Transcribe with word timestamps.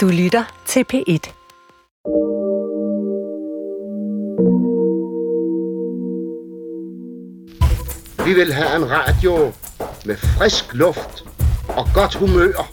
Du 0.00 0.08
lytter 0.08 0.62
til 0.66 0.84
P1. 0.92 1.32
Vi 8.24 8.34
vil 8.34 8.52
have 8.52 8.76
en 8.76 8.90
radio 8.90 9.52
med 10.06 10.16
frisk 10.16 10.74
luft 10.74 11.24
og 11.68 11.86
godt 11.94 12.14
humør. 12.14 12.70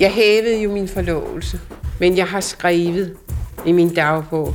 Jeg 0.00 0.12
hævede 0.12 0.62
jo 0.62 0.72
min 0.72 0.88
forlovelse, 0.88 1.60
men 2.00 2.16
jeg 2.16 2.26
har 2.26 2.40
skrevet 2.40 3.16
i 3.66 3.72
min 3.72 3.94
dagbog. 3.94 4.54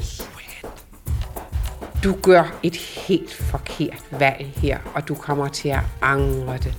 Du 2.03 2.15
gør 2.21 2.59
et 2.63 2.75
helt 2.75 3.33
forkert 3.79 4.19
valg 4.19 4.53
her, 4.55 4.79
og 4.95 5.07
du 5.07 5.15
kommer 5.15 5.47
til 5.47 5.69
at 5.69 5.79
angre 6.01 6.57
det. 6.57 6.73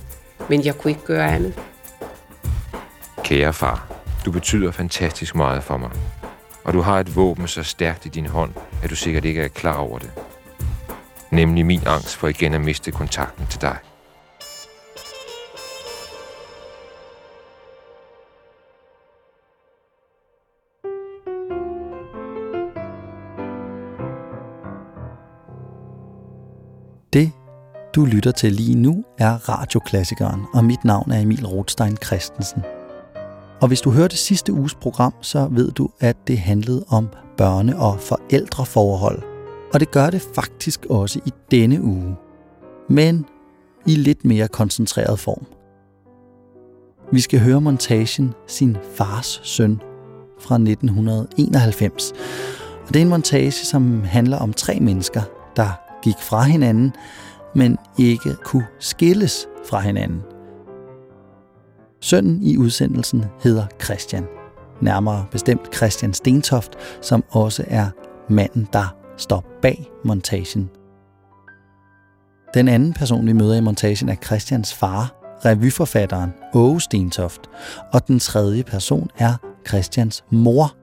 Men 0.49 0.65
jeg 0.65 0.77
kunne 0.77 0.91
ikke 0.91 1.05
gøre 1.05 1.31
andet. 1.31 1.59
Kære 3.23 3.53
far, 3.53 3.87
du 4.25 4.31
betyder 4.31 4.71
fantastisk 4.71 5.35
meget 5.35 5.63
for 5.63 5.77
mig. 5.77 5.91
Og 6.63 6.73
du 6.73 6.81
har 6.81 6.99
et 6.99 7.15
våben 7.15 7.47
så 7.47 7.63
stærkt 7.63 8.05
i 8.05 8.09
din 8.09 8.25
hånd, 8.25 8.51
at 8.83 8.89
du 8.89 8.95
sikkert 8.95 9.25
ikke 9.25 9.41
er 9.41 9.47
klar 9.47 9.77
over 9.77 9.99
det. 9.99 10.11
Nemlig 11.31 11.65
min 11.65 11.81
angst 11.85 12.15
for 12.15 12.27
igen 12.27 12.53
at 12.53 12.61
miste 12.61 12.91
kontakten 12.91 13.47
til 13.47 13.61
dig. 13.61 13.77
Det, 27.13 27.31
du 27.95 28.05
lytter 28.05 28.31
til 28.31 28.51
lige 28.51 28.75
nu, 28.75 29.03
er 29.17 29.49
radioklassikeren, 29.49 30.41
og 30.53 30.65
mit 30.65 30.85
navn 30.85 31.11
er 31.11 31.19
Emil 31.19 31.45
Rothstein 31.45 31.97
Christensen. 31.97 32.61
Og 33.61 33.67
hvis 33.67 33.81
du 33.81 33.91
hørte 33.91 34.17
sidste 34.17 34.53
uges 34.53 34.75
program, 34.75 35.13
så 35.21 35.47
ved 35.51 35.71
du, 35.71 35.89
at 35.99 36.17
det 36.27 36.37
handlede 36.37 36.85
om 36.87 37.07
børne- 37.41 37.77
og 37.77 37.99
forældreforhold. 37.99 39.23
Og 39.73 39.79
det 39.79 39.91
gør 39.91 40.09
det 40.09 40.21
faktisk 40.35 40.85
også 40.89 41.19
i 41.25 41.33
denne 41.51 41.81
uge. 41.81 42.15
Men 42.89 43.25
i 43.85 43.95
lidt 43.95 44.25
mere 44.25 44.47
koncentreret 44.47 45.19
form. 45.19 45.45
Vi 47.11 47.19
skal 47.19 47.39
høre 47.39 47.61
montagen 47.61 48.33
Sin 48.47 48.77
fars 48.95 49.41
søn 49.43 49.81
fra 50.39 50.55
1991. 50.55 52.11
Og 52.87 52.87
det 52.87 52.95
er 52.95 53.01
en 53.01 53.09
montage, 53.09 53.51
som 53.51 54.03
handler 54.03 54.37
om 54.37 54.53
tre 54.53 54.79
mennesker, 54.79 55.21
der 55.55 55.90
gik 56.03 56.17
fra 56.19 56.43
hinanden, 56.43 56.93
men 57.55 57.77
ikke 57.99 58.35
kunne 58.43 58.67
skilles 58.79 59.47
fra 59.69 59.79
hinanden. 59.79 60.21
Sønnen 62.01 62.43
i 62.43 62.57
udsendelsen 62.57 63.25
hedder 63.43 63.65
Christian. 63.83 64.25
Nærmere 64.81 65.25
bestemt 65.31 65.75
Christian 65.75 66.13
Stentoft, 66.13 66.71
som 67.01 67.23
også 67.29 67.63
er 67.67 67.89
manden, 68.29 68.67
der 68.73 68.95
står 69.17 69.45
bag 69.61 69.91
montagen. 70.05 70.69
Den 72.53 72.67
anden 72.67 72.93
person, 72.93 73.27
vi 73.27 73.33
møder 73.33 73.55
i 73.55 73.61
montagen, 73.61 74.09
er 74.09 74.15
Christians 74.15 74.73
far, 74.73 75.15
revyforfatteren 75.45 76.33
Åge 76.53 76.81
Stentoft, 76.81 77.41
og 77.93 78.07
den 78.07 78.19
tredje 78.19 78.63
person 78.63 79.09
er 79.17 79.33
Christians 79.67 80.23
mor. 80.29 80.75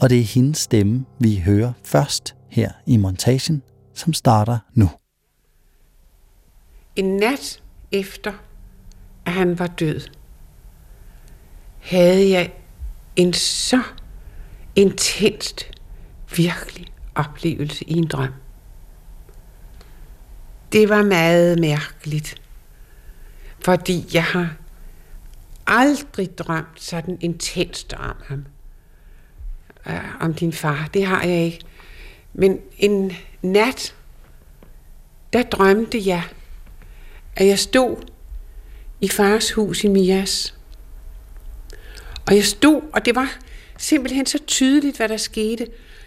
Og 0.00 0.10
det 0.10 0.20
er 0.20 0.24
hendes 0.24 0.58
stemme, 0.58 1.04
vi 1.18 1.42
hører 1.44 1.72
først 1.84 2.36
her 2.52 2.70
i 2.86 2.96
montagen, 2.96 3.62
som 3.94 4.12
starter 4.12 4.58
nu. 4.74 4.90
En 6.96 7.16
nat 7.16 7.62
efter, 7.92 8.32
at 9.26 9.32
han 9.32 9.58
var 9.58 9.66
død, 9.66 10.00
havde 11.80 12.30
jeg 12.30 12.52
en 13.16 13.32
så 13.32 13.82
intenst, 14.76 15.70
virkelig 16.36 16.86
oplevelse 17.14 17.84
i 17.84 17.92
en 17.92 18.06
drøm. 18.06 18.32
Det 20.72 20.88
var 20.88 21.02
meget 21.02 21.60
mærkeligt, 21.60 22.42
fordi 23.64 24.06
jeg 24.14 24.24
har 24.24 24.56
aldrig 25.66 26.38
drømt 26.38 26.80
sådan 26.80 27.18
intenst 27.20 27.92
om 27.92 28.16
ham. 28.26 28.44
Uh, 29.86 30.22
om 30.22 30.34
din 30.34 30.52
far. 30.52 30.90
Det 30.94 31.06
har 31.06 31.22
jeg 31.22 31.44
ikke. 31.44 31.64
Men 32.34 32.60
en 32.78 33.12
nat, 33.42 33.94
der 35.32 35.42
drømte 35.42 36.06
jeg, 36.06 36.22
at 37.36 37.46
jeg 37.46 37.58
stod 37.58 37.96
i 39.00 39.08
fars 39.08 39.52
hus 39.52 39.84
i 39.84 39.88
Mias. 39.88 40.54
Og 42.26 42.36
jeg 42.36 42.44
stod, 42.44 42.82
og 42.92 43.04
det 43.04 43.14
var 43.14 43.38
simpelthen 43.78 44.26
så 44.26 44.38
tydeligt, 44.38 44.96
hvad 44.96 45.08
der 45.08 45.16
skete. 45.16 45.66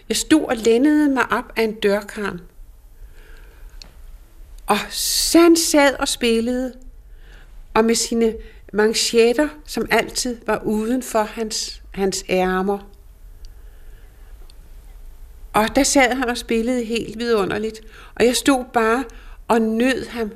Jeg 0.09 0.17
stod 0.17 0.43
og 0.43 0.57
lændede 0.57 1.09
mig 1.09 1.31
op 1.31 1.53
af 1.55 1.63
en 1.63 1.73
dørkarm. 1.73 2.39
Og 4.67 4.77
Sand 4.89 5.43
han 5.43 5.55
sad 5.55 5.95
og 5.99 6.07
spillede, 6.07 6.73
og 7.73 7.85
med 7.85 7.95
sine 7.95 8.35
manchetter, 8.73 9.49
som 9.65 9.87
altid 9.91 10.37
var 10.45 10.61
uden 10.63 11.03
for 11.03 11.23
hans, 11.23 11.81
hans 11.91 12.25
ærmer. 12.29 12.94
Og 15.55 15.75
der 15.75 15.83
sad 15.83 16.15
han 16.15 16.29
og 16.29 16.37
spillede 16.37 16.83
helt 16.83 17.19
vidunderligt, 17.19 17.81
og 18.15 18.25
jeg 18.25 18.35
stod 18.35 18.65
bare 18.73 19.03
og 19.47 19.61
nød 19.61 20.07
ham. 20.07 20.31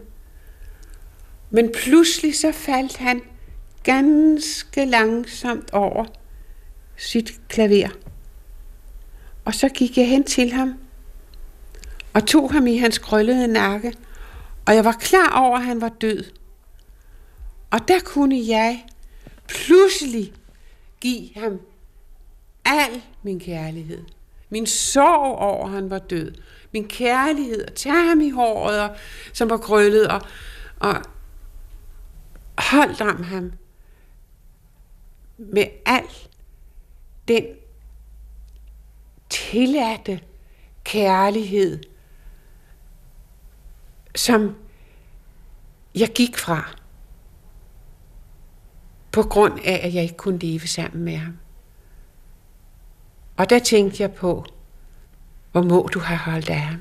Men 1.50 1.72
pludselig 1.84 2.36
så 2.36 2.52
faldt 2.52 2.98
han 2.98 3.22
ganske 3.84 4.86
langsomt 4.86 5.74
over 5.74 6.06
sit 6.98 7.40
klaver. 7.48 7.90
Og 9.46 9.54
så 9.54 9.70
gik 9.70 9.98
jeg 9.98 10.10
hen 10.10 10.24
til 10.24 10.52
ham 10.52 10.74
og 12.14 12.26
tog 12.26 12.52
ham 12.52 12.68
i 12.68 12.78
hans 12.78 12.98
krøllede 12.98 13.48
nakke, 13.48 13.94
og 14.66 14.76
jeg 14.76 14.86
var 14.86 14.98
klar 15.00 15.46
over, 15.46 15.58
at 15.58 15.66
han 15.66 15.82
var 15.82 15.90
død. 15.90 16.24
Og 17.72 17.88
der 17.88 18.00
kunne 18.06 18.48
jeg 18.48 18.86
pludselig 19.48 20.34
give 21.02 21.30
ham 21.36 21.60
al 22.66 23.02
min 23.24 23.40
kærlighed. 23.40 24.04
Min 24.50 24.66
sorg 24.66 25.38
over, 25.38 25.66
at 25.66 25.72
han 25.72 25.90
var 25.90 26.00
død. 26.00 26.36
Min 26.74 26.88
kærlighed, 26.88 27.66
at 27.66 27.74
tage 27.74 28.08
ham 28.08 28.22
i 28.22 28.30
håret, 28.30 28.82
og, 28.82 28.96
som 29.34 29.50
var 29.50 29.58
krøllet, 29.58 30.08
og, 30.08 30.22
og 30.80 30.96
holdt 32.58 33.02
om 33.02 33.24
ham 33.24 33.52
med 35.38 35.66
al 35.86 36.04
den 37.28 37.46
tilladte 39.30 40.22
kærlighed, 40.84 41.84
som 44.16 44.56
jeg 45.96 46.10
gik 46.16 46.38
fra, 46.38 46.76
på 49.12 49.24
grund 49.24 49.60
af, 49.60 49.80
at 49.84 49.94
jeg 49.94 50.04
ikke 50.04 50.18
kunne 50.18 50.40
leve 50.40 50.68
sammen 50.68 51.04
med 51.04 51.16
ham. 51.18 51.38
Og 53.40 53.50
der 53.50 53.60
tænkte 53.60 54.04
jeg 54.04 54.12
på, 54.12 54.46
hvor 55.52 55.62
må 55.62 55.90
du 55.94 56.00
have 56.00 56.18
holdt 56.18 56.50
af 56.50 56.60
ham. 56.60 56.80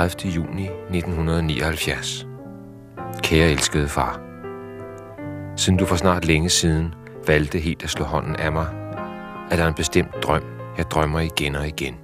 30. 0.00 0.30
juni 0.30 0.64
1979. 0.64 2.26
Kære 3.22 3.50
elskede 3.50 3.88
far. 3.88 4.20
Siden 5.56 5.78
du 5.78 5.86
for 5.86 5.96
snart 5.96 6.24
længe 6.24 6.48
siden 6.48 6.94
valgte 7.26 7.58
helt 7.58 7.82
at 7.82 7.90
slå 7.90 8.04
hånden 8.04 8.36
af 8.36 8.52
mig, 8.52 8.66
er 9.50 9.56
der 9.56 9.68
en 9.68 9.74
bestemt 9.74 10.14
drøm, 10.22 10.42
jeg 10.76 10.90
drømmer 10.90 11.20
igen 11.20 11.56
og 11.56 11.68
igen. 11.68 11.94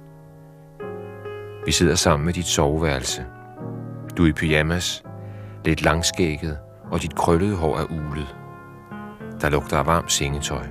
Vi 1.65 1.71
sidder 1.71 1.95
sammen 1.95 2.25
med 2.25 2.33
dit 2.33 2.45
soveværelse. 2.45 3.25
Du 4.17 4.23
er 4.23 4.27
i 4.27 4.33
pyjamas, 4.33 5.03
lidt 5.65 5.81
langskægget, 5.81 6.57
og 6.91 7.01
dit 7.01 7.15
krøllede 7.15 7.55
hår 7.55 7.77
er 7.77 7.85
ulet. 7.85 8.35
Der 9.41 9.49
lugter 9.49 9.77
af 9.77 9.85
varmt 9.85 10.11
sengetøj. 10.11 10.65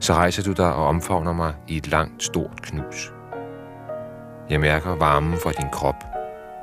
Så 0.00 0.14
rejser 0.14 0.42
du 0.42 0.52
dig 0.52 0.74
og 0.74 0.86
omfavner 0.86 1.32
mig 1.32 1.54
i 1.68 1.76
et 1.76 1.88
langt, 1.88 2.22
stort 2.22 2.62
knus. 2.62 3.13
Jeg 4.50 4.60
mærker 4.60 4.96
varmen 4.96 5.38
fra 5.42 5.52
din 5.52 5.68
krop, 5.72 6.04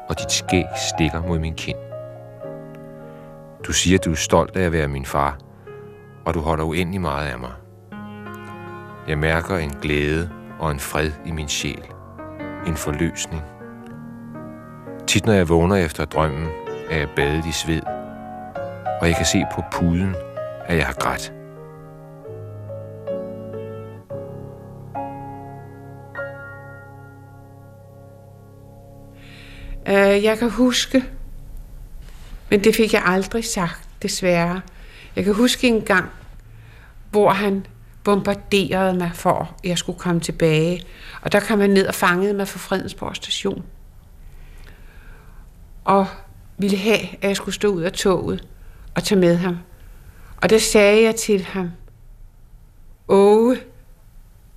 og 0.09 0.19
dit 0.19 0.31
skæg 0.31 0.65
stikker 0.91 1.21
mod 1.21 1.39
min 1.39 1.55
kind. 1.55 1.77
Du 3.67 3.73
siger, 3.73 3.97
du 3.97 4.11
er 4.11 4.15
stolt 4.15 4.57
af 4.57 4.61
at 4.61 4.71
være 4.71 4.87
min 4.87 5.05
far, 5.05 5.37
og 6.25 6.33
du 6.33 6.39
holder 6.39 6.63
uendelig 6.63 7.01
meget 7.01 7.27
af 7.27 7.39
mig. 7.39 7.51
Jeg 9.07 9.17
mærker 9.17 9.57
en 9.57 9.69
glæde 9.81 10.29
og 10.59 10.71
en 10.71 10.79
fred 10.79 11.11
i 11.25 11.31
min 11.31 11.47
sjæl. 11.47 11.85
En 12.67 12.75
forløsning. 12.75 13.43
Tit 15.07 15.25
når 15.25 15.33
jeg 15.33 15.49
vågner 15.49 15.75
efter 15.75 16.05
drømmen, 16.05 16.47
er 16.89 16.97
jeg 16.97 17.09
badet 17.15 17.45
i 17.45 17.51
sved, 17.51 17.81
og 19.01 19.07
jeg 19.07 19.15
kan 19.15 19.25
se 19.25 19.45
på 19.55 19.63
puden, 19.71 20.15
at 20.65 20.77
jeg 20.77 20.85
har 20.85 20.93
grædt. 20.93 21.40
Øh, 29.87 30.23
jeg 30.23 30.37
kan 30.39 30.49
huske, 30.49 31.05
men 32.49 32.63
det 32.63 32.75
fik 32.75 32.93
jeg 32.93 33.03
aldrig 33.05 33.45
sagt, 33.45 33.89
desværre. 34.01 34.61
Jeg 35.15 35.23
kan 35.23 35.33
huske 35.33 35.67
en 35.67 35.81
gang, 35.81 36.09
hvor 37.11 37.29
han 37.29 37.65
bombarderede 38.03 38.93
mig 38.93 39.11
for, 39.13 39.55
at 39.63 39.69
jeg 39.69 39.77
skulle 39.77 39.99
komme 39.99 40.21
tilbage. 40.21 40.83
Og 41.21 41.31
der 41.31 41.39
kom 41.39 41.59
han 41.59 41.69
ned 41.69 41.87
og 41.87 41.95
fangede 41.95 42.33
mig 42.33 42.47
fra 42.47 42.59
Fredensborg 42.59 43.15
station. 43.15 43.63
Og 45.83 46.07
ville 46.57 46.77
have, 46.77 46.99
at 46.99 47.27
jeg 47.27 47.35
skulle 47.35 47.55
stå 47.55 47.67
ud 47.67 47.81
af 47.81 47.91
toget 47.91 48.47
og 48.95 49.03
tage 49.03 49.19
med 49.19 49.37
ham. 49.37 49.57
Og 50.41 50.49
der 50.49 50.57
sagde 50.57 51.03
jeg 51.03 51.15
til 51.15 51.43
ham, 51.43 51.71
Åge, 53.07 53.57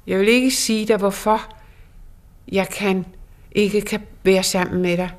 jeg 0.06 0.18
vil 0.18 0.28
ikke 0.28 0.50
sige 0.50 0.86
dig, 0.86 0.96
hvorfor 0.96 1.54
jeg 2.52 2.68
kan 2.68 3.06
ikke 3.54 3.80
kan 3.80 4.00
være 4.22 4.42
sammen 4.42 4.82
med 4.82 4.96
dig. 4.96 5.10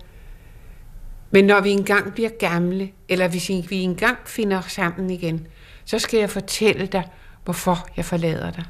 Men 1.31 1.45
når 1.45 1.61
vi 1.61 1.69
engang 1.69 2.13
bliver 2.13 2.29
gamle, 2.29 2.91
eller 3.09 3.27
hvis 3.27 3.49
vi 3.49 3.75
engang 3.75 4.17
finder 4.25 4.61
sammen 4.61 5.09
igen, 5.09 5.47
så 5.85 5.99
skal 5.99 6.19
jeg 6.19 6.29
fortælle 6.29 6.85
dig, 6.85 7.03
hvorfor 7.43 7.87
jeg 7.97 8.05
forlader 8.05 8.51
dig. 8.51 8.63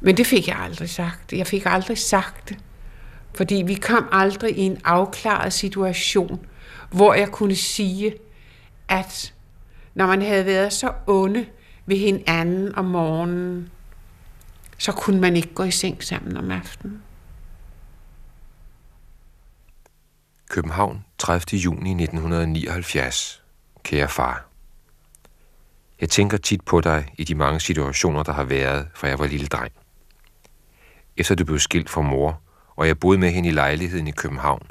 Men 0.00 0.16
det 0.16 0.26
fik 0.26 0.48
jeg 0.48 0.56
aldrig 0.58 0.90
sagt. 0.90 1.32
Jeg 1.32 1.46
fik 1.46 1.62
aldrig 1.66 1.98
sagt 1.98 2.48
det. 2.48 2.58
Fordi 3.34 3.62
vi 3.66 3.74
kom 3.74 4.08
aldrig 4.12 4.58
i 4.58 4.60
en 4.60 4.78
afklaret 4.84 5.52
situation, 5.52 6.46
hvor 6.90 7.14
jeg 7.14 7.28
kunne 7.28 7.54
sige, 7.54 8.14
at 8.88 9.34
når 9.94 10.06
man 10.06 10.22
havde 10.22 10.46
været 10.46 10.72
så 10.72 10.92
onde 11.06 11.46
ved 11.86 11.96
hinanden 11.96 12.74
om 12.74 12.84
morgenen, 12.84 13.68
så 14.78 14.92
kunne 14.92 15.20
man 15.20 15.36
ikke 15.36 15.54
gå 15.54 15.62
i 15.62 15.70
seng 15.70 16.04
sammen 16.04 16.36
om 16.36 16.50
aftenen. 16.50 17.02
København, 20.48 21.04
30. 21.18 21.58
juni 21.58 21.90
1979. 21.90 23.42
Kære 23.82 24.08
far. 24.08 24.46
Jeg 26.00 26.08
tænker 26.08 26.36
tit 26.36 26.64
på 26.64 26.80
dig 26.80 27.12
i 27.18 27.24
de 27.24 27.34
mange 27.34 27.60
situationer, 27.60 28.22
der 28.22 28.32
har 28.32 28.44
været, 28.44 28.88
fra 28.94 29.08
jeg 29.08 29.18
var 29.18 29.26
lille 29.26 29.46
dreng. 29.46 29.72
Efter 31.16 31.34
du 31.34 31.44
blev 31.44 31.58
skilt 31.58 31.90
fra 31.90 32.00
mor, 32.00 32.40
og 32.76 32.86
jeg 32.86 32.98
boede 32.98 33.18
med 33.18 33.30
hende 33.30 33.48
i 33.48 33.52
lejligheden 33.52 34.06
i 34.06 34.10
København, 34.10 34.66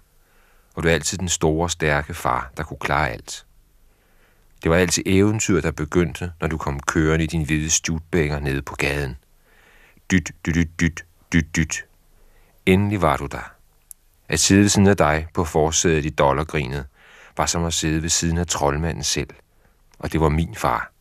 og 0.76 0.84
du 0.84 0.88
er 0.88 0.94
altid 0.94 1.18
den 1.18 1.30
store, 1.30 1.70
stærke 1.70 2.14
far, 2.14 2.52
der 2.58 2.64
kunne 2.64 2.80
klare 2.80 3.10
alt. 3.10 3.46
Det 4.64 4.72
var 4.72 4.78
altid 4.78 5.04
eventyr, 5.06 5.62
der 5.62 5.72
begyndte, 5.72 6.32
når 6.42 6.48
du 6.48 6.58
kom 6.58 6.80
kørende 6.80 7.24
i 7.24 7.28
din 7.28 7.46
hvide 7.46 7.70
stjutbænger 7.70 8.40
nede 8.40 8.62
på 8.62 8.76
gaden. 8.76 9.18
Dyt, 10.12 10.32
dyt, 10.46 10.56
dyt, 10.56 10.80
dyt, 10.80 11.06
dyt, 11.34 11.56
dyt. 11.56 11.86
Endelig 12.66 13.02
var 13.02 13.18
du 13.18 13.26
der. 13.26 13.57
At 14.30 14.40
sidde 14.40 14.62
ved 14.62 14.70
siden 14.70 14.88
af 14.88 14.98
dig 14.98 15.28
på 15.34 15.44
forsædet 15.44 16.06
i 16.06 16.10
dollargrinet, 16.10 16.88
var 17.38 17.46
som 17.46 17.66
at 17.66 17.74
sidde 17.74 18.02
ved 18.02 18.10
siden 18.10 18.38
af 18.38 18.48
troldmanden 18.48 19.04
selv. 19.04 19.30
Og 20.00 20.12
det 20.12 20.22
var 20.22 20.30
min 20.30 20.56
far. 20.56 20.92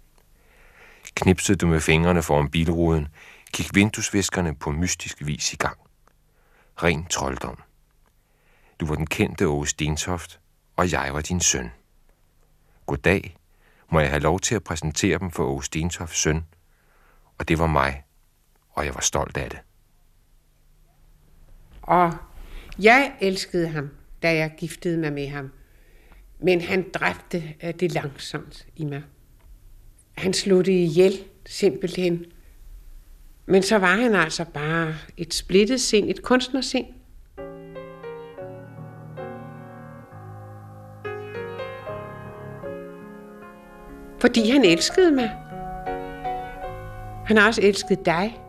Knipsede 1.15 1.59
du 1.59 1.67
med 1.67 1.81
fingrene 1.81 2.23
foran 2.23 2.51
bilruden, 2.51 3.09
gik 3.53 3.75
vinduesviskerne 3.75 4.55
på 4.55 4.71
mystisk 4.71 5.27
vis 5.27 5.53
i 5.53 5.57
gang. 5.57 5.79
Ren 6.83 7.07
trolddom. 7.07 7.63
Du 8.81 8.87
var 8.87 8.95
den 8.95 9.07
kendte 9.07 9.49
Åge 9.49 9.67
Stentoft, 9.67 10.41
og 10.77 10.93
jeg 10.93 11.15
var 11.15 11.21
din 11.21 11.41
søn. 11.41 11.71
Goddag, 12.87 13.37
må 13.89 14.01
jeg 14.01 14.11
have 14.11 14.21
lov 14.21 14.41
til 14.41 14.55
at 14.55 14.65
præsentere 14.65 15.19
dem 15.19 15.31
for 15.31 15.45
Åge 15.45 15.65
Stentofts 15.65 16.19
søn. 16.19 16.45
Og 17.39 17.49
det 17.49 17.59
var 17.59 17.67
mig, 17.67 18.05
og 18.71 18.87
jeg 18.87 18.95
var 18.95 19.01
stolt 19.01 19.37
af 19.37 19.51
det. 19.51 19.59
Og 21.83 22.13
jeg 22.83 23.13
elskede 23.21 23.69
ham, 23.69 23.91
da 24.23 24.35
jeg 24.35 24.55
giftede 24.59 24.99
mig 24.99 25.13
med 25.13 25.29
ham. 25.29 25.51
Men 26.39 26.61
han 26.61 26.91
dræbte 26.95 27.43
øh, 27.65 27.75
det 27.81 27.93
langsomt 27.93 28.67
i 28.77 28.85
mig. 28.85 29.03
Han 30.17 30.33
slog 30.33 30.67
det 30.67 30.73
ihjel, 30.73 31.13
simpelthen. 31.47 32.25
Men 33.47 33.63
så 33.63 33.79
var 33.79 33.97
han 33.97 34.15
altså 34.15 34.45
bare 34.45 34.95
et 35.17 35.35
splittet 35.35 35.81
sind, 35.81 36.11
et 36.11 36.23
kunstnersind. 36.23 36.87
Fordi 44.21 44.51
han 44.51 44.65
elskede 44.65 45.13
mig. 45.13 45.31
Han 47.27 47.37
har 47.37 47.47
også 47.47 47.63
elsket 47.63 48.07
dig, 48.07 48.41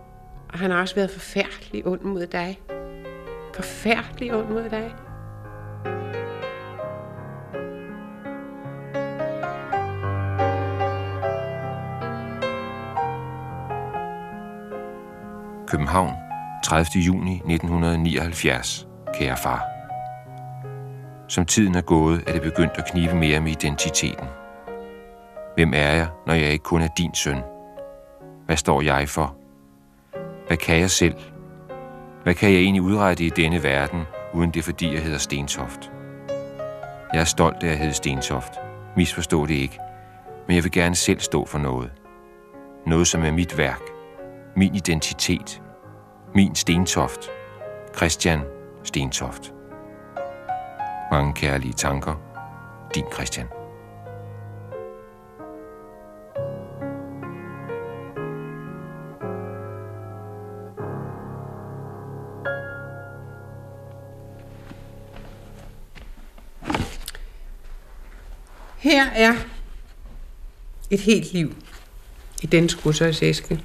og 0.49 0.59
han 0.59 0.71
har 0.71 0.81
også 0.81 0.95
været 0.95 1.11
forfærdelig 1.11 1.87
ond 1.87 2.01
mod 2.01 2.27
dig 2.27 2.59
forfærdelig 3.57 4.35
ond 4.35 4.49
mod 4.49 4.69
dig. 4.69 4.95
København, 15.67 16.13
30. 16.63 17.03
juni 17.05 17.33
1979. 17.33 18.87
Kære 19.13 19.37
far. 19.37 19.63
Som 21.27 21.45
tiden 21.45 21.75
er 21.75 21.81
gået, 21.81 22.23
er 22.27 22.33
det 22.33 22.41
begyndt 22.41 22.73
at 22.77 22.91
knive 22.91 23.15
mere 23.15 23.41
med 23.41 23.51
identiteten. 23.51 24.27
Hvem 25.55 25.73
er 25.73 25.91
jeg, 25.91 26.07
når 26.27 26.33
jeg 26.33 26.49
ikke 26.49 26.63
kun 26.63 26.81
er 26.81 26.87
din 26.97 27.13
søn? 27.13 27.37
Hvad 28.45 28.57
står 28.57 28.81
jeg 28.81 29.09
for? 29.09 29.35
Hvad 30.47 30.57
kan 30.57 30.79
jeg 30.79 30.89
selv, 30.89 31.15
hvad 32.27 32.35
kan 32.35 32.53
jeg 32.53 32.59
egentlig 32.59 32.81
udrette 32.81 33.23
i 33.23 33.29
denne 33.29 33.63
verden, 33.63 34.03
uden 34.33 34.51
det 34.51 34.63
fordi 34.63 34.93
jeg 34.93 35.03
hedder 35.03 35.17
Stentoft? 35.17 35.91
Jeg 37.13 37.19
er 37.19 37.23
stolt 37.23 37.63
af 37.63 37.71
at 37.71 37.77
hedde 37.77 37.93
Stentoft. 37.93 38.53
Misforstå 38.97 39.45
det 39.45 39.53
ikke. 39.53 39.79
Men 40.47 40.55
jeg 40.55 40.63
vil 40.63 40.71
gerne 40.71 40.95
selv 40.95 41.19
stå 41.19 41.45
for 41.45 41.57
noget. 41.57 41.91
Noget, 42.85 43.07
som 43.07 43.23
er 43.23 43.31
mit 43.31 43.57
værk. 43.57 43.81
Min 44.55 44.75
identitet. 44.75 45.61
Min 46.35 46.55
Stentoft. 46.55 47.29
Christian 47.95 48.39
Stentoft. 48.83 49.53
Mange 51.11 51.33
kærlige 51.33 51.73
tanker. 51.73 52.15
Din 52.95 53.05
Christian. 53.13 53.56
Her 68.87 69.05
er 69.05 69.35
et 70.89 70.99
helt 70.99 71.33
liv 71.33 71.55
i 72.41 72.45
den 72.45 72.69
skrudsøjsæske. 72.69 73.59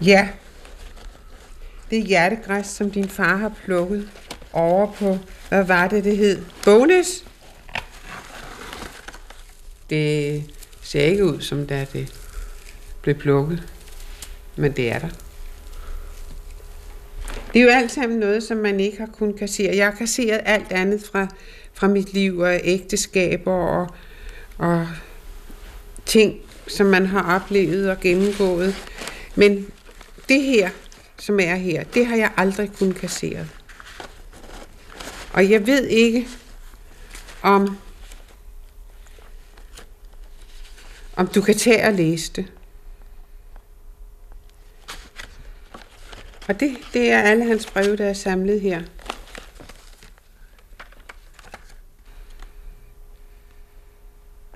Ja, 0.00 0.28
det 1.90 1.98
er 1.98 2.02
hjertegræs, 2.02 2.66
som 2.66 2.90
din 2.90 3.08
far 3.08 3.36
har 3.36 3.52
plukket 3.64 4.10
over 4.52 4.92
på, 4.92 5.18
hvad 5.48 5.64
var 5.64 5.88
det, 5.88 6.04
det 6.04 6.16
hed? 6.16 6.44
Bonus? 6.64 7.24
Det 9.90 10.44
ser 10.82 11.02
ikke 11.02 11.24
ud, 11.24 11.40
som 11.40 11.66
da 11.66 11.86
det 11.92 12.14
blev 13.02 13.14
plukket, 13.14 13.68
men 14.56 14.72
det 14.72 14.92
er 14.92 14.98
der. 14.98 15.08
Det 17.52 17.60
er 17.60 17.64
jo 17.64 17.70
alt 17.70 17.92
sammen 17.92 18.18
noget, 18.18 18.42
som 18.42 18.56
man 18.56 18.80
ikke 18.80 18.98
har 18.98 19.06
kunnet 19.06 19.36
kassere. 19.38 19.76
Jeg 19.76 19.86
har 19.86 19.94
kasseret 19.94 20.40
alt 20.44 20.72
andet 20.72 21.02
fra 21.12 21.28
fra 21.76 21.88
mit 21.88 22.12
liv 22.12 22.38
og 22.38 22.60
ægteskaber 22.62 23.52
og, 23.52 23.88
og 24.58 24.88
ting, 26.06 26.40
som 26.68 26.86
man 26.86 27.06
har 27.06 27.34
oplevet 27.34 27.90
og 27.90 28.00
gennemgået. 28.00 28.74
Men 29.34 29.66
det 30.28 30.42
her, 30.42 30.70
som 31.18 31.40
er 31.40 31.54
her, 31.54 31.84
det 31.84 32.06
har 32.06 32.16
jeg 32.16 32.32
aldrig 32.36 32.72
kun 32.78 32.92
kasseret. 32.92 33.48
Og 35.32 35.50
jeg 35.50 35.66
ved 35.66 35.86
ikke, 35.86 36.28
om, 37.42 37.78
om 41.16 41.26
du 41.26 41.40
kan 41.40 41.54
tage 41.54 41.86
og 41.86 41.92
læse 41.92 42.32
det. 42.32 42.46
Og 46.48 46.60
det, 46.60 46.76
det 46.92 47.12
er 47.12 47.20
alle 47.20 47.44
hans 47.44 47.66
breve, 47.66 47.96
der 47.96 48.06
er 48.06 48.12
samlet 48.12 48.60
her. 48.60 48.82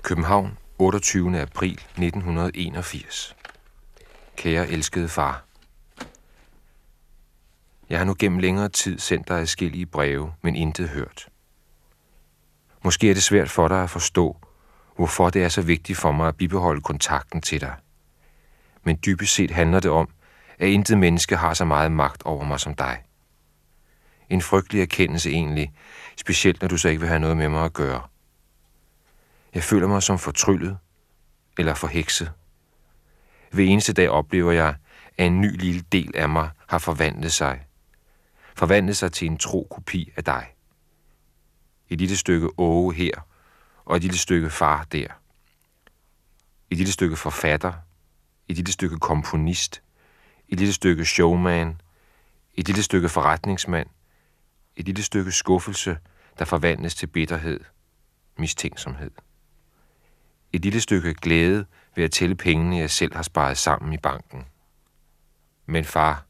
København, 0.03 0.57
28. 0.77 1.41
april 1.41 1.71
1981. 1.71 3.35
Kære 4.35 4.67
elskede 4.67 5.09
far. 5.09 5.45
Jeg 7.89 7.97
har 7.97 8.05
nu 8.05 8.15
gennem 8.19 8.39
længere 8.39 8.69
tid 8.69 8.99
sendt 8.99 9.27
dig 9.27 9.37
adskillige 9.39 9.85
breve, 9.85 10.33
men 10.41 10.55
intet 10.55 10.89
hørt. 10.89 11.27
Måske 12.83 13.09
er 13.09 13.13
det 13.13 13.23
svært 13.23 13.49
for 13.49 13.67
dig 13.67 13.83
at 13.83 13.89
forstå, 13.89 14.37
hvorfor 14.95 15.29
det 15.29 15.43
er 15.43 15.49
så 15.49 15.61
vigtigt 15.61 15.97
for 15.97 16.11
mig 16.11 16.27
at 16.27 16.37
bibeholde 16.37 16.81
kontakten 16.81 17.41
til 17.41 17.61
dig. 17.61 17.75
Men 18.83 18.99
dybest 19.05 19.33
set 19.35 19.51
handler 19.51 19.79
det 19.79 19.91
om, 19.91 20.09
at 20.59 20.67
intet 20.67 20.97
menneske 20.97 21.35
har 21.35 21.53
så 21.53 21.65
meget 21.65 21.91
magt 21.91 22.23
over 22.23 22.43
mig 22.43 22.59
som 22.59 22.73
dig. 22.73 23.03
En 24.29 24.41
frygtelig 24.41 24.81
erkendelse 24.81 25.29
egentlig, 25.29 25.73
specielt 26.17 26.61
når 26.61 26.67
du 26.67 26.77
så 26.77 26.89
ikke 26.89 26.99
vil 26.99 27.09
have 27.09 27.19
noget 27.19 27.37
med 27.37 27.49
mig 27.49 27.65
at 27.65 27.73
gøre. 27.73 28.10
Jeg 29.53 29.63
føler 29.63 29.87
mig 29.87 30.03
som 30.03 30.19
fortryllet 30.19 30.77
eller 31.57 31.73
forhekset. 31.73 32.31
Hver 33.51 33.63
eneste 33.63 33.93
dag 33.93 34.09
oplever 34.09 34.51
jeg, 34.51 34.75
at 35.17 35.27
en 35.27 35.41
ny 35.41 35.57
lille 35.57 35.81
del 35.81 36.15
af 36.15 36.29
mig 36.29 36.49
har 36.67 36.77
forvandlet 36.77 37.31
sig. 37.31 37.67
Forvandlet 38.55 38.97
sig 38.97 39.11
til 39.11 39.27
en 39.27 39.37
tro 39.37 39.67
kopi 39.71 40.11
af 40.15 40.23
dig. 40.23 40.55
Et 41.89 41.99
lille 41.99 42.17
stykke 42.17 42.49
åge 42.57 42.93
her, 42.93 43.11
og 43.85 43.95
et 43.95 44.01
lille 44.01 44.17
stykke 44.17 44.49
far 44.49 44.83
der. 44.91 45.07
Et 46.69 46.77
lille 46.77 46.93
stykke 46.93 47.15
forfatter, 47.15 47.73
et 48.47 48.55
lille 48.55 48.71
stykke 48.71 48.99
komponist, 48.99 49.83
et 50.47 50.59
lille 50.59 50.73
stykke 50.73 51.05
showman, 51.05 51.81
et 52.53 52.67
lille 52.67 52.83
stykke 52.83 53.09
forretningsmand, 53.09 53.87
et 54.75 54.85
lille 54.85 55.03
stykke 55.03 55.31
skuffelse, 55.31 55.97
der 56.39 56.45
forvandles 56.45 56.95
til 56.95 57.07
bitterhed, 57.07 57.59
mistænksomhed. 58.37 59.11
Et 60.53 60.61
lille 60.61 60.81
stykke 60.81 61.13
glæde 61.13 61.65
ved 61.95 62.03
at 62.03 62.11
tælle 62.11 62.35
pengene, 62.35 62.77
jeg 62.77 62.89
selv 62.89 63.15
har 63.15 63.23
sparet 63.23 63.57
sammen 63.57 63.93
i 63.93 63.97
banken. 63.97 64.45
Men 65.65 65.85
far, 65.85 66.25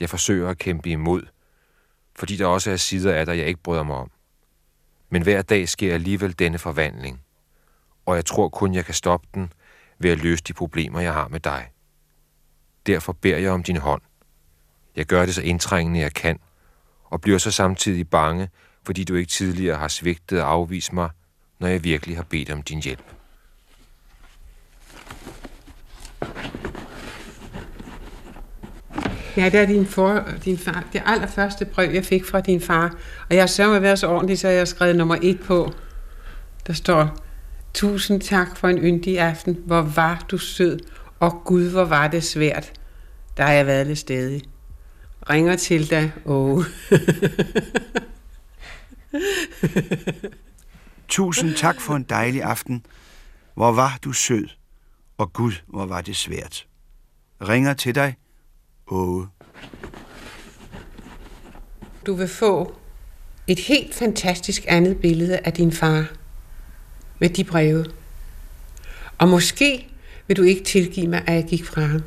jeg 0.00 0.10
forsøger 0.10 0.48
at 0.48 0.58
kæmpe 0.58 0.90
imod, 0.90 1.22
fordi 2.16 2.36
der 2.36 2.46
også 2.46 2.70
er 2.70 2.76
sider 2.76 3.14
af 3.14 3.26
dig, 3.26 3.38
jeg 3.38 3.46
ikke 3.46 3.62
bryder 3.62 3.82
mig 3.82 3.96
om. 3.96 4.10
Men 5.10 5.22
hver 5.22 5.42
dag 5.42 5.68
sker 5.68 5.94
alligevel 5.94 6.38
denne 6.38 6.58
forvandling, 6.58 7.20
og 8.06 8.16
jeg 8.16 8.24
tror 8.24 8.48
kun, 8.48 8.74
jeg 8.74 8.84
kan 8.84 8.94
stoppe 8.94 9.28
den 9.34 9.52
ved 9.98 10.10
at 10.10 10.18
løse 10.18 10.44
de 10.44 10.52
problemer, 10.52 11.00
jeg 11.00 11.12
har 11.12 11.28
med 11.28 11.40
dig. 11.40 11.70
Derfor 12.86 13.12
beder 13.12 13.38
jeg 13.38 13.50
om 13.50 13.62
din 13.62 13.76
hånd. 13.76 14.02
Jeg 14.96 15.06
gør 15.06 15.26
det 15.26 15.34
så 15.34 15.42
indtrængende, 15.42 16.00
jeg 16.00 16.14
kan, 16.14 16.38
og 17.04 17.20
bliver 17.20 17.38
så 17.38 17.50
samtidig 17.50 18.10
bange, 18.10 18.48
fordi 18.82 19.04
du 19.04 19.14
ikke 19.14 19.30
tidligere 19.30 19.78
har 19.78 19.88
svigtet 19.88 20.42
og 20.42 20.50
afvist 20.50 20.92
mig, 20.92 21.10
når 21.58 21.68
jeg 21.68 21.84
virkelig 21.84 22.16
har 22.16 22.22
bedt 22.22 22.50
om 22.50 22.62
din 22.62 22.82
hjælp. 22.82 23.14
Ja, 29.36 29.44
det 29.44 29.54
er 29.60 29.66
din, 29.66 29.86
for, 29.86 30.24
din 30.44 30.58
far. 30.58 30.84
Det 30.92 31.02
allerførste 31.06 31.64
brev, 31.64 31.90
jeg 31.94 32.04
fik 32.04 32.24
fra 32.24 32.40
din 32.40 32.60
far. 32.60 32.94
Og 33.28 33.34
jeg 33.34 33.42
har 33.42 33.46
sørget 33.46 33.82
været 33.82 33.98
så 33.98 34.08
ordentlig, 34.08 34.38
så 34.38 34.48
jeg 34.48 34.58
har 34.58 34.64
skrevet 34.64 34.96
nummer 34.96 35.16
et 35.22 35.40
på. 35.40 35.72
Der 36.66 36.72
står, 36.72 37.24
Tusind 37.74 38.20
tak 38.20 38.56
for 38.56 38.68
en 38.68 38.78
yndig 38.78 39.20
aften. 39.20 39.58
Hvor 39.66 39.82
var 39.82 40.24
du 40.30 40.38
sød. 40.38 40.78
Og 41.20 41.42
Gud, 41.44 41.70
hvor 41.70 41.84
var 41.84 42.08
det 42.08 42.24
svært. 42.24 42.72
Der 43.36 43.42
har 43.42 43.52
jeg 43.52 43.66
været 43.66 43.86
lidt 43.86 43.98
stedig. 43.98 44.42
Ringer 45.30 45.56
til 45.56 45.90
dig. 45.90 46.12
Åh. 46.24 46.64
Tusind 51.08 51.54
tak 51.54 51.80
for 51.80 51.94
en 51.94 52.02
dejlig 52.02 52.42
aften. 52.42 52.86
Hvor 53.54 53.72
var 53.72 53.98
du 54.04 54.12
sød. 54.12 54.48
Og 55.18 55.32
Gud, 55.32 55.52
hvor 55.66 55.86
var 55.86 56.00
det 56.00 56.16
svært. 56.16 56.66
Ringer 57.48 57.74
til 57.74 57.94
dig. 57.94 58.16
Åge. 58.86 59.26
Du 62.06 62.14
vil 62.14 62.28
få 62.28 62.74
et 63.46 63.58
helt 63.58 63.94
fantastisk 63.94 64.64
andet 64.68 65.00
billede 65.00 65.38
af 65.44 65.52
din 65.52 65.72
far 65.72 66.06
med 67.18 67.28
de 67.28 67.44
breve. 67.44 67.86
Og 69.18 69.28
måske 69.28 69.88
vil 70.26 70.36
du 70.36 70.42
ikke 70.42 70.64
tilgive 70.64 71.08
mig, 71.08 71.22
at 71.26 71.34
jeg 71.34 71.44
gik 71.44 71.64
fra 71.64 71.80
ham. 71.80 72.02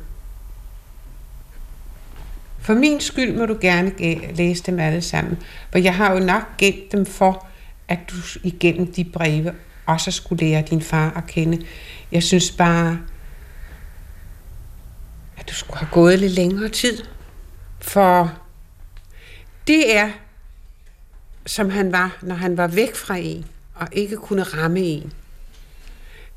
For 2.58 2.74
min 2.74 3.00
skyld 3.00 3.36
må 3.36 3.46
du 3.46 3.58
gerne 3.60 3.92
læse 4.34 4.62
dem 4.62 4.78
alle 4.78 5.02
sammen, 5.02 5.38
for 5.70 5.78
jeg 5.78 5.94
har 5.94 6.12
jo 6.12 6.18
nok 6.18 6.42
gemt 6.58 6.92
dem 6.92 7.06
for, 7.06 7.46
at 7.88 7.98
du 8.10 8.14
igennem 8.42 8.92
de 8.92 9.04
breve 9.04 9.54
også 9.86 10.10
skulle 10.10 10.46
lære 10.46 10.62
din 10.62 10.82
far 10.82 11.12
at 11.16 11.26
kende. 11.26 11.66
Jeg 12.12 12.22
synes 12.22 12.50
bare, 12.50 12.98
du 15.48 15.54
skulle 15.54 15.78
have 15.78 15.90
gået 15.92 16.18
lidt 16.18 16.32
længere 16.32 16.68
tid. 16.68 17.02
For 17.80 18.38
det 19.66 19.96
er, 19.96 20.10
som 21.46 21.70
han 21.70 21.92
var, 21.92 22.18
når 22.22 22.34
han 22.34 22.56
var 22.56 22.66
væk 22.66 22.94
fra 22.94 23.16
en, 23.16 23.46
og 23.74 23.88
ikke 23.92 24.16
kunne 24.16 24.42
ramme 24.42 24.80
en. 24.80 25.12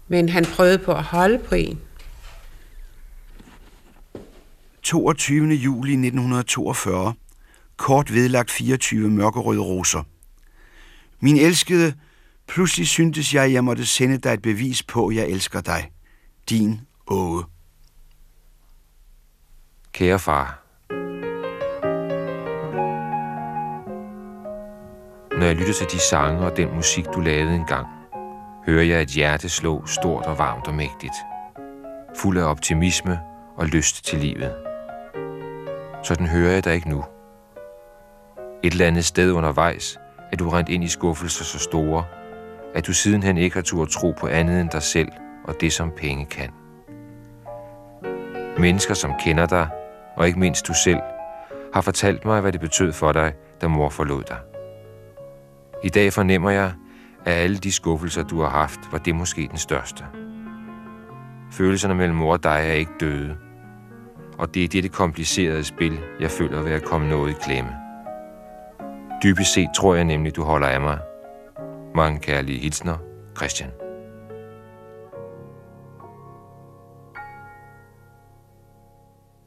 Men 0.08 0.30
han 0.30 0.46
prøvede 0.46 0.78
på 0.78 0.94
at 0.94 1.04
holde 1.04 1.40
på 1.40 1.56
en. 1.56 1.80
22. 4.84 5.48
juli 5.48 5.92
1942. 5.92 7.14
Kort 7.78 8.14
vedlagt 8.14 8.52
24 8.52 9.10
mørkerøde 9.10 9.62
roser. 9.62 10.04
Min 11.20 11.38
elskede, 11.38 11.94
pludselig 12.48 12.88
syntes 12.88 13.34
jeg, 13.34 13.54
jeg 13.54 13.64
måtte 13.64 13.86
sende 13.86 14.18
dig 14.18 14.34
et 14.34 14.42
bevis 14.42 14.84
på, 14.84 15.08
at 15.08 15.16
jeg 15.16 15.28
elsker 15.28 15.62
dig. 15.62 15.92
Din 16.50 16.80
Åge. 17.08 17.44
Kære 20.02 20.20
far, 20.20 20.60
Når 25.38 25.46
jeg 25.46 25.56
lytter 25.56 25.74
til 25.74 25.88
de 25.92 26.00
sange 26.00 26.46
og 26.46 26.58
den 26.58 26.76
musik, 26.76 27.06
du 27.14 27.20
lavede 27.20 27.56
engang, 27.56 27.88
hører 28.66 28.84
jeg 28.84 29.02
et 29.02 29.08
hjerte 29.08 29.50
slå 29.50 29.86
stort 29.86 30.26
og 30.26 30.38
varmt 30.38 30.68
og 30.68 30.74
mægtigt. 30.74 31.14
Fuld 32.16 32.38
af 32.38 32.44
optimisme 32.44 33.20
og 33.58 33.68
lyst 33.68 34.06
til 34.06 34.20
livet. 34.20 34.56
Sådan 36.04 36.28
hører 36.28 36.52
jeg 36.52 36.64
dig 36.64 36.74
ikke 36.74 36.90
nu. 36.90 37.04
Et 38.64 38.72
eller 38.72 38.88
andet 38.88 39.06
sted 39.06 39.32
undervejs 39.32 40.00
er 40.32 40.36
du 40.38 40.50
rent 40.50 40.70
ind 40.70 40.84
i 40.84 40.88
skuffelser 40.88 41.44
så 41.44 41.60
store, 41.60 42.06
at 42.76 42.88
du 42.88 42.94
sidenhen 42.94 43.38
ikke 43.38 43.56
har 43.56 43.64
tur 43.64 43.86
tro 43.86 44.12
på 44.12 44.28
andet 44.28 44.62
end 44.62 44.70
dig 44.70 44.84
selv 44.84 45.10
og 45.48 45.62
det, 45.62 45.74
som 45.74 45.92
penge 45.98 46.26
kan. 46.26 46.50
Mennesker, 48.58 48.94
som 48.94 49.14
kender 49.20 49.46
dig, 49.46 49.68
og 50.16 50.28
ikke 50.28 50.40
mindst 50.40 50.68
du 50.68 50.74
selv, 50.84 51.00
har 51.74 51.82
fortalt 51.82 52.26
mig, 52.26 52.42
hvad 52.42 52.52
det 52.52 52.62
betød 52.62 52.94
for 52.94 53.12
dig, 53.12 53.34
da 53.62 53.68
mor 53.68 53.90
forlod 53.90 54.24
dig. 54.24 54.38
I 55.84 55.90
dag 55.90 56.14
fornemmer 56.14 56.50
jeg, 56.50 56.74
at 57.26 57.34
alle 57.34 57.58
de 57.58 57.72
skuffelser, 57.72 58.24
du 58.24 58.42
har 58.42 58.50
haft, 58.50 58.80
var 58.92 58.98
det 58.98 59.16
måske 59.16 59.48
den 59.48 59.58
største. 59.58 60.04
Følelserne 61.52 61.96
mellem 61.96 62.16
mor 62.16 62.34
og 62.34 62.44
dig 62.44 62.60
er 62.68 62.74
ikke 62.74 62.92
døde, 63.00 63.38
og 64.38 64.54
det 64.54 64.64
er 64.64 64.68
dette 64.68 64.90
komplicerede 64.90 65.64
spil, 65.64 66.00
jeg 66.20 66.32
føler 66.32 66.62
ved 66.62 66.72
at 66.72 66.84
komme 66.84 67.10
noget 67.10 67.32
i 67.32 67.36
klemme. 67.42 67.72
Dybest 69.24 69.54
set 69.54 69.70
tror 69.76 69.96
jeg 69.96 70.04
nemlig, 70.04 70.36
du 70.36 70.44
holder 70.44 70.68
af 70.68 70.82
mig. 70.82 71.00
Mange 71.96 72.20
kærlige 72.20 72.60
hilsner, 72.60 72.98
Christian. 73.38 73.81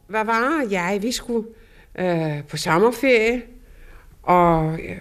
Hvad 0.07 0.25
var 0.25 0.67
jeg? 0.71 0.99
Vi 1.03 1.13
skulle 1.13 1.49
øh, 1.99 2.45
på 2.45 2.57
sommerferie, 2.57 3.43
og 4.23 4.79
øh, 4.81 5.01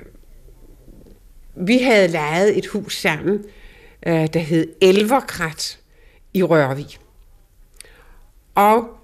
vi 1.56 1.78
havde 1.78 2.08
lejet 2.08 2.58
et 2.58 2.68
hus 2.68 3.02
sammen, 3.02 3.46
øh, 4.08 4.28
der 4.34 4.40
hed 4.40 4.74
Elverkrat 4.82 5.80
i 6.34 6.44
Rørvig. 6.44 6.98
Og 8.56 8.98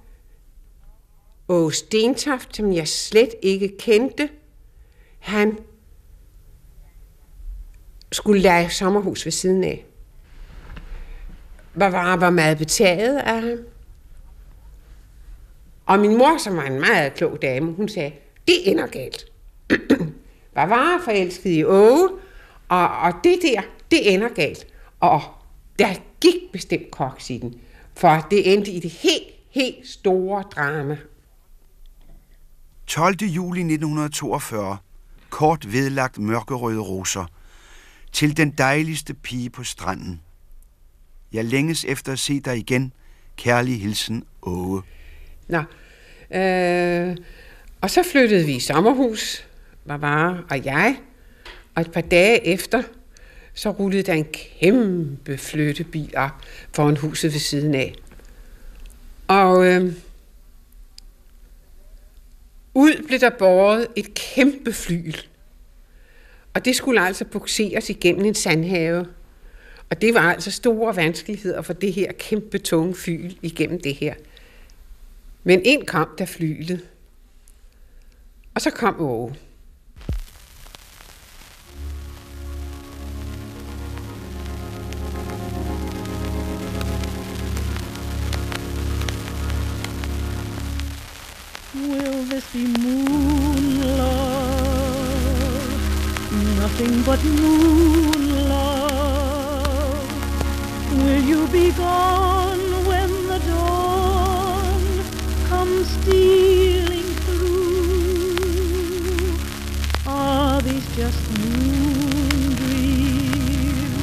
Åge 1.48 1.74
Stentoft, 1.74 2.56
som 2.56 2.74
jeg 2.74 2.88
slet 2.88 3.29
ikke 3.41 3.77
kendte, 3.79 4.29
han 5.20 5.58
skulle 8.12 8.41
lege 8.41 8.70
sommerhus 8.70 9.25
ved 9.25 9.32
siden 9.32 9.63
af. 9.63 9.86
Var, 11.74 12.15
var 12.15 12.29
meget 12.29 12.58
betaget 12.58 13.18
af 13.18 13.41
ham. 13.41 13.58
Og 15.89 16.00
min 16.00 16.17
mor, 16.17 16.38
som 16.38 16.55
var 16.58 16.63
en 16.63 16.79
meget 16.79 17.13
klog 17.13 17.41
dame, 17.41 17.74
hun 17.74 17.89
sagde, 17.89 18.12
det 18.48 18.72
ender 18.72 18.88
galt. 18.88 19.25
var 20.55 20.65
var 20.65 21.01
forelsket 21.03 21.50
i 21.50 21.63
Åge, 21.63 22.10
og, 22.69 22.98
og 22.98 23.13
det 23.24 23.39
der, 23.41 23.62
det 23.91 24.13
ender 24.13 24.29
galt. 24.29 24.67
Og 25.00 25.22
der 25.79 25.93
gik 26.22 26.51
bestemt 26.53 26.91
koks 26.91 27.29
i 27.29 27.38
den, 27.38 27.55
for 27.96 28.27
det 28.31 28.53
endte 28.53 28.72
i 28.72 28.79
det 28.79 28.91
helt, 28.91 29.24
helt 29.50 29.88
store 29.88 30.43
drama. 30.55 30.98
12. 32.88 33.15
juli 33.22 33.60
1942. 33.60 34.77
Kort 35.29 35.74
vedlagt 35.74 36.17
mørkerøde 36.17 36.79
roser. 36.79 37.25
Til 38.12 38.38
den 38.38 38.51
dejligste 38.51 39.13
pige 39.13 39.50
på 39.50 39.63
stranden. 39.63 40.22
Jeg 41.34 41.46
længes 41.46 41.86
efter 41.86 42.12
at 42.12 42.19
se 42.19 42.39
dig 42.39 42.58
igen. 42.58 42.93
Kærlig 43.38 43.81
hilsen, 43.81 44.24
Åge. 44.41 44.81
Nå, 45.50 45.63
øh, 46.38 47.18
og 47.82 47.89
så 47.89 48.03
flyttede 48.03 48.46
vi 48.46 48.56
i 48.56 48.60
sommerhus, 48.60 49.46
Barbara 49.88 50.38
og 50.50 50.65
jeg, 50.65 50.98
og 51.75 51.82
et 51.82 51.91
par 51.91 52.01
dage 52.01 52.48
efter, 52.48 52.84
så 53.53 53.70
rullede 53.70 54.03
der 54.03 54.13
en 54.13 54.27
kæmpe 54.60 55.38
flyttebil 55.38 56.13
op 56.18 56.32
foran 56.75 56.98
huset 56.98 57.34
ved 57.34 57.39
siden 57.39 57.75
af. 57.75 57.96
Og 59.27 59.65
øh, 59.65 59.94
ud 62.74 63.03
blev 63.08 63.20
der 63.20 63.29
båret 63.29 63.88
et 63.96 64.13
kæmpe 64.13 64.74
flyl. 64.74 65.13
Og 66.53 66.65
det 66.65 66.75
skulle 66.75 67.01
altså 67.01 67.25
bukseres 67.25 67.89
igennem 67.89 68.25
en 68.25 68.36
sandhave. 68.36 69.06
Og 69.89 70.01
det 70.01 70.13
var 70.13 70.34
altså 70.34 70.51
store 70.51 70.96
vanskeligheder 70.96 71.62
for 71.62 71.74
det 71.74 71.94
her 71.94 72.12
kæmpe 72.12 72.58
tunge 72.58 72.96
fyl 72.96 73.36
igennem 73.41 73.82
det 73.82 73.96
her. 73.96 74.13
Men 75.50 75.62
ind 75.65 75.86
kom 75.86 76.08
der 76.18 76.25
flylet. 76.25 76.82
Og 78.56 78.62
så 78.62 78.72
kom 78.72 78.96
Åge. 79.00 79.36
Will 91.75 92.25
this 92.29 92.46
be 92.53 92.63
moon 92.84 93.63
love? 93.82 94.29
Nothing 96.60 97.03
but 97.06 97.24
moon 97.41 98.24
love. 98.50 100.10
Will 100.91 101.24
you 101.32 101.48
be 101.48 101.72
gone 101.77 102.59
stealing 105.86 107.15
through? 107.25 107.69
Are 110.07 110.62
these 110.62 110.88
just 110.98 111.29
moon 111.39 112.55
dreams? 112.59 114.00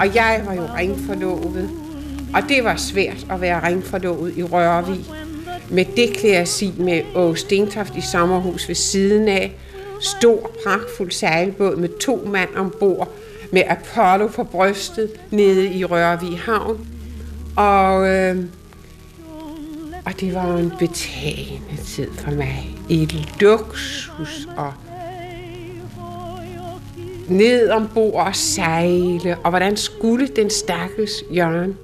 Og 0.00 0.14
jeg 0.14 0.42
var 0.46 0.54
jo 0.54 0.66
ringforlovet. 0.76 1.70
Og 2.34 2.42
det 2.48 2.64
var 2.64 2.76
svært 2.76 3.26
at 3.30 3.40
være 3.40 3.66
ringforlovet 3.66 4.36
i 4.36 4.42
Rørvig. 4.42 5.04
Med 5.70 5.84
det 5.96 6.16
klæasi 6.16 6.72
med 6.78 7.02
Åge 7.14 7.36
Stentoft 7.36 7.96
i 7.96 8.00
sommerhus 8.00 8.68
ved 8.68 8.74
siden 8.74 9.28
af. 9.28 9.52
Stor, 10.00 10.50
pragtfuld 10.64 11.10
sejlbåd 11.10 11.76
med 11.76 11.88
to 12.00 12.28
mand 12.32 12.48
ombord. 12.56 13.12
Med 13.52 13.62
Apollo 13.68 14.26
på 14.26 14.44
brystet 14.44 15.10
nede 15.30 15.72
i 15.72 15.84
Rørvig 15.84 16.38
Havn. 16.38 16.86
Og, 17.56 18.08
øh, 18.08 18.36
og 20.06 20.20
det 20.20 20.34
var 20.34 20.56
en 20.56 20.72
betagende 20.78 21.76
tid 21.84 22.12
for 22.12 22.30
mig. 22.30 22.78
Et 22.90 23.40
luksus 23.40 24.48
og 24.56 24.72
ned 27.28 27.68
ombord 27.68 28.26
og 28.26 28.36
sejle, 28.36 29.36
og 29.44 29.50
hvordan 29.50 29.76
skulle 29.76 30.26
den 30.26 30.50
stakkels 30.50 31.12
Jørgen, 31.30 31.78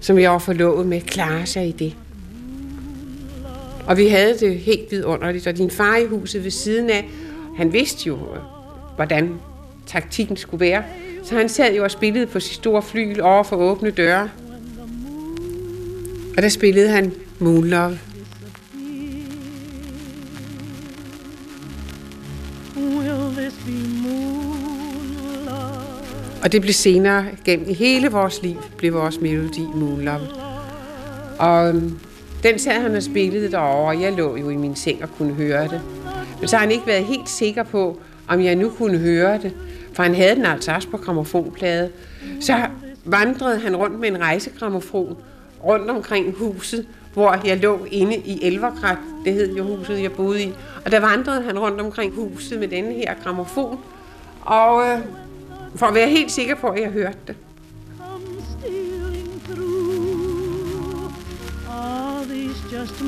som 0.00 0.18
jeg 0.18 0.30
var 0.30 0.38
forlovet 0.38 0.86
med, 0.86 1.00
klare 1.00 1.46
sig 1.46 1.68
i 1.68 1.72
det? 1.72 1.96
Og 3.86 3.96
vi 3.96 4.08
havde 4.08 4.38
det 4.38 4.58
helt 4.58 4.90
vidunderligt, 4.90 5.46
og 5.46 5.56
din 5.56 5.70
far 5.70 5.96
i 5.96 6.06
huset 6.06 6.44
ved 6.44 6.50
siden 6.50 6.90
af, 6.90 7.08
han 7.56 7.72
vidste 7.72 8.06
jo, 8.06 8.18
hvordan 8.96 9.34
taktikken 9.86 10.36
skulle 10.36 10.60
være. 10.60 10.82
Så 11.24 11.34
han 11.34 11.48
sad 11.48 11.74
jo 11.74 11.84
og 11.84 11.90
spillede 11.90 12.26
på 12.26 12.40
sit 12.40 12.54
store 12.54 12.82
flyl 12.82 13.20
over 13.20 13.42
for 13.42 13.56
åbne 13.56 13.90
døre. 13.90 14.28
Og 16.36 16.42
der 16.42 16.48
spillede 16.48 16.88
han 16.88 17.12
Moonlove. 17.38 17.98
Og 26.42 26.52
det 26.52 26.60
blev 26.60 26.72
senere, 26.72 27.26
gennem 27.44 27.74
hele 27.74 28.10
vores 28.10 28.42
liv, 28.42 28.56
blev 28.76 28.94
vores 28.94 29.20
melodi 29.20 29.66
Moonlove. 29.74 30.28
Og 31.38 31.68
øhm, 31.68 31.98
den 32.42 32.58
sad 32.58 32.72
han 32.72 32.94
og 32.94 33.02
spillede 33.02 33.50
derovre, 33.50 33.88
og 33.88 34.00
jeg 34.02 34.12
lå 34.12 34.36
jo 34.36 34.48
i 34.48 34.56
min 34.56 34.76
seng 34.76 35.02
og 35.02 35.08
kunne 35.18 35.34
høre 35.34 35.68
det. 35.68 35.80
Men 36.40 36.48
så 36.48 36.56
har 36.56 36.60
han 36.62 36.72
ikke 36.72 36.86
været 36.86 37.04
helt 37.04 37.28
sikker 37.28 37.62
på, 37.62 38.00
om 38.28 38.40
jeg 38.40 38.56
nu 38.56 38.70
kunne 38.70 38.98
høre 38.98 39.38
det, 39.42 39.52
for 39.92 40.02
han 40.02 40.14
havde 40.14 40.34
den 40.34 40.44
altså 40.46 40.72
også 40.72 40.88
på 40.88 40.96
gramofonplade. 40.96 41.90
Så 42.40 42.66
vandrede 43.04 43.58
han 43.58 43.76
rundt 43.76 44.00
med 44.00 44.08
en 44.08 44.20
rejsegramofon 44.20 45.16
rundt 45.64 45.90
omkring 45.90 46.34
huset, 46.36 46.86
hvor 47.12 47.40
jeg 47.44 47.58
lå 47.58 47.86
inde 47.90 48.16
i 48.16 48.46
Elverkrat, 48.46 48.98
det 49.24 49.32
hed 49.32 49.56
jo 49.56 49.76
huset, 49.76 50.02
jeg 50.02 50.12
boede 50.12 50.42
i. 50.42 50.52
Og 50.84 50.90
der 50.90 51.00
vandrede 51.00 51.42
han 51.42 51.58
rundt 51.58 51.80
omkring 51.80 52.14
huset 52.14 52.58
med 52.58 52.68
denne 52.68 52.92
her 52.92 53.14
gramofon, 53.24 53.80
og 54.40 54.88
øh, 54.88 54.98
for 55.76 55.86
at 55.86 55.94
være 55.94 56.08
helt 56.08 56.30
sikker 56.30 56.54
på, 56.54 56.66
at 56.66 56.80
jeg 56.80 56.90
hørte 56.90 57.18
det. 57.26 57.36
just 62.72 63.02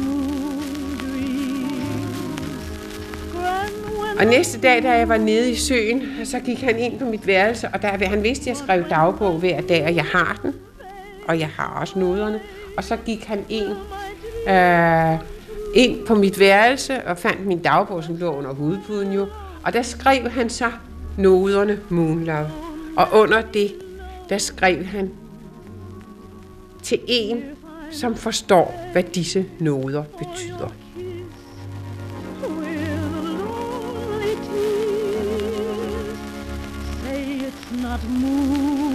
Og 4.18 4.26
næste 4.26 4.60
dag, 4.60 4.82
da 4.82 4.90
jeg 4.92 5.08
var 5.08 5.16
nede 5.16 5.50
i 5.50 5.54
søen, 5.54 6.02
så 6.24 6.40
gik 6.40 6.60
han 6.60 6.78
ind 6.78 6.98
på 6.98 7.04
mit 7.04 7.26
værelse, 7.26 7.68
og 7.68 7.82
der, 7.82 7.88
han 7.88 8.22
vidste, 8.22 8.42
at 8.42 8.46
jeg 8.46 8.56
skrev 8.56 8.84
dagbog 8.90 9.38
hver 9.38 9.60
dag, 9.60 9.84
og 9.84 9.94
jeg 9.94 10.04
har 10.04 10.38
den, 10.42 10.54
og 11.28 11.38
jeg 11.38 11.48
har 11.48 11.78
også 11.80 11.98
noderne. 11.98 12.40
Og 12.80 12.84
så 12.84 12.96
gik 12.96 13.24
han 13.24 13.44
ind, 13.48 13.68
øh, 14.48 15.18
ind 15.74 16.06
på 16.06 16.14
mit 16.14 16.38
værelse 16.38 17.04
og 17.06 17.18
fandt 17.18 17.46
min 17.46 17.62
dagbog, 17.62 18.04
som 18.04 18.16
lå 18.16 18.36
under 18.36 18.54
hovedpuden 18.54 19.12
jo. 19.12 19.26
Og 19.64 19.72
der 19.72 19.82
skrev 19.82 20.30
han 20.30 20.50
så 20.50 20.70
noderne 21.18 21.80
Moonlove. 21.88 22.50
Og 22.96 23.08
under 23.12 23.40
det, 23.40 23.74
der 24.28 24.38
skrev 24.38 24.84
han 24.84 25.10
til 26.82 26.98
en, 27.08 27.42
som 27.92 28.16
forstår, 28.16 28.88
hvad 28.92 29.02
disse 29.02 29.46
noder 29.58 30.02
betyder. 30.02 30.72
not 37.82 38.00
moon. 38.04 38.89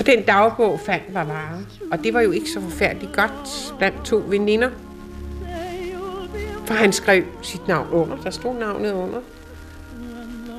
Og 0.00 0.06
den 0.06 0.22
dagbog 0.22 0.80
fandt 0.80 1.14
var 1.14 1.24
vare, 1.24 1.64
og 1.92 2.04
det 2.04 2.14
var 2.14 2.20
jo 2.20 2.30
ikke 2.30 2.50
så 2.50 2.60
forfærdeligt 2.60 3.12
godt 3.12 3.74
blandt 3.78 4.04
to 4.04 4.24
veninder, 4.28 4.70
for 6.66 6.74
han 6.74 6.92
skrev 6.92 7.24
sit 7.42 7.68
navn 7.68 7.88
under, 7.90 8.16
der 8.16 8.30
stod 8.30 8.54
navnet 8.54 8.92
under. 8.92 9.20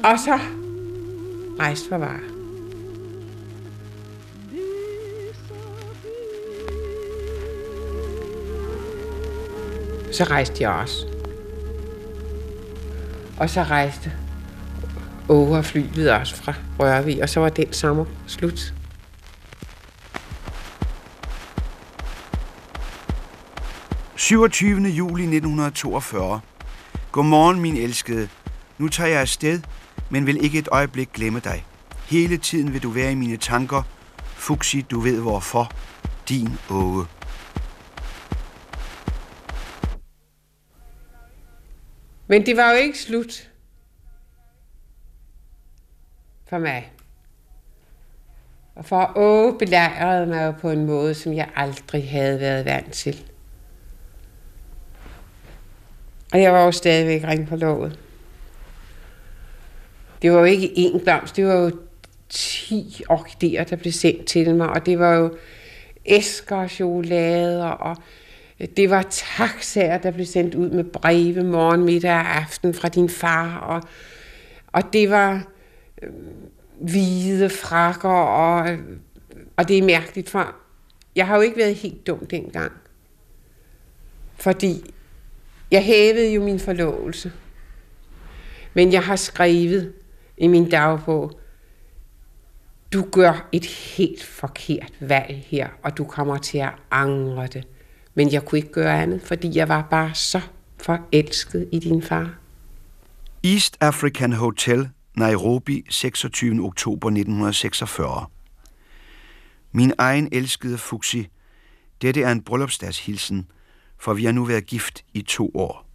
Og 0.03 0.19
så 0.19 0.39
rejste 1.59 1.89
Barbara. 1.89 2.19
Så 10.11 10.23
rejste 10.23 10.63
jeg 10.63 10.69
også. 10.71 11.05
Og 13.39 13.49
så 13.49 13.63
rejste 13.63 14.11
Åge 15.29 15.57
og 15.57 15.65
flyet 15.65 16.11
også 16.11 16.35
fra 16.35 16.53
Rørvig, 16.79 17.23
og 17.23 17.29
så 17.29 17.39
var 17.39 17.49
den 17.49 17.73
sommer 17.73 18.05
slut.– 18.27 18.73
27. 24.31 24.87
juli 24.87 25.23
1942. 25.23 26.41
Godmorgen, 27.11 27.59
min 27.59 27.77
elskede. 27.77 28.29
Nu 28.77 28.87
tager 28.87 29.09
jeg 29.09 29.21
afsted, 29.21 29.61
men 30.09 30.25
vil 30.25 30.43
ikke 30.43 30.59
et 30.59 30.67
øjeblik 30.71 31.09
glemme 31.13 31.39
dig. 31.39 31.65
Hele 32.09 32.37
tiden 32.37 32.73
vil 32.73 32.83
du 32.83 32.89
være 32.89 33.11
i 33.11 33.15
mine 33.15 33.37
tanker. 33.37 33.83
Fuxi, 34.23 34.81
du 34.81 34.99
ved 34.99 35.21
hvorfor. 35.21 35.71
Din 36.29 36.49
Åge. 36.69 37.05
Men 42.27 42.45
det 42.45 42.57
var 42.57 42.71
jo 42.71 42.77
ikke 42.77 42.99
slut 42.99 43.49
for 46.49 46.57
mig. 46.57 46.91
Og 48.75 48.85
for 48.85 49.11
Åge 49.15 49.57
belejrede 49.59 50.27
mig 50.27 50.45
jo 50.45 50.51
på 50.51 50.69
en 50.69 50.85
måde, 50.85 51.13
som 51.13 51.33
jeg 51.33 51.49
aldrig 51.55 52.09
havde 52.09 52.39
været 52.39 52.65
vant 52.65 52.93
til. 52.93 53.30
Og 56.31 56.41
jeg 56.41 56.53
var 56.53 56.65
jo 56.65 56.71
stadigvæk 56.71 57.23
ringforlovet. 57.23 57.99
Det 60.21 60.31
var 60.31 60.39
jo 60.39 60.43
ikke 60.43 60.67
én 60.67 61.03
blomst, 61.03 61.35
det 61.35 61.45
var 61.45 61.53
jo 61.53 61.71
10 62.29 63.03
orkideer, 63.09 63.63
der 63.63 63.75
blev 63.75 63.91
sendt 63.91 64.25
til 64.25 64.55
mig, 64.55 64.69
og 64.69 64.85
det 64.85 64.99
var 64.99 65.13
jo 65.13 65.37
æsker 66.05 66.55
og 66.55 66.69
chokolader, 66.69 67.67
og 67.67 67.97
det 68.77 68.89
var 68.89 69.05
taxaer, 69.09 69.97
der 69.97 70.11
blev 70.11 70.25
sendt 70.25 70.55
ud 70.55 70.69
med 70.69 70.83
breve 70.83 71.43
morgen, 71.43 71.83
middag 71.83 72.11
og 72.11 72.37
aften 72.37 72.73
fra 72.73 72.89
din 72.89 73.09
far, 73.09 73.57
og, 73.57 73.81
og 74.67 74.93
det 74.93 75.09
var 75.09 75.47
øh, 76.01 76.09
hvide 76.81 77.49
frakker, 77.49 78.09
og, 78.09 78.77
og 79.57 79.67
det 79.67 79.77
er 79.77 79.83
mærkeligt, 79.83 80.29
for 80.29 80.55
jeg 81.15 81.27
har 81.27 81.35
jo 81.35 81.41
ikke 81.41 81.57
været 81.57 81.75
helt 81.75 82.07
dum 82.07 82.25
dengang. 82.25 82.71
Fordi 84.35 84.93
jeg 85.71 85.83
hævede 85.83 86.33
jo 86.33 86.43
min 86.43 86.59
forlovelse. 86.59 87.31
Men 88.73 88.91
jeg 88.91 89.03
har 89.03 89.15
skrevet 89.15 89.93
i 90.37 90.47
min 90.47 90.69
dagbog, 90.69 91.39
du 92.93 93.05
gør 93.11 93.49
et 93.51 93.65
helt 93.65 94.23
forkert 94.23 94.93
valg 94.99 95.45
her, 95.47 95.69
og 95.83 95.97
du 95.97 96.03
kommer 96.03 96.37
til 96.37 96.57
at 96.57 96.73
angre 96.91 97.47
det. 97.47 97.67
Men 98.15 98.31
jeg 98.31 98.45
kunne 98.45 98.59
ikke 98.59 98.71
gøre 98.71 99.01
andet, 99.01 99.21
fordi 99.21 99.57
jeg 99.57 99.67
var 99.69 99.87
bare 99.89 100.13
så 100.13 100.41
forelsket 100.77 101.69
i 101.71 101.79
din 101.79 102.01
far. 102.01 102.35
East 103.43 103.77
African 103.79 104.33
Hotel, 104.33 104.89
Nairobi, 105.15 105.85
26. 105.89 106.65
oktober 106.65 107.07
1946. 107.07 108.25
Min 109.71 109.93
egen 109.97 110.29
elskede 110.31 110.77
Fuxi, 110.77 111.27
dette 112.01 112.21
er 112.21 112.31
en 112.31 112.41
bryllupsdagshilsen, 112.41 113.47
for 114.01 114.13
vi 114.13 114.25
har 114.25 114.31
nu 114.31 114.45
været 114.45 114.65
gift 114.65 115.05
i 115.13 115.21
to 115.21 115.51
år. 115.53 115.87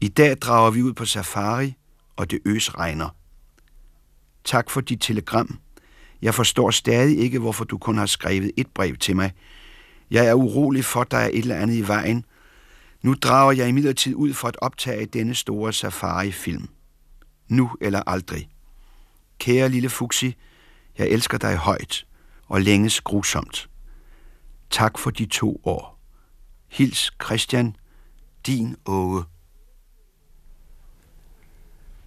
I 0.00 0.08
dag 0.08 0.36
drager 0.36 0.70
vi 0.70 0.82
ud 0.82 0.92
på 0.92 1.04
safari, 1.04 1.74
og 2.16 2.30
det 2.30 2.38
øs 2.44 2.74
regner. 2.74 3.08
Tak 4.44 4.70
for 4.70 4.80
dit 4.80 5.00
telegram. 5.00 5.58
Jeg 6.22 6.34
forstår 6.34 6.70
stadig 6.70 7.18
ikke, 7.18 7.38
hvorfor 7.38 7.64
du 7.64 7.78
kun 7.78 7.98
har 7.98 8.06
skrevet 8.06 8.50
et 8.56 8.66
brev 8.66 8.96
til 8.96 9.16
mig. 9.16 9.32
Jeg 10.10 10.26
er 10.26 10.34
urolig 10.34 10.84
for, 10.84 11.00
at 11.00 11.10
der 11.10 11.16
er 11.16 11.28
et 11.28 11.38
eller 11.38 11.56
andet 11.56 11.74
i 11.74 11.88
vejen. 11.88 12.24
Nu 13.02 13.14
drager 13.14 13.52
jeg 13.52 13.68
imidlertid 13.68 14.14
ud 14.14 14.32
for 14.32 14.48
at 14.48 14.56
optage 14.60 15.06
denne 15.06 15.34
store 15.34 15.72
safari-film. 15.72 16.68
Nu 17.48 17.70
eller 17.80 18.02
aldrig. 18.06 18.48
Kære 19.38 19.68
lille 19.68 19.88
Fuxi, 19.88 20.36
jeg 20.98 21.08
elsker 21.08 21.38
dig 21.38 21.56
højt 21.56 22.06
og 22.48 22.60
længes 22.60 23.00
grusomt. 23.00 23.70
Tak 24.70 24.98
for 24.98 25.10
de 25.10 25.26
to 25.26 25.60
år. 25.64 25.91
Hils 26.72 27.10
Christian, 27.24 27.76
din 28.46 28.76
Åge. 28.86 29.22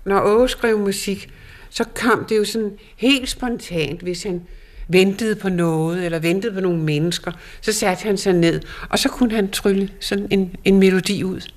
Når 0.06 0.22
Åge 0.22 0.50
skrev 0.50 0.80
musik, 0.80 1.34
så 1.70 1.84
kom 1.96 2.26
det 2.30 2.38
jo 2.38 2.46
sådan 2.46 2.78
helt 2.98 3.30
spontant, 3.30 4.02
hvis 4.02 4.24
han 4.24 4.48
ventede 4.88 5.36
på 5.36 5.50
noget, 5.50 6.06
eller 6.06 6.20
ventede 6.20 6.54
på 6.54 6.60
nogle 6.60 6.80
mennesker, 6.80 7.32
så 7.62 7.74
satte 7.74 8.04
han 8.04 8.18
sig 8.18 8.34
ned, 8.34 8.62
og 8.90 9.00
så 9.00 9.10
kunne 9.10 9.36
han 9.36 9.52
trylle 9.52 9.90
sådan 10.00 10.28
en, 10.32 10.56
en 10.64 10.80
melodi 10.80 11.24
ud. 11.24 11.52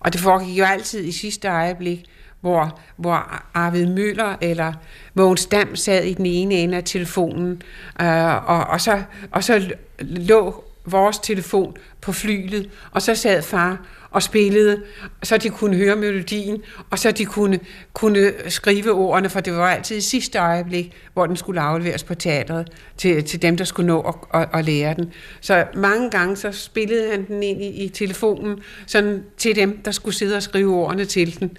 Og 0.00 0.12
det 0.12 0.20
foregik 0.20 0.58
jo 0.58 0.64
altid 0.64 1.04
i 1.04 1.12
sidste 1.12 1.48
øjeblik, 1.48 2.04
hvor, 2.40 2.80
hvor 2.96 3.42
Arvid 3.54 3.86
Møller 3.86 4.36
eller 4.40 4.72
Mogens 5.14 5.46
Dam 5.46 5.76
sad 5.76 6.04
i 6.04 6.14
den 6.14 6.26
ene 6.26 6.54
ende 6.54 6.76
af 6.76 6.84
telefonen, 6.84 7.62
øh, 8.00 8.48
og, 8.50 8.66
og, 8.66 8.80
så, 8.80 9.02
og 9.30 9.44
så 9.44 9.70
lå 10.00 10.64
vores 10.84 11.18
telefon 11.18 11.76
på 12.00 12.12
flylet, 12.12 12.70
og 12.90 13.02
så 13.02 13.14
sad 13.14 13.42
far 13.42 13.86
og 14.10 14.22
spillede, 14.22 14.82
så 15.22 15.36
de 15.36 15.50
kunne 15.50 15.76
høre 15.76 15.96
melodien, 15.96 16.62
og 16.90 16.98
så 16.98 17.10
de 17.10 17.24
kunne, 17.24 17.60
kunne 17.92 18.32
skrive 18.48 18.92
ordene, 18.92 19.28
for 19.30 19.40
det 19.40 19.52
var 19.52 19.68
altid 19.68 19.96
i 19.96 20.00
sidste 20.00 20.38
øjeblik, 20.38 20.92
hvor 21.12 21.26
den 21.26 21.36
skulle 21.36 21.60
afleveres 21.60 22.04
på 22.04 22.14
teatret 22.14 22.68
til, 22.96 23.24
til 23.24 23.42
dem, 23.42 23.56
der 23.56 23.64
skulle 23.64 23.86
nå 23.86 24.00
at, 24.00 24.40
at, 24.40 24.48
at 24.54 24.64
lære 24.64 24.94
den. 24.94 25.12
Så 25.40 25.66
mange 25.74 26.10
gange 26.10 26.36
så 26.36 26.52
spillede 26.52 27.10
han 27.10 27.26
den 27.26 27.42
ind 27.42 27.62
i, 27.62 27.68
i 27.84 27.88
telefonen 27.88 28.58
sådan 28.86 29.24
til 29.36 29.56
dem, 29.56 29.82
der 29.84 29.90
skulle 29.90 30.14
sidde 30.14 30.36
og 30.36 30.42
skrive 30.42 30.74
ordene 30.74 31.04
til 31.04 31.40
den. 31.40 31.58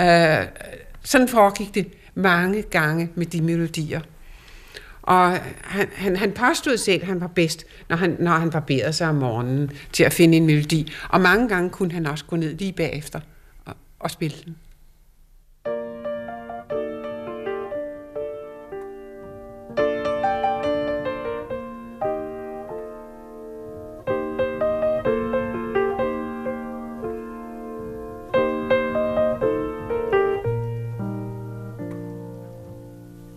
Uh, 0.00 0.46
sådan 1.02 1.28
foregik 1.28 1.74
det 1.74 1.86
mange 2.14 2.62
gange 2.62 3.10
med 3.14 3.26
de 3.26 3.40
melodier. 3.40 4.00
Og 5.08 5.38
han, 5.64 5.88
han, 5.94 6.16
han 6.16 6.32
påstod 6.32 6.76
selv, 6.76 7.02
at 7.02 7.08
han 7.08 7.20
var 7.20 7.26
bedst, 7.26 7.66
når 7.88 7.96
han, 7.96 8.16
når 8.18 8.30
han 8.30 8.50
barberede 8.50 8.92
sig 8.92 9.08
om 9.08 9.14
morgenen 9.14 9.70
til 9.92 10.04
at 10.04 10.12
finde 10.12 10.36
en 10.36 10.46
melodi. 10.46 10.92
Og 11.08 11.20
mange 11.20 11.48
gange 11.48 11.70
kunne 11.70 11.92
han 11.92 12.06
også 12.06 12.24
gå 12.24 12.36
ned 12.36 12.58
lige 12.58 12.72
bagefter 12.72 13.20
og, 13.64 13.74
og 14.00 14.10
spille 14.10 14.36
den. 14.44 14.56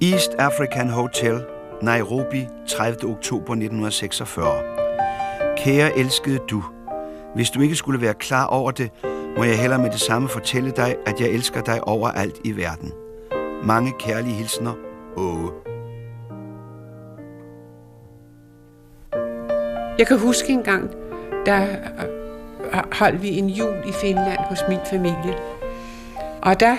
East 0.01 0.33
African 0.39 0.89
Hotel, 0.89 1.45
Nairobi, 1.81 2.47
30. 2.67 3.11
oktober 3.11 3.53
1946. 3.53 4.61
Kære 5.57 5.97
elskede 5.97 6.39
du, 6.49 6.63
hvis 7.35 7.49
du 7.49 7.61
ikke 7.61 7.75
skulle 7.75 8.01
være 8.01 8.13
klar 8.13 8.45
over 8.45 8.71
det, 8.71 8.91
må 9.37 9.43
jeg 9.43 9.59
hellere 9.59 9.81
med 9.81 9.89
det 9.89 9.99
samme 9.99 10.29
fortælle 10.29 10.71
dig, 10.71 10.95
at 11.05 11.21
jeg 11.21 11.29
elsker 11.29 11.61
dig 11.61 11.87
overalt 11.87 12.39
i 12.43 12.51
verden. 12.57 12.91
Mange 13.63 13.93
kærlige 13.99 14.33
hilsner, 14.33 14.73
Åge. 15.17 15.51
Jeg 19.97 20.07
kan 20.07 20.19
huske 20.19 20.49
en 20.53 20.63
gang, 20.63 20.91
der 21.45 21.61
øh, 21.61 22.83
holdt 22.91 23.21
vi 23.21 23.37
en 23.37 23.49
jul 23.49 23.75
i 23.85 23.91
Finland 23.91 24.39
hos 24.39 24.59
min 24.69 24.79
familie. 24.89 25.37
Og 26.41 26.59
der 26.59 26.75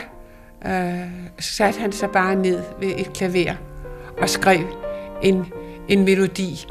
øh, 0.67 1.11
satte 1.38 1.81
han 1.81 1.93
sig 1.93 2.11
bare 2.11 2.35
ned 2.35 2.62
ved 2.81 2.93
et 2.99 3.12
klaver 3.12 3.55
og 4.23 4.29
skrev 4.29 4.83
en, 5.23 5.47
en 5.89 6.05
melodi, 6.05 6.67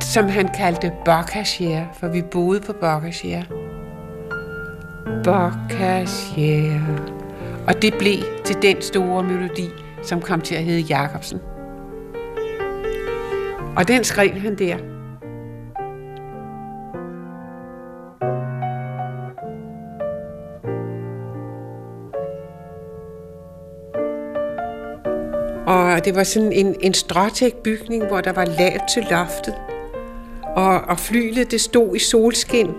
som 0.00 0.28
han 0.28 0.48
kaldte 0.48 0.92
Boccaccia, 1.04 1.86
for 2.00 2.08
vi 2.08 2.22
boede 2.22 2.60
på 2.60 2.72
Boccaccia. 2.72 3.44
Boccaccia. 5.24 6.80
Og 7.66 7.82
det 7.82 7.94
blev 7.98 8.18
til 8.44 8.56
den 8.62 8.82
store 8.82 9.22
melodi, 9.22 9.68
som 10.02 10.20
kom 10.20 10.40
til 10.40 10.54
at 10.54 10.64
hedde 10.64 10.80
Jacobsen. 10.80 11.40
Og 13.76 13.88
den 13.88 14.04
skrev 14.04 14.30
han 14.30 14.58
der. 14.58 14.95
Og 25.96 26.04
det 26.04 26.14
var 26.14 26.24
sådan 26.24 26.52
en, 26.52 26.76
en 26.80 26.94
stråtæk 26.94 27.54
bygning, 27.54 28.06
hvor 28.06 28.20
der 28.20 28.32
var 28.32 28.44
lavt 28.44 28.82
til 28.94 29.06
loftet. 29.10 29.54
Og, 30.56 30.80
og 30.80 30.98
flylet, 30.98 31.50
det 31.50 31.60
stod 31.60 31.96
i 31.96 31.98
solskin. 31.98 32.70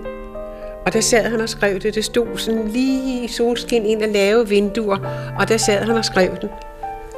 Og 0.85 0.93
der 0.93 1.01
sad 1.01 1.29
han 1.29 1.41
og 1.41 1.49
skrev 1.49 1.79
det. 1.79 1.95
Det 1.95 2.05
stod 2.05 2.37
sådan 2.37 2.67
lige 2.67 3.23
i 3.23 3.27
solskin, 3.27 3.85
ind 3.85 4.03
af 4.03 4.13
lave 4.13 4.47
vinduer. 4.47 4.97
Og 5.39 5.49
der 5.49 5.57
sad 5.57 5.83
han 5.83 5.97
og 5.97 6.05
skrev 6.05 6.37
den. 6.41 6.49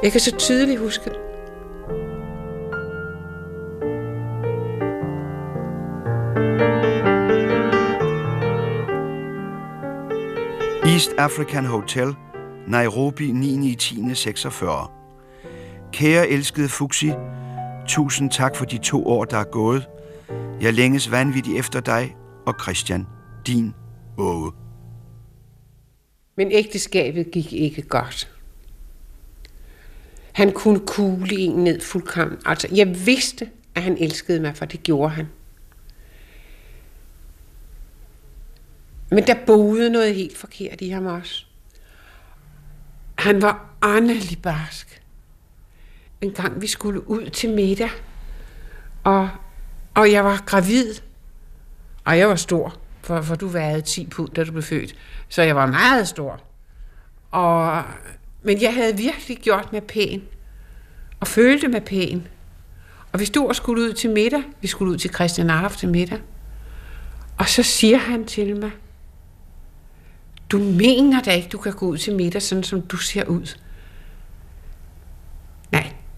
Jeg 0.02 0.12
kan 0.12 0.20
så 0.20 0.36
tydeligt 0.36 0.80
huske 0.80 1.04
det. 1.04 1.18
East 10.92 11.10
African 11.18 11.64
Hotel, 11.64 12.14
Nairobi 12.68 13.30
9. 13.32 13.76
Kære 15.92 16.28
elskede 16.28 16.68
Fuxi, 16.68 17.12
tusind 17.88 18.30
tak 18.30 18.56
for 18.56 18.64
de 18.64 18.78
to 18.78 19.06
år, 19.06 19.24
der 19.24 19.36
er 19.36 19.44
gået. 19.44 19.88
Jeg 20.60 20.74
længes 20.74 21.10
vanvittigt 21.10 21.58
efter 21.58 21.80
dig 21.80 22.16
og 22.46 22.54
Christian, 22.62 23.06
din 23.46 23.74
Åge. 24.18 24.52
Men 26.36 26.52
ægteskabet 26.52 27.30
gik 27.30 27.52
ikke 27.52 27.82
godt. 27.82 28.30
Han 30.32 30.52
kunne 30.52 30.80
kugle 30.80 31.38
en 31.38 31.64
ned 31.64 31.80
fuldkommen. 31.80 32.38
Altså, 32.46 32.68
jeg 32.74 33.06
vidste, 33.06 33.50
at 33.74 33.82
han 33.82 33.96
elskede 33.98 34.40
mig, 34.40 34.56
for 34.56 34.64
det 34.64 34.82
gjorde 34.82 35.10
han. 35.10 35.28
Men 39.10 39.26
der 39.26 39.34
boede 39.46 39.90
noget 39.90 40.14
helt 40.14 40.36
forkert 40.36 40.80
i 40.80 40.88
ham 40.88 41.06
også. 41.06 41.44
Han 43.18 43.42
var 43.42 43.76
åndelig 43.82 44.42
barsk. 44.42 44.99
En 46.20 46.32
gang 46.32 46.62
vi 46.62 46.66
skulle 46.66 47.10
ud 47.10 47.30
til 47.30 47.50
middag, 47.50 47.90
og, 49.04 49.28
og 49.94 50.12
jeg 50.12 50.24
var 50.24 50.42
gravid, 50.46 50.94
og 52.04 52.18
jeg 52.18 52.28
var 52.28 52.34
stor, 52.34 52.76
for, 53.00 53.22
for 53.22 53.34
du 53.34 53.48
vejede 53.48 53.80
10 53.80 54.06
pund, 54.06 54.28
da 54.28 54.44
du 54.44 54.52
blev 54.52 54.62
født. 54.62 54.94
Så 55.28 55.42
jeg 55.42 55.56
var 55.56 55.66
meget 55.66 56.08
stor. 56.08 56.40
Og, 57.30 57.82
men 58.42 58.62
jeg 58.62 58.74
havde 58.74 58.96
virkelig 58.96 59.38
gjort 59.38 59.72
mig 59.72 59.82
pæn, 59.82 60.22
og 61.20 61.26
følte 61.26 61.68
mig 61.68 61.84
pæn. 61.84 62.26
Og 63.12 63.20
vi 63.20 63.24
stod 63.24 63.48
og 63.48 63.56
skulle 63.56 63.82
ud 63.82 63.92
til 63.92 64.10
middag. 64.10 64.42
Vi 64.60 64.66
skulle 64.66 64.92
ud 64.92 64.98
til 64.98 65.14
Christian 65.14 65.50
Arf 65.50 65.76
til 65.76 65.88
middag. 65.88 66.18
Og 67.38 67.48
så 67.48 67.62
siger 67.62 67.98
han 67.98 68.24
til 68.24 68.56
mig, 68.56 68.70
du 70.50 70.58
mener 70.58 71.22
da 71.22 71.30
ikke, 71.30 71.48
du 71.48 71.58
kan 71.58 71.72
gå 71.72 71.86
ud 71.86 71.98
til 71.98 72.16
middag, 72.16 72.42
sådan 72.42 72.64
som 72.64 72.82
du 72.82 72.96
ser 72.96 73.24
ud 73.24 73.56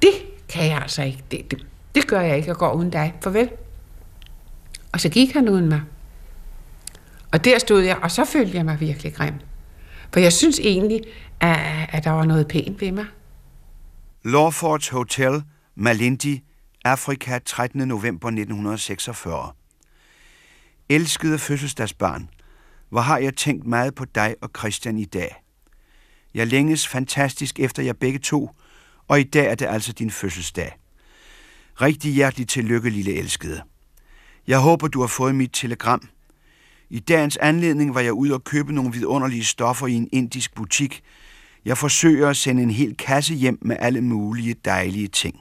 det 0.03 0.12
kan 0.49 0.67
jeg 0.67 0.79
altså 0.83 1.03
ikke. 1.03 1.23
Det, 1.31 1.51
det, 1.51 1.67
det 1.95 2.07
gør 2.07 2.21
jeg 2.21 2.37
ikke, 2.37 2.49
jeg 2.49 2.57
går 2.57 2.73
uden 2.73 2.91
dig. 2.91 3.15
Farvel. 3.23 3.51
Og 4.93 5.01
så 5.01 5.09
gik 5.09 5.33
han 5.33 5.49
uden 5.49 5.69
mig. 5.69 5.83
Og 7.33 7.45
der 7.45 7.59
stod 7.59 7.83
jeg, 7.83 7.97
og 8.03 8.11
så 8.11 8.25
følte 8.25 8.57
jeg 8.57 8.65
mig 8.65 8.81
virkelig 8.81 9.15
grim. 9.15 9.35
For 10.12 10.21
jeg 10.21 10.33
synes 10.33 10.61
egentlig, 10.61 11.01
at, 11.41 11.88
at 11.88 12.05
der 12.05 12.11
var 12.11 12.25
noget 12.25 12.49
pænt 12.49 12.81
ved 12.81 12.93
mig. 12.93 13.07
Lawfords 14.25 14.88
Hotel, 14.88 15.43
Malindi, 15.75 16.43
Afrika, 16.85 17.38
13. 17.45 17.88
november 17.88 18.29
1946. 18.29 19.53
Elskede 20.88 21.38
fødselsdagsbarn, 21.38 22.29
hvor 22.88 23.01
har 23.01 23.19
jeg 23.19 23.37
tænkt 23.37 23.67
meget 23.67 23.95
på 23.95 24.05
dig 24.05 24.35
og 24.41 24.51
Christian 24.59 24.99
i 24.99 25.05
dag. 25.05 25.43
Jeg 26.35 26.47
længes 26.47 26.88
fantastisk 26.88 27.61
efter 27.61 27.83
jer 27.83 27.93
begge 27.93 28.19
to, 28.19 28.51
og 29.09 29.21
i 29.21 29.23
dag 29.23 29.47
er 29.47 29.55
det 29.55 29.67
altså 29.67 29.93
din 29.93 30.11
fødselsdag. 30.11 30.73
Rigtig 31.81 32.12
hjertelig 32.12 32.49
tillykke, 32.49 32.91
lille 32.91 33.15
elskede. 33.15 33.62
Jeg 34.47 34.59
håber, 34.59 34.88
du 34.88 35.01
har 35.01 35.07
fået 35.07 35.35
mit 35.35 35.51
telegram. 35.53 36.09
I 36.91 36.99
dagens 36.99 37.37
anledning 37.37 37.95
var 37.95 38.01
jeg 38.01 38.12
ude 38.12 38.35
og 38.35 38.45
købe 38.45 38.73
nogle 38.73 38.93
vidunderlige 38.93 39.45
stoffer 39.45 39.87
i 39.87 39.93
en 39.93 40.09
indisk 40.12 40.55
butik. 40.55 41.03
Jeg 41.65 41.79
forsøger 41.79 42.29
at 42.29 42.37
sende 42.37 42.62
en 42.62 42.71
hel 42.71 42.97
kasse 42.97 43.35
hjem 43.35 43.59
med 43.62 43.77
alle 43.81 44.01
mulige 44.01 44.55
dejlige 44.65 45.09
ting. 45.09 45.41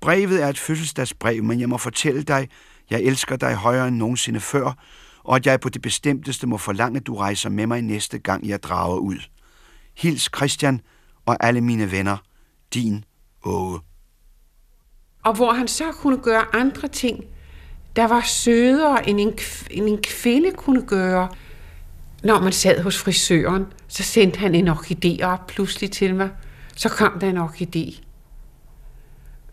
Brevet 0.00 0.42
er 0.42 0.48
et 0.48 0.58
fødselsdagsbrev, 0.58 1.44
men 1.44 1.60
jeg 1.60 1.68
må 1.68 1.76
fortælle 1.76 2.22
dig, 2.22 2.48
jeg 2.90 3.00
elsker 3.02 3.36
dig 3.36 3.54
højere 3.54 3.88
end 3.88 3.96
nogensinde 3.96 4.40
før, 4.40 4.84
og 5.24 5.36
at 5.36 5.46
jeg 5.46 5.60
på 5.60 5.68
det 5.68 5.82
bestemteste 5.82 6.46
må 6.46 6.56
forlange, 6.56 6.96
at 6.96 7.06
du 7.06 7.16
rejser 7.16 7.50
med 7.50 7.66
mig 7.66 7.82
næste 7.82 8.18
gang, 8.18 8.48
jeg 8.48 8.62
drager 8.62 8.96
ud. 8.96 9.18
Hils 9.96 10.30
Christian 10.36 10.80
og 11.30 11.36
alle 11.40 11.60
mine 11.60 11.90
venner. 11.90 12.16
Din 12.74 13.04
Åge. 13.44 13.80
Og 15.24 15.34
hvor 15.34 15.52
han 15.52 15.68
så 15.68 15.92
kunne 15.92 16.18
gøre 16.18 16.54
andre 16.54 16.88
ting, 16.88 17.24
der 17.96 18.04
var 18.04 18.20
sødere, 18.20 19.08
end 19.08 19.20
en, 19.20 19.38
end 19.70 19.88
en 19.88 19.98
kvinde 20.02 20.50
kunne 20.50 20.82
gøre. 20.82 21.28
Når 22.22 22.40
man 22.40 22.52
sad 22.52 22.82
hos 22.82 22.98
frisøren, 22.98 23.66
så 23.88 24.02
sendte 24.02 24.38
han 24.38 24.54
en 24.54 24.68
orkidé 24.68 25.24
op 25.24 25.46
pludselig 25.46 25.90
til 25.90 26.14
mig. 26.14 26.30
Så 26.76 26.88
kom 26.88 27.18
der 27.20 27.28
en 27.28 27.38
orkidé. 27.38 28.02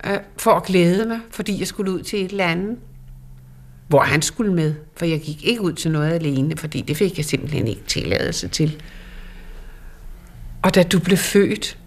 Øh, 0.10 0.20
for 0.38 0.52
at 0.52 0.64
glæde 0.64 1.06
mig, 1.06 1.20
fordi 1.32 1.60
jeg 1.60 1.68
skulle 1.68 1.92
ud 1.92 2.02
til 2.02 2.26
et 2.26 2.32
eller 2.32 2.46
andet. 2.46 2.78
Hvor 3.88 4.00
han 4.00 4.22
skulle 4.22 4.54
med, 4.54 4.76
for 4.96 5.06
jeg 5.06 5.22
gik 5.22 5.44
ikke 5.44 5.62
ud 5.62 5.74
til 5.74 5.92
noget 5.92 6.14
alene, 6.14 6.58
fordi 6.58 6.82
det 6.82 6.98
fik 6.98 7.18
jeg 7.18 7.26
simpelthen 7.26 7.68
ikke 7.68 7.84
tilladelse 7.84 8.48
til. 8.48 8.82
Og 10.68 10.76
da 10.76 10.84
du 10.84 11.00
blev 11.00 11.18
født, 11.18 11.78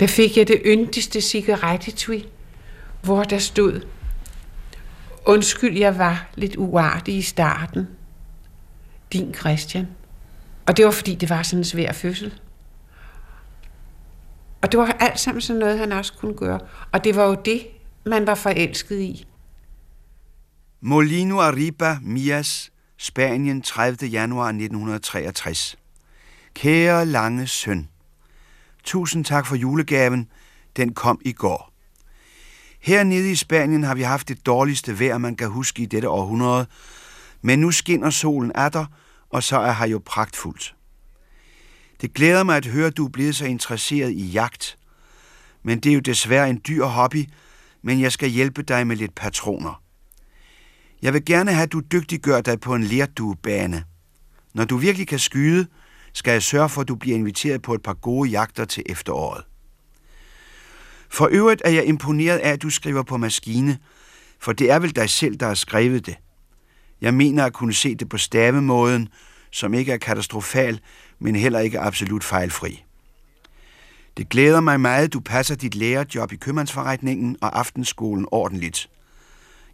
der 0.00 0.06
fik 0.06 0.36
jeg 0.36 0.48
det 0.48 0.62
yndigste 0.64 1.20
cigarettetui, 1.20 2.28
hvor 3.02 3.22
der 3.22 3.38
stod, 3.38 3.86
undskyld, 5.26 5.78
jeg 5.78 5.98
var 5.98 6.30
lidt 6.34 6.56
uartig 6.56 7.16
i 7.16 7.22
starten. 7.22 7.88
Din 9.12 9.34
Christian. 9.34 9.88
Og 10.66 10.76
det 10.76 10.84
var 10.84 10.90
fordi, 10.90 11.14
det 11.14 11.30
var 11.30 11.42
sådan 11.42 11.60
en 11.60 11.64
svær 11.64 11.92
fødsel. 11.92 12.34
Og 14.62 14.72
det 14.72 14.80
var 14.80 14.96
alt 15.00 15.20
sammen 15.20 15.40
sådan 15.40 15.60
noget, 15.60 15.78
han 15.78 15.92
også 15.92 16.12
kunne 16.12 16.34
gøre. 16.34 16.60
Og 16.92 17.04
det 17.04 17.16
var 17.16 17.24
jo 17.24 17.36
det, 17.44 17.66
man 18.06 18.26
var 18.26 18.34
forelsket 18.34 19.00
i. 19.00 19.26
Molino 20.80 21.40
Arriba, 21.40 21.98
Mias, 22.02 22.72
Spanien, 22.98 23.62
30. 23.62 24.06
januar 24.10 24.48
1963. 24.48 25.76
Kære 26.54 27.06
lange 27.06 27.46
søn. 27.46 27.88
Tusind 28.84 29.24
tak 29.24 29.46
for 29.46 29.56
julegaven. 29.56 30.28
Den 30.76 30.94
kom 30.94 31.20
i 31.24 31.32
går. 31.32 31.72
Hernede 32.80 33.30
i 33.30 33.34
Spanien 33.34 33.82
har 33.82 33.94
vi 33.94 34.02
haft 34.02 34.28
det 34.28 34.46
dårligste 34.46 35.00
vejr, 35.00 35.18
man 35.18 35.36
kan 35.36 35.48
huske 35.48 35.82
i 35.82 35.86
dette 35.86 36.08
århundrede, 36.08 36.66
men 37.42 37.58
nu 37.58 37.70
skinner 37.70 38.10
solen 38.10 38.52
af 38.54 38.72
dig, 38.72 38.86
og 39.30 39.42
så 39.42 39.58
er 39.58 39.72
her 39.72 39.86
jo 39.86 40.02
pragtfuldt. 40.04 40.74
Det 42.00 42.14
glæder 42.14 42.42
mig 42.42 42.56
at 42.56 42.66
høre, 42.66 42.86
at 42.86 42.96
du 42.96 43.04
er 43.04 43.10
blevet 43.10 43.36
så 43.36 43.44
interesseret 43.44 44.10
i 44.10 44.26
jagt. 44.26 44.78
Men 45.62 45.80
det 45.80 45.90
er 45.90 45.94
jo 45.94 46.00
desværre 46.00 46.50
en 46.50 46.60
dyr 46.68 46.84
hobby, 46.84 47.28
men 47.82 48.00
jeg 48.00 48.12
skal 48.12 48.28
hjælpe 48.28 48.62
dig 48.62 48.86
med 48.86 48.96
lidt 48.96 49.14
patroner. 49.14 49.82
Jeg 51.02 51.12
vil 51.12 51.24
gerne 51.24 51.52
have, 51.52 51.62
at 51.62 51.72
du 51.72 51.80
dygtiggør 51.80 52.40
dig 52.40 52.60
på 52.60 52.74
en 52.74 52.84
lerduebane. 52.84 53.84
Når 54.54 54.64
du 54.64 54.76
virkelig 54.76 55.08
kan 55.08 55.18
skyde, 55.18 55.66
skal 56.12 56.32
jeg 56.32 56.42
sørge 56.42 56.68
for, 56.68 56.80
at 56.80 56.88
du 56.88 56.94
bliver 56.94 57.16
inviteret 57.16 57.62
på 57.62 57.74
et 57.74 57.82
par 57.82 57.94
gode 57.94 58.30
jagter 58.30 58.64
til 58.64 58.82
efteråret. 58.86 59.44
For 61.08 61.28
øvrigt 61.30 61.62
er 61.64 61.70
jeg 61.70 61.84
imponeret 61.84 62.38
af, 62.38 62.50
at 62.50 62.62
du 62.62 62.70
skriver 62.70 63.02
på 63.02 63.16
maskine, 63.16 63.78
for 64.38 64.52
det 64.52 64.70
er 64.70 64.78
vel 64.78 64.96
dig 64.96 65.10
selv, 65.10 65.36
der 65.36 65.46
har 65.46 65.54
skrevet 65.54 66.06
det. 66.06 66.16
Jeg 67.00 67.14
mener 67.14 67.44
at 67.44 67.52
kunne 67.52 67.74
se 67.74 67.94
det 67.94 68.08
på 68.08 68.18
stavemåden, 68.18 69.08
som 69.50 69.74
ikke 69.74 69.92
er 69.92 69.96
katastrofal, 69.96 70.80
men 71.18 71.36
heller 71.36 71.58
ikke 71.58 71.80
absolut 71.80 72.24
fejlfri. 72.24 72.84
Det 74.16 74.28
glæder 74.28 74.60
mig 74.60 74.80
meget, 74.80 75.04
at 75.04 75.12
du 75.12 75.20
passer 75.20 75.54
dit 75.54 75.74
lærerjob 75.74 76.32
i 76.32 76.36
købmandsforretningen 76.36 77.36
og 77.40 77.58
aftenskolen 77.58 78.26
ordentligt. 78.30 78.90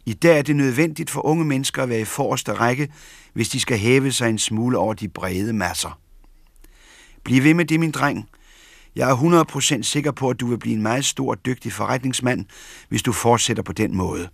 I 0.05 0.13
dag 0.13 0.37
er 0.37 0.41
det 0.41 0.55
nødvendigt 0.55 1.09
for 1.09 1.25
unge 1.25 1.45
mennesker 1.45 1.83
at 1.83 1.89
være 1.89 1.99
i 1.99 2.05
forreste 2.05 2.53
række, 2.53 2.91
hvis 3.33 3.49
de 3.49 3.59
skal 3.59 3.77
hæve 3.77 4.11
sig 4.11 4.29
en 4.29 4.39
smule 4.39 4.77
over 4.77 4.93
de 4.93 5.09
brede 5.09 5.53
masser. 5.53 5.99
Bliv 7.29 7.43
ved 7.43 7.53
med 7.53 7.65
det, 7.65 7.79
min 7.79 7.91
dreng. 7.91 8.29
Jeg 8.95 9.09
er 9.09 9.15
100% 9.79 9.81
sikker 9.81 10.11
på, 10.11 10.29
at 10.29 10.39
du 10.39 10.47
vil 10.47 10.57
blive 10.57 10.75
en 10.75 10.81
meget 10.81 11.05
stor 11.05 11.31
og 11.31 11.45
dygtig 11.45 11.73
forretningsmand, 11.73 12.45
hvis 12.87 13.03
du 13.03 13.11
fortsætter 13.11 13.63
på 13.63 13.73
den 13.73 13.95
måde. 13.95 14.29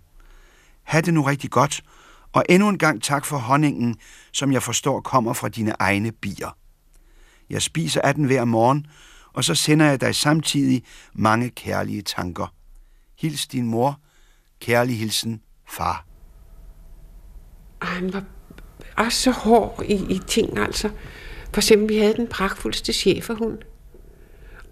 Ha' 0.82 1.00
det 1.00 1.14
nu 1.14 1.22
rigtig 1.22 1.50
godt, 1.50 1.82
og 2.32 2.44
endnu 2.48 2.68
en 2.68 2.78
gang 2.78 3.02
tak 3.02 3.24
for 3.24 3.36
honningen, 3.36 3.96
som 4.32 4.52
jeg 4.52 4.62
forstår 4.62 5.00
kommer 5.00 5.32
fra 5.32 5.48
dine 5.48 5.74
egne 5.78 6.12
bier. 6.12 6.56
Jeg 7.50 7.62
spiser 7.62 8.00
af 8.00 8.14
den 8.14 8.24
hver 8.24 8.44
morgen, 8.44 8.86
og 9.32 9.44
så 9.44 9.54
sender 9.54 9.86
jeg 9.86 10.00
dig 10.00 10.14
samtidig 10.14 10.82
mange 11.14 11.50
kærlige 11.50 12.02
tanker. 12.02 12.54
Hils 13.18 13.46
din 13.46 13.66
mor. 13.66 14.00
Kærlig 14.60 14.98
hilsen, 14.98 15.40
far. 15.68 16.06
Ej, 17.82 17.88
han 17.88 18.12
var 18.12 18.24
også 18.96 19.22
så 19.22 19.30
hård 19.30 19.82
i, 19.88 20.14
i 20.14 20.20
ting, 20.26 20.58
altså. 20.58 20.90
For 21.56 21.60
eksempel, 21.60 21.88
vi 21.88 21.98
havde 21.98 22.14
den 22.14 22.26
pragtfuldste 22.26 22.92
cheferhund. 22.92 23.58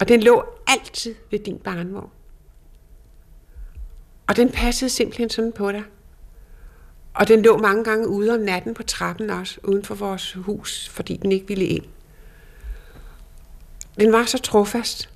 Og 0.01 0.09
den 0.09 0.23
lå 0.23 0.44
altid 0.66 1.14
ved 1.31 1.38
din 1.38 1.59
barnvogn. 1.59 2.11
Og 4.27 4.37
den 4.37 4.51
passede 4.51 4.90
simpelthen 4.90 5.31
sådan 5.31 5.53
på 5.53 5.73
dig. 5.73 5.83
Og 7.14 7.29
den 7.29 7.42
lå 7.42 7.57
mange 7.59 7.85
gange 7.85 8.09
ude 8.09 8.35
om 8.35 8.40
natten 8.40 8.75
på 8.75 8.83
trappen 8.83 9.31
også, 9.31 9.61
uden 9.62 9.85
for 9.85 9.94
vores 9.94 10.33
hus, 10.33 10.88
fordi 10.88 11.16
den 11.16 11.33
ikke 11.33 11.49
ville 11.49 11.64
ind. 11.64 11.85
Den 14.01 14.12
var 14.12 14.25
så 14.25 14.38
trofast. 14.38 15.11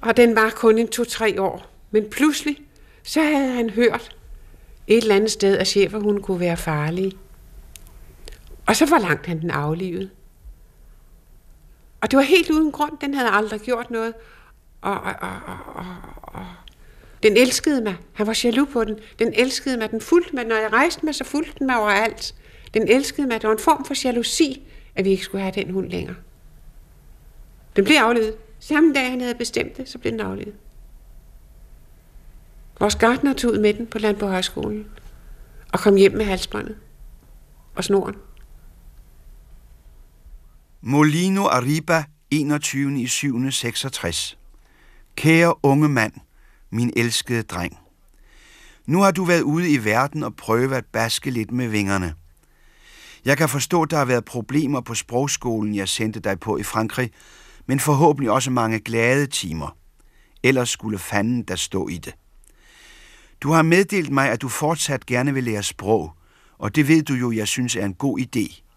Og 0.00 0.16
den 0.16 0.36
var 0.36 0.50
kun 0.50 0.78
en 0.78 0.88
to-tre 0.88 1.42
år. 1.42 1.70
Men 1.90 2.10
pludselig, 2.10 2.56
så 3.02 3.22
havde 3.22 3.52
han 3.52 3.70
hørt 3.70 4.16
et 4.86 5.02
eller 5.02 5.16
andet 5.16 5.30
sted, 5.30 5.58
at 5.58 5.68
cheferhunden 5.68 6.22
kunne 6.22 6.40
være 6.40 6.56
farlige. 6.56 7.12
Og 8.66 8.76
så 8.76 8.86
forlangte 8.86 9.28
han 9.28 9.40
den 9.40 9.50
aflivet. 9.50 10.10
Og 12.00 12.10
det 12.10 12.16
var 12.16 12.22
helt 12.22 12.50
uden 12.50 12.72
grund. 12.72 12.98
Den 13.00 13.14
havde 13.14 13.30
aldrig 13.30 13.60
gjort 13.60 13.90
noget. 13.90 14.14
Og, 14.80 15.00
og, 15.00 15.14
og, 15.20 15.58
og, 15.74 15.86
og 16.22 16.46
den 17.22 17.36
elskede 17.36 17.82
mig. 17.82 17.96
Han 18.12 18.26
var 18.26 18.40
jaloux 18.44 18.68
på 18.72 18.84
den. 18.84 18.98
Den 19.18 19.32
elskede 19.36 19.76
mig. 19.76 19.90
Den 19.90 20.00
fulgte 20.00 20.34
mig. 20.34 20.44
Når 20.44 20.56
jeg 20.56 20.72
rejste 20.72 21.06
mig, 21.06 21.14
så 21.14 21.24
fulgte 21.24 21.58
den 21.58 21.66
mig 21.66 21.78
overalt. 21.78 22.34
Den 22.74 22.88
elskede 22.88 23.26
mig. 23.26 23.42
Det 23.42 23.48
var 23.48 23.54
en 23.54 23.62
form 23.62 23.84
for 23.84 23.94
jalousi, 24.04 24.62
at 24.94 25.04
vi 25.04 25.10
ikke 25.10 25.24
skulle 25.24 25.42
have 25.42 25.52
den 25.54 25.70
hund 25.70 25.90
længere. 25.90 26.16
Den 27.76 27.84
blev 27.84 27.96
aflevet. 27.96 28.34
Samme 28.60 28.94
dag, 28.94 29.10
han 29.10 29.20
havde 29.20 29.34
bestemt 29.34 29.76
det, 29.76 29.88
så 29.88 29.98
blev 29.98 30.12
den 30.12 30.20
aflevet. 30.20 30.54
Vores 32.80 32.96
gartner 32.96 33.32
tog 33.34 33.52
ud 33.52 33.58
med 33.58 33.74
den 33.74 33.86
på 33.86 33.98
Landbohøjskolen 33.98 34.86
og 35.72 35.80
kom 35.80 35.96
hjem 35.96 36.12
med 36.12 36.24
halsbåndet 36.24 36.76
og 37.74 37.84
snoren. 37.84 38.14
Molino 40.82 41.44
Arriba, 41.44 42.04
21. 42.30 43.00
i 43.00 43.06
7. 43.06 43.50
66. 43.50 44.38
Kære 45.16 45.54
unge 45.62 45.88
mand, 45.88 46.12
min 46.70 46.92
elskede 46.96 47.42
dreng. 47.42 47.78
Nu 48.86 49.00
har 49.00 49.10
du 49.10 49.24
været 49.24 49.40
ude 49.40 49.70
i 49.70 49.84
verden 49.84 50.22
og 50.22 50.36
prøvet 50.36 50.72
at 50.72 50.84
baske 50.92 51.30
lidt 51.30 51.50
med 51.50 51.68
vingerne. 51.68 52.14
Jeg 53.24 53.38
kan 53.38 53.48
forstå, 53.48 53.82
at 53.82 53.90
der 53.90 53.96
har 53.96 54.04
været 54.04 54.24
problemer 54.24 54.80
på 54.80 54.94
sprogskolen, 54.94 55.74
jeg 55.74 55.88
sendte 55.88 56.20
dig 56.20 56.40
på 56.40 56.56
i 56.56 56.62
Frankrig, 56.62 57.10
men 57.66 57.80
forhåbentlig 57.80 58.30
også 58.30 58.50
mange 58.50 58.78
glade 58.80 59.26
timer. 59.26 59.76
Ellers 60.42 60.70
skulle 60.70 60.98
fanden 60.98 61.42
der 61.42 61.56
stå 61.56 61.88
i 61.88 61.96
det. 61.96 62.14
Du 63.40 63.52
har 63.52 63.62
meddelt 63.62 64.10
mig, 64.10 64.30
at 64.30 64.42
du 64.42 64.48
fortsat 64.48 65.06
gerne 65.06 65.34
vil 65.34 65.44
lære 65.44 65.62
sprog, 65.62 66.12
og 66.58 66.76
det 66.76 66.88
ved 66.88 67.02
du 67.02 67.14
jo, 67.14 67.32
jeg 67.32 67.48
synes 67.48 67.76
er 67.76 67.84
en 67.84 67.94
god 67.94 68.18
idé. 68.18 68.69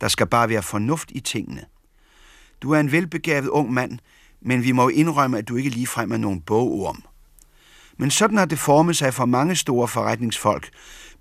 Der 0.00 0.08
skal 0.08 0.26
bare 0.26 0.48
være 0.48 0.62
fornuft 0.62 1.10
i 1.10 1.20
tingene. 1.20 1.64
Du 2.62 2.72
er 2.72 2.80
en 2.80 2.92
velbegavet 2.92 3.48
ung 3.48 3.72
mand, 3.72 3.98
men 4.40 4.64
vi 4.64 4.72
må 4.72 4.82
jo 4.82 4.88
indrømme, 4.88 5.38
at 5.38 5.48
du 5.48 5.56
ikke 5.56 5.70
ligefrem 5.70 6.12
er 6.12 6.16
nogen 6.16 6.40
bogorm. 6.40 7.02
Men 7.96 8.10
sådan 8.10 8.38
har 8.38 8.44
det 8.44 8.58
formet 8.58 8.96
sig 8.96 9.14
for 9.14 9.24
mange 9.24 9.56
store 9.56 9.88
forretningsfolk. 9.88 10.68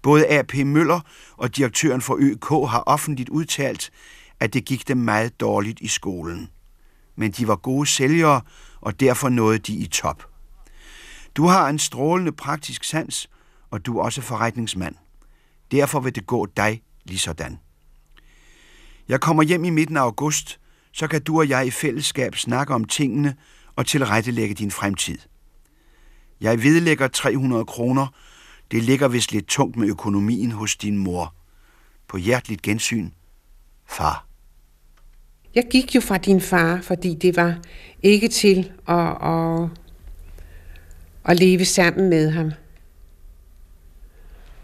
Både 0.01 0.27
A.P. 0.27 0.53
Møller 0.55 0.99
og 1.37 1.55
direktøren 1.55 2.01
for 2.01 2.17
ØK 2.19 2.49
har 2.49 2.83
offentligt 2.85 3.29
udtalt, 3.29 3.91
at 4.39 4.53
det 4.53 4.65
gik 4.65 4.87
dem 4.87 4.97
meget 4.97 5.39
dårligt 5.39 5.79
i 5.79 5.87
skolen. 5.87 6.49
Men 7.15 7.31
de 7.31 7.47
var 7.47 7.55
gode 7.55 7.87
sælgere, 7.87 8.41
og 8.81 8.99
derfor 8.99 9.29
nåede 9.29 9.59
de 9.59 9.73
i 9.75 9.87
top. 9.87 10.27
Du 11.35 11.47
har 11.47 11.69
en 11.69 11.79
strålende 11.79 12.31
praktisk 12.31 12.83
sans, 12.83 13.29
og 13.71 13.85
du 13.85 13.97
er 13.97 14.03
også 14.03 14.21
forretningsmand. 14.21 14.95
Derfor 15.71 15.99
vil 15.99 16.15
det 16.15 16.25
gå 16.25 16.45
dig 16.45 16.81
lige 17.05 17.19
sådan. 17.19 17.59
Jeg 19.09 19.21
kommer 19.21 19.43
hjem 19.43 19.65
i 19.65 19.69
midten 19.69 19.97
af 19.97 20.01
august, 20.01 20.59
så 20.91 21.07
kan 21.07 21.21
du 21.21 21.37
og 21.39 21.49
jeg 21.49 21.67
i 21.67 21.71
fællesskab 21.71 22.35
snakke 22.35 22.73
om 22.73 22.85
tingene 22.85 23.35
og 23.75 23.85
tilrettelægge 23.85 24.55
din 24.55 24.71
fremtid. 24.71 25.17
Jeg 26.41 26.63
vedlægger 26.63 27.07
300 27.07 27.65
kroner. 27.65 28.07
Det 28.71 28.83
ligger 28.83 29.07
vist 29.07 29.31
lidt 29.31 29.47
tungt 29.47 29.77
med 29.77 29.87
økonomien 29.87 30.51
hos 30.51 30.75
din 30.75 30.97
mor. 30.97 31.33
På 32.07 32.17
hjerteligt 32.17 32.61
gensyn, 32.61 33.09
far. 33.85 34.25
Jeg 35.55 35.63
gik 35.71 35.95
jo 35.95 36.01
fra 36.01 36.17
din 36.17 36.41
far, 36.41 36.81
fordi 36.81 37.13
det 37.13 37.35
var 37.35 37.57
ikke 38.03 38.27
til 38.27 38.71
at, 38.87 39.09
at, 39.23 39.69
at 41.25 41.39
leve 41.39 41.65
sammen 41.65 42.09
med 42.09 42.31
ham. 42.31 42.51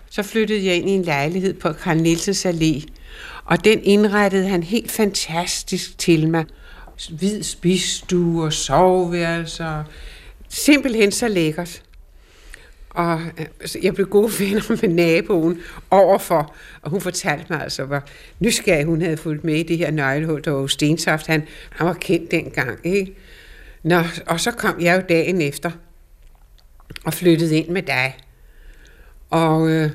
Så 0.10 0.24
flyttede 0.24 0.66
jeg 0.66 0.76
ind 0.76 0.90
i 0.90 0.92
en 0.92 1.04
lejlighed 1.04 1.54
på 1.54 1.74
Karl 1.74 1.98
Nielsens 1.98 2.46
Allé, 2.46 2.86
og 3.46 3.64
den 3.64 3.84
indrettede 3.84 4.48
han 4.48 4.64
helt 4.64 4.92
fantastisk 4.92 5.98
til 5.98 6.30
mig. 6.30 6.46
Hvid 7.10 7.44
spisestue 7.44 8.44
og 8.44 8.54
soveværelser. 8.54 9.84
Simpelthen 10.50 11.12
så 11.12 11.28
lækkert. 11.28 11.84
Og 12.90 13.22
øh, 13.38 13.84
jeg 13.84 13.94
blev 13.94 14.08
gode 14.08 14.32
venner 14.40 14.82
med 14.82 14.90
naboen 14.90 15.60
overfor, 15.90 16.56
og 16.82 16.90
hun 16.90 17.02
fortalte 17.02 17.46
mig 17.50 17.64
altså, 17.64 17.86
hvor 17.86 18.04
nysgerrig 18.40 18.86
hun 18.86 19.02
havde 19.02 19.18
fulgt 19.18 19.44
med 19.44 19.56
i 19.56 19.64
det 19.64 19.78
her 19.78 19.92
nøglehul, 19.92 20.44
der 20.44 20.52
var 20.52 20.68
Stensaft. 20.68 21.28
Han, 21.28 21.48
han 21.70 21.88
var 21.88 21.94
kendt 21.94 22.32
dengang, 22.32 22.80
ikke? 22.84 23.16
Nå, 23.84 24.04
og 24.28 24.40
så 24.40 24.52
kom 24.52 24.82
jeg 24.82 24.96
jo 24.96 25.06
dagen 25.10 25.42
efter 25.42 25.72
og 27.06 27.14
flyttede 27.14 27.58
ind 27.58 27.70
med 27.70 27.82
dig. 27.82 28.18
Og 29.30 29.70
øh, 29.70 29.92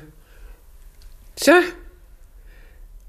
så 1.37 1.63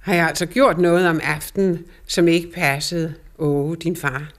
har 0.09 0.15
jeg 0.15 0.29
altså 0.29 0.47
gjort 0.47 0.79
noget 0.79 1.09
om 1.09 1.21
aftenen, 1.23 1.87
som 2.07 2.29
ikke 2.29 2.53
passede 2.53 3.15
Åh, 3.39 3.77
din 3.83 3.97
far. 3.97 4.33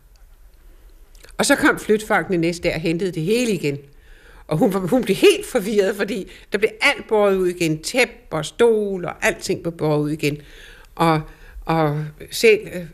Og 1.38 1.46
så 1.46 1.56
kom 1.56 1.80
flytfolkene 1.80 2.38
næste 2.38 2.64
dag 2.64 2.76
og 2.76 2.82
hentede 2.82 3.12
det 3.12 3.24
hele 3.24 3.52
igen. 3.52 3.78
Og 4.48 4.58
hun, 4.58 4.72
hun 4.72 5.04
blev 5.04 5.16
helt 5.16 5.46
forvirret, 5.46 5.96
fordi 5.96 6.32
der 6.52 6.58
blev 6.58 6.70
alt 6.82 7.08
båret 7.08 7.36
ud 7.36 7.48
igen. 7.48 7.84
Tæp 7.84 8.10
og 8.32 8.46
stol 8.46 9.06
og 9.06 9.14
alting 9.22 9.62
blev 9.62 9.74
båret 9.74 10.00
ud 10.00 10.10
igen. 10.10 10.38
Og, 10.96 11.22
og 11.66 12.06
selv 12.32 12.60
øh, 12.74 12.86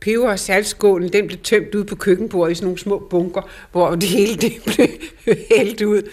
peber- 0.00 0.30
og 0.30 0.38
saltskålen, 0.38 1.12
den 1.12 1.26
blev 1.26 1.38
tømt 1.38 1.74
ud 1.74 1.84
på 1.84 1.96
køkkenbordet 1.96 2.52
i 2.52 2.54
sådan 2.54 2.66
nogle 2.66 2.78
små 2.78 3.06
bunker, 3.10 3.50
hvor 3.72 3.94
det 3.94 4.08
hele 4.08 4.36
det 4.36 4.52
blev 4.64 4.88
hældt 5.56 5.82
ud. 5.82 6.10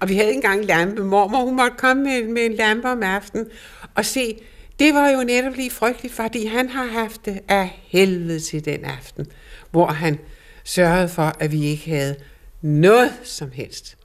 Og 0.00 0.08
vi 0.08 0.14
havde 0.14 0.28
ikke 0.28 0.36
engang 0.36 0.64
lampe. 0.64 1.04
Mormor, 1.04 1.44
hun 1.44 1.56
måtte 1.56 1.76
komme 1.78 2.02
med, 2.02 2.28
med 2.28 2.46
en 2.46 2.54
lampe 2.54 2.88
om 2.88 3.02
aftenen 3.02 3.46
og 3.94 4.04
se, 4.04 4.38
det 4.82 4.94
var 4.94 5.08
jo 5.08 5.22
netop 5.24 5.56
lige 5.56 5.70
frygteligt, 5.70 6.14
fordi 6.14 6.46
han 6.46 6.68
har 6.68 6.84
haft 6.84 7.24
det 7.24 7.40
af 7.48 7.82
helvede 7.82 8.40
til 8.40 8.64
den 8.64 8.84
aften, 8.84 9.26
hvor 9.70 9.86
han 9.86 10.18
sørgede 10.64 11.08
for, 11.08 11.32
at 11.40 11.52
vi 11.52 11.64
ikke 11.64 11.90
havde 11.90 12.16
noget 12.62 13.12
som 13.22 13.50
helst. 13.50 13.96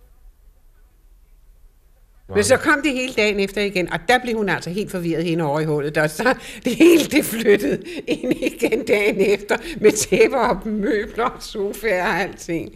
Men 2.35 2.43
så 2.43 2.57
kom 2.57 2.81
det 2.83 2.91
hele 2.91 3.13
dagen 3.13 3.39
efter 3.39 3.61
igen, 3.61 3.93
og 3.93 3.99
der 4.07 4.19
blev 4.19 4.37
hun 4.37 4.49
altså 4.49 4.69
helt 4.69 4.91
forvirret 4.91 5.23
hende 5.23 5.43
over 5.43 5.59
i 5.59 5.65
hullet, 5.65 5.97
og 5.97 6.09
så 6.09 6.35
det 6.65 6.75
hele 6.75 7.03
det 7.05 7.25
flyttede 7.25 7.83
ind 8.07 8.33
igen 8.33 8.85
dagen 8.85 9.21
efter, 9.21 9.57
med 9.81 9.91
tæpper 9.91 10.37
og 10.37 10.67
møbler 10.67 11.25
og 11.25 11.43
sofaer 11.43 12.03
og 12.03 12.19
alting. 12.19 12.71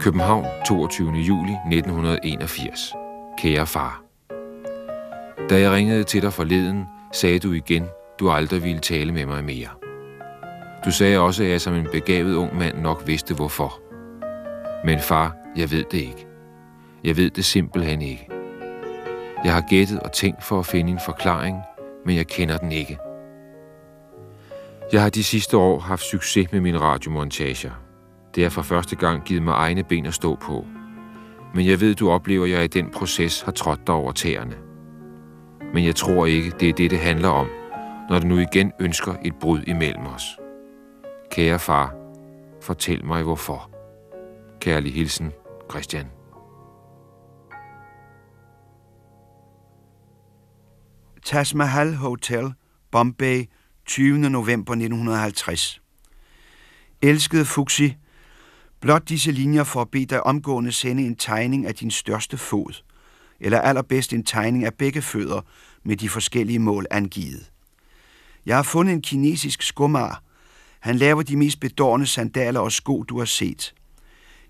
København, 0.00 0.46
22. 0.66 1.12
juli 1.12 1.52
1981. 1.52 2.94
Kære 3.38 3.66
far. 3.66 4.02
Da 5.50 5.60
jeg 5.60 5.70
ringede 5.72 6.04
til 6.04 6.22
dig 6.22 6.32
forleden, 6.32 6.84
sagde 7.12 7.38
du 7.38 7.52
igen, 7.52 7.86
du 8.20 8.30
aldrig 8.30 8.64
ville 8.64 8.80
tale 8.80 9.12
med 9.12 9.26
mig 9.26 9.44
mere. 9.44 9.68
Du 10.84 10.90
sagde 10.90 11.18
også, 11.18 11.42
at 11.42 11.50
jeg 11.50 11.60
som 11.60 11.74
en 11.74 11.86
begavet 11.92 12.34
ung 12.34 12.58
mand 12.58 12.78
nok 12.78 13.02
vidste 13.06 13.34
hvorfor. 13.34 13.80
Men 14.84 15.00
far, 15.00 15.36
jeg 15.56 15.70
ved 15.70 15.84
det 15.90 15.98
ikke. 15.98 16.26
Jeg 17.04 17.16
ved 17.16 17.30
det 17.30 17.44
simpelthen 17.44 18.02
ikke. 18.02 18.28
Jeg 19.44 19.54
har 19.54 19.64
gættet 19.70 20.00
og 20.00 20.12
tænkt 20.12 20.44
for 20.44 20.58
at 20.58 20.66
finde 20.66 20.92
en 20.92 21.00
forklaring, 21.04 21.58
men 22.06 22.16
jeg 22.16 22.26
kender 22.26 22.56
den 22.56 22.72
ikke. 22.72 22.98
Jeg 24.92 25.02
har 25.02 25.10
de 25.10 25.24
sidste 25.24 25.56
år 25.56 25.78
haft 25.78 26.02
succes 26.02 26.52
med 26.52 26.60
mine 26.60 26.78
radiomontager. 26.78 27.89
Det 28.34 28.42
har 28.42 28.50
for 28.50 28.62
første 28.62 28.96
gang 28.96 29.24
givet 29.24 29.42
mig 29.42 29.52
egne 29.52 29.84
ben 29.84 30.06
at 30.06 30.14
stå 30.14 30.34
på. 30.34 30.66
Men 31.54 31.66
jeg 31.66 31.80
ved, 31.80 31.94
du 31.94 32.10
oplever, 32.10 32.44
at 32.44 32.50
jeg 32.50 32.64
i 32.64 32.66
den 32.66 32.90
proces 32.90 33.40
har 33.42 33.52
trådt 33.52 33.86
dig 33.86 33.94
over 33.94 34.12
tæerne. 34.12 34.56
Men 35.74 35.84
jeg 35.84 35.96
tror 35.96 36.26
ikke, 36.26 36.50
det 36.50 36.68
er 36.68 36.72
det, 36.72 36.90
det 36.90 36.98
handler 36.98 37.28
om, 37.28 37.48
når 38.10 38.18
du 38.18 38.26
nu 38.26 38.38
igen 38.38 38.72
ønsker 38.80 39.14
et 39.24 39.34
brud 39.40 39.62
imellem 39.66 40.06
os. 40.06 40.22
Kære 41.30 41.58
far, 41.58 41.94
fortæl 42.62 43.04
mig 43.04 43.22
hvorfor. 43.22 43.70
Kærlig 44.60 44.94
hilsen, 44.94 45.32
Christian. 45.70 46.06
Taj 51.24 51.44
Mahal 51.54 51.94
Hotel, 51.94 52.52
Bombay, 52.90 53.44
20. 53.86 54.18
november 54.18 54.72
1950. 54.72 55.82
Elskede 57.02 57.44
Fuxi, 57.44 57.96
blot 58.80 59.08
disse 59.08 59.32
linjer 59.32 59.64
for 59.64 59.80
at 59.80 59.90
bede 59.90 60.06
dig 60.06 60.26
omgående 60.26 60.72
sende 60.72 61.06
en 61.06 61.16
tegning 61.16 61.66
af 61.66 61.74
din 61.74 61.90
største 61.90 62.36
fod, 62.36 62.82
eller 63.40 63.60
allerbedst 63.60 64.12
en 64.12 64.24
tegning 64.24 64.64
af 64.64 64.74
begge 64.74 65.02
fødder 65.02 65.40
med 65.84 65.96
de 65.96 66.08
forskellige 66.08 66.58
mål 66.58 66.86
angivet. 66.90 67.50
Jeg 68.46 68.56
har 68.56 68.62
fundet 68.62 68.92
en 68.92 69.02
kinesisk 69.02 69.62
skumar. 69.62 70.22
Han 70.80 70.96
laver 70.96 71.22
de 71.22 71.36
mest 71.36 71.60
bedårende 71.60 72.06
sandaler 72.06 72.60
og 72.60 72.72
sko, 72.72 73.02
du 73.02 73.18
har 73.18 73.24
set. 73.24 73.74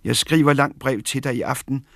Jeg 0.04 0.16
skriver 0.16 0.52
langt 0.52 0.78
brev 0.78 1.02
til 1.02 1.24
dig 1.24 1.36
i 1.36 1.40
aften. 1.40 1.86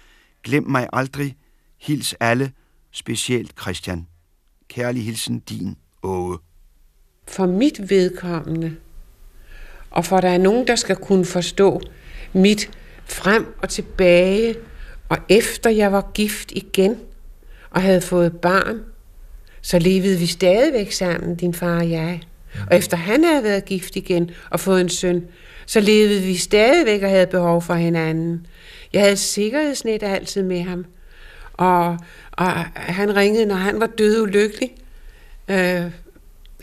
Glem 0.42 0.66
mig 0.66 0.88
aldrig. 0.92 1.36
Hils 1.80 2.14
alle, 2.20 2.52
specielt 2.90 3.60
Christian. 3.60 4.06
Kærlig 4.68 5.04
hilsen, 5.04 5.38
din 5.38 5.76
Åge. 6.02 6.38
For 7.28 7.46
mit 7.46 7.90
vedkommende, 7.90 8.76
og 9.90 10.04
for 10.04 10.20
der 10.20 10.28
er 10.28 10.38
nogen, 10.38 10.66
der 10.66 10.76
skal 10.76 10.96
kunne 10.96 11.24
forstå 11.24 11.80
mit 12.34 12.70
frem 13.04 13.54
og 13.62 13.68
tilbage, 13.68 14.56
og 15.08 15.18
efter 15.28 15.70
jeg 15.70 15.92
var 15.92 16.10
gift 16.14 16.52
igen 16.52 16.96
og 17.70 17.82
havde 17.82 18.00
fået 18.00 18.32
barn, 18.40 18.80
så 19.62 19.78
levede 19.78 20.18
vi 20.18 20.26
stadigvæk 20.26 20.92
sammen, 20.92 21.34
din 21.34 21.54
far 21.54 21.76
og 21.76 21.90
jeg. 21.90 22.20
Og 22.70 22.76
efter 22.76 22.96
han 22.96 23.24
havde 23.24 23.44
været 23.44 23.64
gift 23.64 23.96
igen 23.96 24.30
og 24.50 24.60
fået 24.60 24.80
en 24.80 24.88
søn, 24.88 25.24
så 25.66 25.80
levede 25.80 26.20
vi 26.20 26.36
stadigvæk 26.36 27.02
og 27.02 27.10
havde 27.10 27.26
behov 27.26 27.62
for 27.62 27.74
hinanden. 27.74 28.46
Jeg 28.92 29.02
havde 29.02 29.16
sikkerhedsnet 29.16 30.02
altid 30.02 30.42
med 30.42 30.62
ham. 30.62 30.84
Og, 31.52 31.98
og 32.32 32.50
han 32.74 33.16
ringede, 33.16 33.46
når 33.46 33.54
han 33.54 33.80
var 33.80 33.86
død 33.86 34.22
ulykkelig. 34.22 34.70
Øh, 35.48 35.82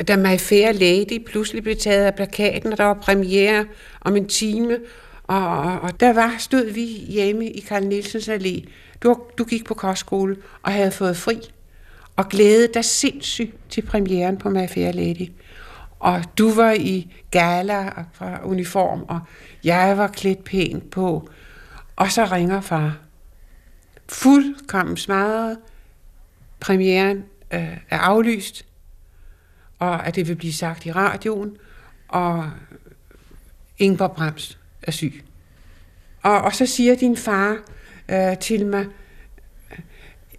da 0.07 0.15
My 0.17 0.39
Fair 0.39 0.71
Lady 0.71 1.25
pludselig 1.25 1.63
blev 1.63 1.75
taget 1.75 2.05
af 2.05 2.15
plakaten, 2.15 2.71
og 2.71 2.77
der 2.77 2.83
var 2.83 2.93
premiere 2.93 3.65
om 4.01 4.15
en 4.15 4.27
time, 4.27 4.77
og, 5.31 5.57
og, 5.57 5.81
og 5.81 5.99
der 5.99 6.13
var, 6.13 6.35
stod 6.37 6.71
vi 6.71 6.85
hjemme 6.85 7.49
i 7.49 7.59
Karl 7.59 7.83
Nielsens 7.83 8.29
Allé. 8.29 8.69
Du, 9.03 9.21
du 9.37 9.43
gik 9.43 9.65
på 9.65 9.73
kostskole 9.73 10.37
og 10.63 10.71
havde 10.71 10.91
fået 10.91 11.17
fri, 11.17 11.39
og 12.15 12.29
glædede 12.29 12.73
dig 12.73 12.85
sindssygt 12.85 13.55
til 13.69 13.81
premieren 13.81 14.37
på 14.37 14.49
My 14.49 14.69
Fair 14.69 14.91
Lady. 14.91 15.31
Og 15.99 16.23
du 16.37 16.53
var 16.53 16.71
i 16.71 17.13
gala 17.31 17.89
fra 18.13 18.39
uniform, 18.43 19.05
og 19.07 19.19
jeg 19.63 19.97
var 19.97 20.07
klædt 20.07 20.43
pænt 20.43 20.89
på. 20.89 21.29
Og 21.95 22.11
så 22.11 22.25
ringer 22.25 22.61
far. 22.61 22.97
Fuldkommen 24.09 24.97
smadret. 24.97 25.57
Premieren 26.59 27.17
øh, 27.53 27.77
er 27.89 27.97
aflyst, 27.97 28.65
og 29.79 30.07
at 30.07 30.15
det 30.15 30.27
vil 30.27 30.35
blive 30.35 30.53
sagt 30.53 30.85
i 30.85 30.91
radioen, 30.91 31.57
og 32.07 32.49
Ingeborg 33.77 34.11
Brems 34.11 34.60
er 34.83 34.91
syg. 34.91 35.23
Og, 36.21 36.41
og 36.41 36.55
så 36.55 36.65
siger 36.65 36.95
din 36.95 37.17
far 37.17 37.57
øh, 38.11 38.37
til 38.37 38.65
mig, 38.65 38.85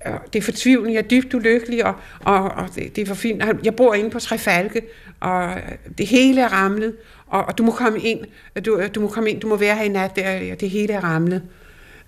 øh, 0.06 0.12
det 0.32 0.38
er 0.38 0.42
fortvivlende, 0.42 0.92
jeg 0.92 1.02
er 1.02 1.08
dybt 1.08 1.34
ulykkelig, 1.34 1.84
og, 1.84 1.94
og, 2.20 2.42
og 2.42 2.68
det, 2.74 2.96
det 2.96 3.02
er 3.02 3.06
for 3.06 3.14
fint. 3.14 3.42
Jeg 3.64 3.76
bor 3.76 3.94
inde 3.94 4.10
på 4.10 4.18
Trefalke, 4.18 4.82
og 5.20 5.60
det 5.98 6.06
hele 6.06 6.40
er 6.40 6.48
ramlet, 6.48 6.96
og, 7.26 7.44
og 7.44 7.58
du 7.58 7.62
må 7.62 7.72
komme 7.72 8.00
ind, 8.00 8.20
du, 8.64 8.86
du 8.94 9.00
må 9.00 9.08
komme 9.08 9.30
ind, 9.30 9.40
du 9.40 9.48
må 9.48 9.56
være 9.56 9.76
her 9.76 9.84
i 9.84 9.88
nat, 9.88 10.16
der, 10.16 10.54
det 10.54 10.70
hele 10.70 10.92
er 10.92 11.00
ramlet. 11.00 11.42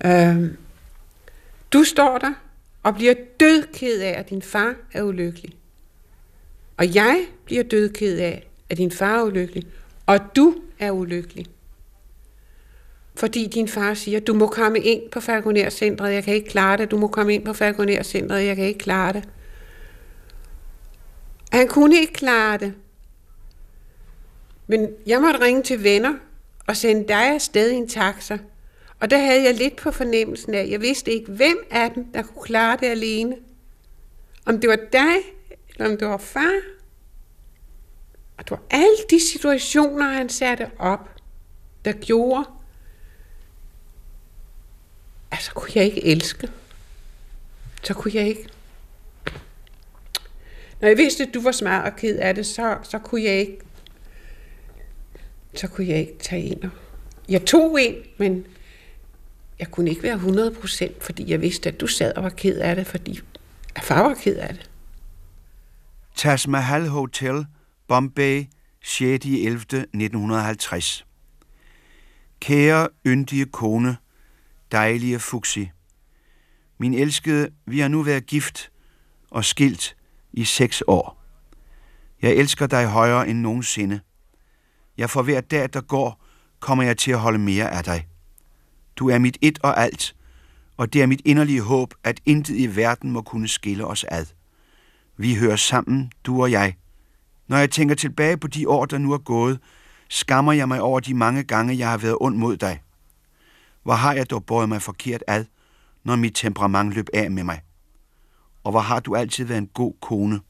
Øh, 0.04 0.36
du 1.72 1.84
står 1.84 2.18
der 2.18 2.32
og 2.82 2.94
bliver 2.94 3.14
dødked 3.40 4.00
af, 4.00 4.18
at 4.18 4.30
din 4.30 4.42
far 4.42 4.74
er 4.92 5.02
ulykkelig. 5.02 5.52
Og 6.76 6.94
jeg 6.94 7.26
bliver 7.44 7.62
dødked 7.62 8.18
af, 8.18 8.48
at 8.70 8.78
din 8.78 8.90
far 8.90 9.18
er 9.18 9.22
ulykkelig, 9.22 9.66
og 10.06 10.18
du 10.36 10.54
er 10.78 10.90
ulykkelig. 10.90 11.46
Fordi 13.16 13.46
din 13.46 13.68
far 13.68 13.94
siger, 13.94 14.20
du 14.20 14.34
må 14.34 14.46
komme 14.46 14.78
ind 14.78 15.10
på 15.10 15.20
Falconer-centret, 15.20 16.14
jeg 16.14 16.24
kan 16.24 16.34
ikke 16.34 16.48
klare 16.48 16.76
det, 16.76 16.90
du 16.90 16.98
må 16.98 17.08
komme 17.08 17.34
ind 17.34 17.44
på 17.44 17.52
Falconer-centret, 17.52 18.46
jeg 18.46 18.56
kan 18.56 18.64
ikke 18.64 18.78
klare 18.78 19.12
det. 19.12 19.28
Han 21.52 21.68
kunne 21.68 21.96
ikke 21.96 22.12
klare 22.12 22.58
det. 22.58 22.74
Men 24.66 24.88
jeg 25.06 25.20
måtte 25.20 25.40
ringe 25.40 25.62
til 25.62 25.84
venner 25.84 26.14
og 26.66 26.76
sende 26.76 27.08
dig 27.08 27.34
afsted 27.34 27.70
i 27.70 27.74
en 27.74 27.88
taxa. 27.88 28.38
Og 29.00 29.10
der 29.10 29.18
havde 29.18 29.44
jeg 29.44 29.54
lidt 29.54 29.76
på 29.76 29.90
fornemmelsen 29.90 30.54
af, 30.54 30.68
jeg 30.70 30.80
vidste 30.80 31.12
ikke, 31.12 31.32
hvem 31.32 31.58
af 31.70 31.90
dem, 31.90 32.12
der 32.12 32.22
kunne 32.22 32.42
klare 32.42 32.76
det 32.80 32.86
alene. 32.86 33.36
Om 34.46 34.60
det 34.60 34.70
var 34.70 34.78
dig, 34.92 35.16
eller 35.68 35.92
om 35.92 35.98
det 35.98 36.08
var 36.08 36.16
far. 36.16 36.60
Og 38.38 38.44
det 38.44 38.50
var 38.50 38.62
alle 38.70 38.96
de 39.10 39.20
situationer, 39.20 40.04
han 40.04 40.28
satte 40.28 40.70
op, 40.78 41.10
der 41.84 41.92
gjorde, 41.92 42.44
altså 45.34 45.46
så 45.46 45.54
kunne 45.54 45.70
jeg 45.74 45.84
ikke 45.84 46.04
elske. 46.04 46.48
Så 47.82 47.94
kunne 47.94 48.14
jeg 48.14 48.28
ikke. 48.28 48.48
Når 50.80 50.88
jeg 50.88 50.96
vidste, 50.96 51.22
at 51.22 51.34
du 51.34 51.42
var 51.42 51.52
smart 51.52 51.92
og 51.92 51.96
ked 51.96 52.18
af 52.18 52.34
det, 52.34 52.46
så, 52.46 52.78
så 52.82 52.98
kunne 52.98 53.22
jeg 53.22 53.34
ikke 53.34 53.58
så 55.54 55.68
kunne 55.68 55.86
jeg 55.86 55.98
ikke 55.98 56.18
tage 56.18 56.42
en. 56.42 56.72
Jeg 57.28 57.44
tog 57.46 57.78
en, 57.80 57.94
men 58.18 58.46
jeg 59.58 59.70
kunne 59.70 59.90
ikke 59.90 60.02
være 60.02 60.16
100%, 60.16 60.92
fordi 61.00 61.30
jeg 61.30 61.40
vidste, 61.40 61.68
at 61.68 61.80
du 61.80 61.86
sad 61.86 62.14
og 62.14 62.22
var 62.22 62.30
ked 62.30 62.58
af 62.58 62.76
det, 62.76 62.86
fordi 62.86 63.20
at 63.74 63.82
far 63.82 64.02
var 64.02 64.14
ked 64.14 64.36
af 64.36 64.54
det. 64.54 64.70
Taj 66.16 66.38
Mahal 66.48 66.86
Hotel, 66.86 67.46
Bombay, 67.88 68.44
6. 68.84 69.26
11. 69.26 69.56
1950. 69.56 71.06
Kære, 72.40 72.88
yndige 73.06 73.46
kone, 73.46 73.96
dejlige 74.74 75.18
Fuxi. 75.18 75.70
Min 76.78 76.94
elskede, 76.94 77.50
vi 77.66 77.80
har 77.80 77.88
nu 77.88 78.02
været 78.02 78.26
gift 78.26 78.70
og 79.30 79.44
skilt 79.44 79.96
i 80.32 80.44
seks 80.44 80.82
år. 80.86 81.22
Jeg 82.22 82.32
elsker 82.32 82.66
dig 82.66 82.86
højere 82.86 83.28
end 83.28 83.38
nogensinde. 83.38 84.00
Jeg 84.98 85.10
for 85.10 85.22
hver 85.22 85.40
dag, 85.40 85.68
der 85.72 85.80
går, 85.80 86.22
kommer 86.60 86.84
jeg 86.84 86.96
til 86.96 87.10
at 87.10 87.18
holde 87.18 87.38
mere 87.38 87.70
af 87.70 87.84
dig. 87.84 88.06
Du 88.96 89.08
er 89.08 89.18
mit 89.18 89.38
et 89.40 89.58
og 89.62 89.80
alt, 89.80 90.16
og 90.76 90.92
det 90.92 91.02
er 91.02 91.06
mit 91.06 91.22
inderlige 91.24 91.62
håb, 91.62 91.94
at 92.04 92.20
intet 92.26 92.56
i 92.56 92.76
verden 92.76 93.10
må 93.10 93.22
kunne 93.22 93.48
skille 93.48 93.86
os 93.86 94.04
ad. 94.04 94.26
Vi 95.16 95.34
hører 95.34 95.56
sammen, 95.56 96.12
du 96.24 96.42
og 96.42 96.50
jeg. 96.50 96.74
Når 97.48 97.56
jeg 97.56 97.70
tænker 97.70 97.94
tilbage 97.94 98.36
på 98.36 98.46
de 98.46 98.68
år, 98.68 98.84
der 98.86 98.98
nu 98.98 99.12
er 99.12 99.18
gået, 99.18 99.60
skammer 100.08 100.52
jeg 100.52 100.68
mig 100.68 100.80
over 100.80 101.00
de 101.00 101.14
mange 101.14 101.42
gange, 101.42 101.78
jeg 101.78 101.90
har 101.90 101.98
været 101.98 102.16
ond 102.20 102.36
mod 102.36 102.56
dig. 102.56 102.80
Hvor 103.84 103.94
har 103.94 104.12
jeg 104.12 104.30
dog 104.30 104.46
båret 104.46 104.68
mig 104.68 104.82
forkert 104.82 105.24
ad, 105.26 105.44
når 106.04 106.16
mit 106.16 106.34
temperament 106.34 106.94
løb 106.94 107.06
af 107.14 107.30
med 107.30 107.44
mig? 107.44 107.60
Og 108.64 108.70
hvor 108.70 108.80
har 108.80 109.00
du 109.00 109.16
altid 109.16 109.44
været 109.44 109.58
en 109.58 109.66
god 109.66 109.94
kone? 110.00 110.40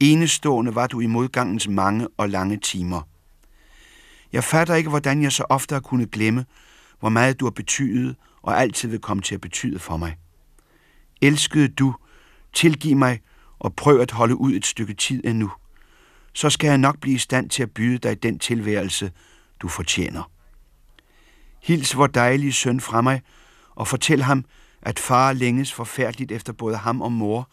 Enestående 0.00 0.74
var 0.74 0.86
du 0.86 1.00
i 1.00 1.06
modgangens 1.06 1.68
mange 1.68 2.08
og 2.16 2.28
lange 2.28 2.56
timer. 2.56 3.02
Jeg 4.32 4.44
fatter 4.44 4.74
ikke, 4.74 4.90
hvordan 4.90 5.22
jeg 5.22 5.32
så 5.32 5.44
ofte 5.48 5.72
har 5.74 5.80
kunnet 5.80 6.10
glemme, 6.10 6.44
hvor 7.00 7.08
meget 7.08 7.40
du 7.40 7.44
har 7.44 7.50
betydet 7.50 8.16
og 8.42 8.60
altid 8.60 8.88
vil 8.88 8.98
komme 8.98 9.22
til 9.22 9.34
at 9.34 9.40
betyde 9.40 9.78
for 9.78 9.96
mig. 9.96 10.16
Elskede 11.22 11.68
du, 11.68 11.94
tilgiv 12.52 12.96
mig 12.96 13.20
og 13.58 13.74
prøv 13.74 14.00
at 14.00 14.10
holde 14.10 14.36
ud 14.36 14.52
et 14.52 14.66
stykke 14.66 14.94
tid 14.94 15.24
endnu. 15.24 15.52
Så 16.32 16.50
skal 16.50 16.68
jeg 16.68 16.78
nok 16.78 17.00
blive 17.00 17.14
i 17.14 17.18
stand 17.18 17.50
til 17.50 17.62
at 17.62 17.70
byde 17.70 17.98
dig 17.98 18.22
den 18.22 18.38
tilværelse, 18.38 19.12
du 19.60 19.68
fortjener. 19.68 20.35
Hils 21.66 21.96
vor 21.96 22.06
dejlige 22.06 22.52
søn 22.52 22.80
fra 22.80 23.00
mig, 23.00 23.22
og 23.74 23.88
fortæl 23.88 24.22
ham, 24.22 24.44
at 24.82 24.98
far 24.98 25.32
længes 25.32 25.72
forfærdeligt 25.72 26.32
efter 26.32 26.52
både 26.52 26.76
ham 26.76 27.00
og 27.00 27.12
mor, 27.12 27.48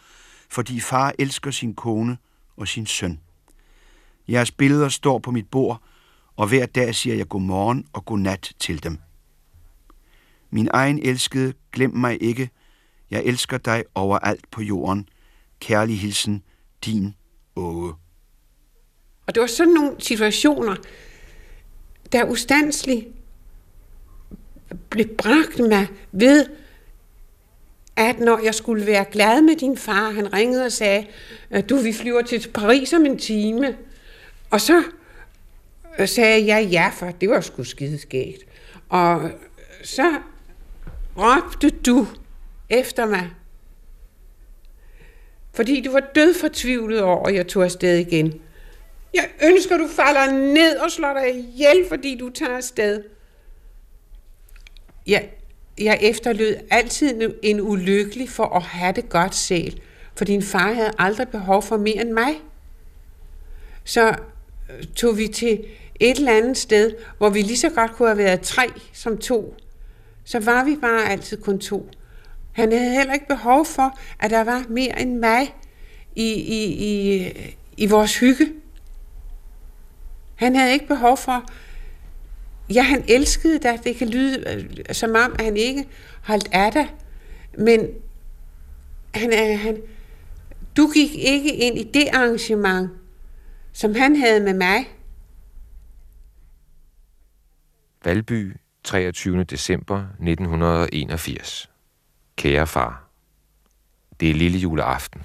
fordi 0.49 0.79
far 0.79 1.13
elsker 1.19 1.51
sin 1.51 1.73
kone 1.75 2.17
og 2.57 2.67
sin 2.67 2.85
søn. 2.85 3.19
Jeres 4.27 4.51
billeder 4.51 4.89
står 4.89 5.19
på 5.19 5.31
mit 5.31 5.47
bord, 5.47 5.81
og 6.35 6.47
hver 6.47 6.65
dag 6.65 6.95
siger 6.95 7.15
jeg 7.15 7.27
godmorgen 7.27 7.85
og 7.93 8.05
godnat 8.05 8.53
til 8.59 8.83
dem. 8.83 8.97
Min 10.49 10.69
egen 10.73 10.99
elskede, 10.99 11.53
glem 11.71 11.95
mig 11.95 12.23
ikke. 12.23 12.49
Jeg 13.11 13.23
elsker 13.23 13.57
dig 13.57 13.83
overalt 13.95 14.51
på 14.51 14.61
jorden. 14.61 15.09
Kærlig 15.59 15.99
hilsen, 15.99 16.43
din 16.85 17.15
Åge. 17.55 17.93
Og 19.27 19.35
det 19.35 19.41
var 19.41 19.47
sådan 19.47 19.73
nogle 19.73 19.95
situationer, 19.99 20.75
der 22.11 22.25
ustandsligt 22.25 23.22
blev 24.89 25.07
bragt 25.07 25.59
mig 25.59 25.87
ved, 26.11 26.45
at 27.95 28.19
når 28.19 28.39
jeg 28.43 28.55
skulle 28.55 28.85
være 28.85 29.05
glad 29.11 29.41
med 29.41 29.55
din 29.55 29.77
far, 29.77 30.11
han 30.11 30.33
ringede 30.33 30.65
og 30.65 30.71
sagde, 30.71 31.07
øh, 31.51 31.63
du, 31.69 31.75
vi 31.75 31.93
flyver 31.93 32.21
til 32.21 32.49
Paris 32.53 32.93
om 32.93 33.05
en 33.05 33.17
time. 33.17 33.77
Og 34.49 34.61
så 34.61 34.83
øh, 35.99 36.07
sagde 36.07 36.47
jeg 36.47 36.67
ja, 36.71 36.89
for 36.93 37.11
det 37.11 37.29
var 37.29 37.41
sgu 37.41 37.63
skideskægt. 37.63 38.43
Og 38.89 39.23
øh, 39.23 39.31
så 39.83 40.13
råbte 41.17 41.69
du 41.69 42.07
efter 42.69 43.05
mig, 43.05 43.29
fordi 45.53 45.81
du 45.81 45.91
var 45.91 46.03
død 46.15 46.33
fortvivlet 46.33 47.01
over, 47.01 47.27
at 47.27 47.35
jeg 47.35 47.47
tog 47.47 47.63
afsted 47.63 47.97
igen. 47.97 48.41
Jeg 49.13 49.29
ønsker, 49.43 49.77
du 49.77 49.87
falder 49.87 50.31
ned 50.31 50.77
og 50.77 50.91
slår 50.91 51.13
dig 51.13 51.35
ihjel, 51.35 51.85
fordi 51.89 52.17
du 52.17 52.29
tager 52.29 52.57
afsted. 52.57 53.03
Jeg, 55.07 55.29
jeg 55.77 55.97
efterlød 56.01 56.55
altid 56.69 57.33
en 57.43 57.61
ulykkelig 57.61 58.29
for 58.29 58.55
at 58.55 58.61
have 58.63 58.93
det 58.93 59.09
godt 59.09 59.35
selv, 59.35 59.77
for 60.15 60.25
din 60.25 60.41
far 60.41 60.73
havde 60.73 60.91
aldrig 60.99 61.27
behov 61.27 61.63
for 61.63 61.77
mere 61.77 62.01
end 62.01 62.11
mig. 62.11 62.33
Så 63.83 64.09
øh, 64.09 64.83
tog 64.95 65.17
vi 65.17 65.27
til 65.27 65.65
et 65.99 66.17
eller 66.17 66.37
andet 66.37 66.57
sted, 66.57 66.91
hvor 67.17 67.29
vi 67.29 67.41
lige 67.41 67.57
så 67.57 67.69
godt 67.69 67.91
kunne 67.91 68.07
have 68.07 68.17
været 68.17 68.41
tre 68.41 68.71
som 68.93 69.17
to, 69.17 69.55
så 70.23 70.39
var 70.39 70.63
vi 70.63 70.75
bare 70.81 71.09
altid 71.09 71.37
kun 71.37 71.59
to. 71.59 71.89
Han 72.51 72.71
havde 72.71 72.95
heller 72.95 73.13
ikke 73.13 73.27
behov 73.27 73.65
for, 73.65 73.99
at 74.19 74.31
der 74.31 74.43
var 74.43 74.63
mere 74.69 75.01
end 75.01 75.17
mig 75.17 75.55
i, 76.15 76.33
i, 76.33 76.63
i, 76.65 77.31
i 77.77 77.85
vores 77.85 78.19
hygge. 78.19 78.47
Han 80.35 80.55
havde 80.55 80.73
ikke 80.73 80.87
behov 80.87 81.17
for... 81.17 81.45
Ja, 82.69 82.81
han 82.81 83.05
elskede 83.07 83.59
dig. 83.59 83.79
Det 83.83 83.95
kan 83.95 84.09
lyde 84.09 84.43
øh, 84.49 84.95
som 84.95 85.09
om, 85.09 85.35
at 85.39 85.45
han 85.45 85.57
ikke 85.57 85.87
holdt 86.23 86.49
af 86.51 86.71
dig. 86.71 86.95
Men 87.57 87.87
han, 89.13 89.57
han, 89.57 89.81
du 90.77 90.91
gik 90.93 91.15
ikke 91.15 91.55
ind 91.55 91.77
i 91.77 91.83
det 91.83 92.07
arrangement, 92.13 92.89
som 93.73 93.95
han 93.95 94.15
havde 94.15 94.39
med 94.39 94.53
mig. 94.53 94.89
Valby, 98.05 98.55
23. 98.83 99.43
december 99.43 99.99
1981. 99.99 101.69
Kære 102.35 102.67
far. 102.67 103.09
Det 104.19 104.29
er 104.29 104.33
lille 104.33 104.57
juleaften. 104.57 105.21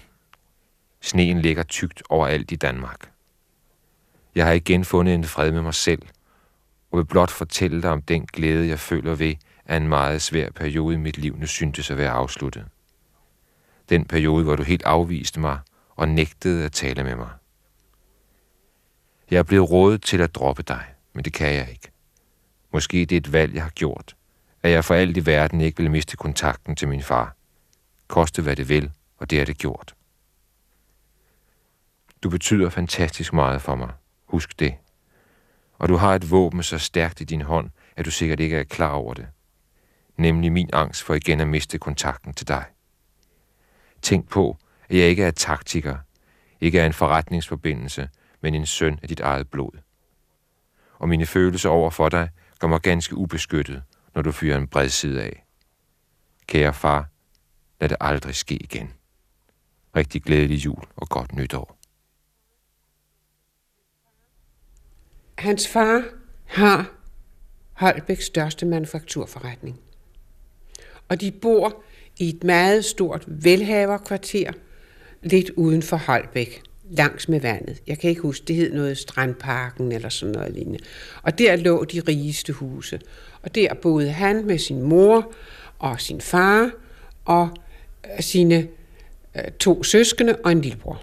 Sneen 1.00 1.40
ligger 1.40 1.62
tykt 1.62 2.02
overalt 2.08 2.52
i 2.52 2.56
Danmark. 2.56 3.10
Jeg 4.34 4.46
har 4.46 4.52
igen 4.52 4.84
fundet 4.84 5.14
en 5.14 5.24
fred 5.24 5.52
med 5.52 5.62
mig 5.62 5.74
selv, 5.74 6.02
og 6.90 6.98
vil 6.98 7.04
blot 7.04 7.30
fortælle 7.30 7.82
dig 7.82 7.90
om 7.90 8.02
den 8.02 8.26
glæde, 8.26 8.68
jeg 8.68 8.78
føler 8.78 9.14
ved, 9.14 9.34
at 9.64 9.82
en 9.82 9.88
meget 9.88 10.22
svær 10.22 10.50
periode 10.50 10.94
i 10.94 10.98
mit 10.98 11.18
liv 11.18 11.36
nu 11.36 11.46
syntes 11.46 11.90
at 11.90 11.96
være 11.96 12.10
afsluttet. 12.10 12.64
Den 13.88 14.04
periode, 14.04 14.44
hvor 14.44 14.56
du 14.56 14.62
helt 14.62 14.82
afviste 14.82 15.40
mig 15.40 15.58
og 15.96 16.08
nægtede 16.08 16.64
at 16.64 16.72
tale 16.72 17.04
med 17.04 17.16
mig. 17.16 17.30
Jeg 19.30 19.38
er 19.38 19.42
blevet 19.42 19.70
rådet 19.70 20.02
til 20.02 20.20
at 20.20 20.34
droppe 20.34 20.62
dig, 20.62 20.84
men 21.12 21.24
det 21.24 21.32
kan 21.32 21.54
jeg 21.54 21.68
ikke. 21.70 21.90
Måske 22.72 23.04
det 23.04 23.12
er 23.12 23.20
et 23.20 23.32
valg, 23.32 23.54
jeg 23.54 23.62
har 23.62 23.70
gjort. 23.70 24.16
At 24.62 24.70
jeg 24.70 24.84
for 24.84 24.94
alt 24.94 25.16
i 25.16 25.26
verden 25.26 25.60
ikke 25.60 25.82
vil 25.82 25.90
miste 25.90 26.16
kontakten 26.16 26.76
til 26.76 26.88
min 26.88 27.02
far. 27.02 27.36
Koste 28.08 28.42
hvad 28.42 28.56
det 28.56 28.68
vil, 28.68 28.90
og 29.18 29.30
det 29.30 29.40
er 29.40 29.44
det 29.44 29.58
gjort. 29.58 29.94
Du 32.22 32.30
betyder 32.30 32.70
fantastisk 32.70 33.32
meget 33.32 33.62
for 33.62 33.74
mig. 33.74 33.90
Husk 34.24 34.58
det. 34.58 34.74
Og 35.78 35.88
du 35.88 35.96
har 35.96 36.14
et 36.14 36.30
våben 36.30 36.62
så 36.62 36.78
stærkt 36.78 37.20
i 37.20 37.24
din 37.24 37.40
hånd, 37.40 37.70
at 37.96 38.04
du 38.04 38.10
sikkert 38.10 38.40
ikke 38.40 38.56
er 38.56 38.64
klar 38.64 38.92
over 38.92 39.14
det. 39.14 39.26
Nemlig 40.16 40.52
min 40.52 40.70
angst 40.72 41.02
for 41.02 41.14
igen 41.14 41.40
at 41.40 41.48
miste 41.48 41.78
kontakten 41.78 42.34
til 42.34 42.48
dig. 42.48 42.64
Tænk 44.02 44.28
på, 44.28 44.58
at 44.88 44.96
jeg 44.96 45.08
ikke 45.08 45.24
er 45.24 45.30
taktiker, 45.30 45.96
ikke 46.60 46.80
er 46.80 46.86
en 46.86 46.92
forretningsforbindelse, 46.92 48.08
men 48.40 48.54
en 48.54 48.66
søn 48.66 48.98
af 49.02 49.08
dit 49.08 49.20
eget 49.20 49.50
blod. 49.50 49.78
Og 50.98 51.08
mine 51.08 51.26
følelser 51.26 51.68
over 51.68 51.90
for 51.90 52.08
dig 52.08 52.28
gør 52.58 52.68
mig 52.68 52.80
ganske 52.80 53.16
ubeskyttet, 53.16 53.82
når 54.14 54.22
du 54.22 54.32
fyrer 54.32 54.58
en 54.58 54.68
bred 54.68 54.88
side 54.88 55.22
af. 55.22 55.44
Kære 56.46 56.74
far, 56.74 57.08
lad 57.80 57.88
det 57.88 57.96
aldrig 58.00 58.34
ske 58.34 58.56
igen. 58.56 58.92
Rigtig 59.96 60.22
glædelig 60.22 60.64
jul 60.64 60.84
og 60.96 61.08
godt 61.08 61.34
nytår. 61.34 61.77
Hans 65.38 65.68
far 65.68 66.04
har 66.44 66.92
Holbæks 67.72 68.24
største 68.24 68.66
manufakturforretning. 68.66 69.80
Og 71.08 71.20
de 71.20 71.30
bor 71.30 71.82
i 72.16 72.28
et 72.28 72.44
meget 72.44 72.84
stort 72.84 73.24
velhaverkvarter, 73.26 74.52
lidt 75.22 75.50
uden 75.50 75.82
for 75.82 75.96
Holbæk, 75.96 76.62
langs 76.90 77.28
med 77.28 77.40
vandet. 77.40 77.82
Jeg 77.86 77.98
kan 77.98 78.10
ikke 78.10 78.22
huske, 78.22 78.44
det 78.46 78.56
hed 78.56 78.72
noget 78.72 78.98
Strandparken 78.98 79.92
eller 79.92 80.08
sådan 80.08 80.32
noget 80.32 80.52
lignende. 80.52 80.78
Og 81.22 81.38
der 81.38 81.56
lå 81.56 81.84
de 81.84 82.00
rigeste 82.00 82.52
huse. 82.52 83.00
Og 83.42 83.54
der 83.54 83.74
boede 83.74 84.10
han 84.10 84.46
med 84.46 84.58
sin 84.58 84.82
mor 84.82 85.32
og 85.78 86.00
sin 86.00 86.20
far 86.20 86.70
og 87.24 87.48
øh, 88.04 88.20
sine 88.20 88.68
øh, 89.36 89.52
to 89.60 89.82
søskende 89.82 90.36
og 90.44 90.52
en 90.52 90.60
lillebror. 90.60 91.02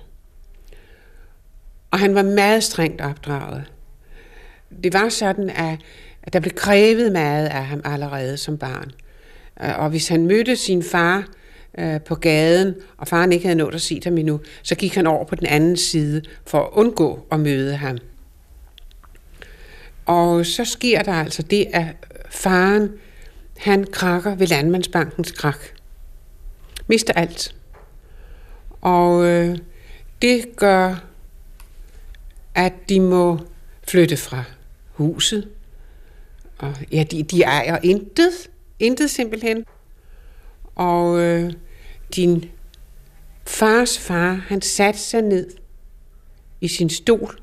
Og 1.92 2.00
han 2.00 2.16
var 2.16 2.24
meget 2.24 2.64
strengt 2.64 3.02
opdraget. 3.02 3.66
Det 4.84 4.94
var 4.94 5.10
sådan, 5.10 5.50
at, 5.50 5.80
at 6.24 6.34
der 6.34 6.40
blev 6.40 6.54
krævet 6.54 7.12
meget 7.12 7.48
af 7.48 7.66
ham 7.66 7.82
allerede 7.84 8.38
som 8.38 8.58
barn. 8.58 8.92
Øh, 9.64 9.80
og 9.80 9.90
hvis 9.90 10.08
han 10.08 10.26
mødte 10.26 10.56
sin 10.56 10.84
far 10.84 11.28
øh, 11.78 12.02
på 12.02 12.16
gaden, 12.16 12.76
og 12.98 13.08
faren 13.08 13.32
ikke 13.32 13.46
havde 13.46 13.58
nået 13.58 13.76
at 13.76 13.82
se 13.82 14.02
ham 14.04 14.18
endnu, 14.18 14.40
så 14.64 14.76
gik 14.76 14.96
han 14.96 15.08
over 15.08 15.26
på 15.26 15.36
den 15.36 15.46
anden 15.48 15.78
side 15.78 16.22
for 16.46 16.64
at 16.64 16.70
undgå 16.72 17.26
at 17.32 17.40
møde 17.40 17.76
ham. 17.76 17.98
Og 20.06 20.46
så 20.46 20.66
sker 20.66 21.04
der 21.04 21.14
altså 21.14 21.42
det, 21.42 21.68
at 21.74 21.86
faren, 22.30 22.90
han 23.58 23.84
krakker 23.92 24.36
ved 24.36 24.48
Landmandsbankens 24.48 25.32
krak. 25.32 25.60
Mister 26.88 27.14
alt. 27.14 27.56
Og 28.82 29.26
øh, 29.26 29.58
det 30.22 30.46
gør, 30.56 30.96
at 32.56 32.74
de 32.90 33.00
må 33.00 33.40
flytte 33.88 34.18
fra 34.18 34.44
huset. 34.96 35.50
Og 36.58 36.76
ja, 36.92 37.04
de, 37.12 37.24
de 37.24 37.44
ejer 37.44 37.80
intet. 37.84 38.50
Intet 38.80 39.10
simpelthen. 39.10 39.66
Og 40.76 41.20
øh, 41.20 41.54
din 42.16 42.52
fars 43.46 44.00
far, 44.00 44.34
han 44.34 44.62
satte 44.62 45.00
sig 45.00 45.22
ned 45.22 45.52
i 46.62 46.68
sin 46.68 46.90
stol. 46.90 47.40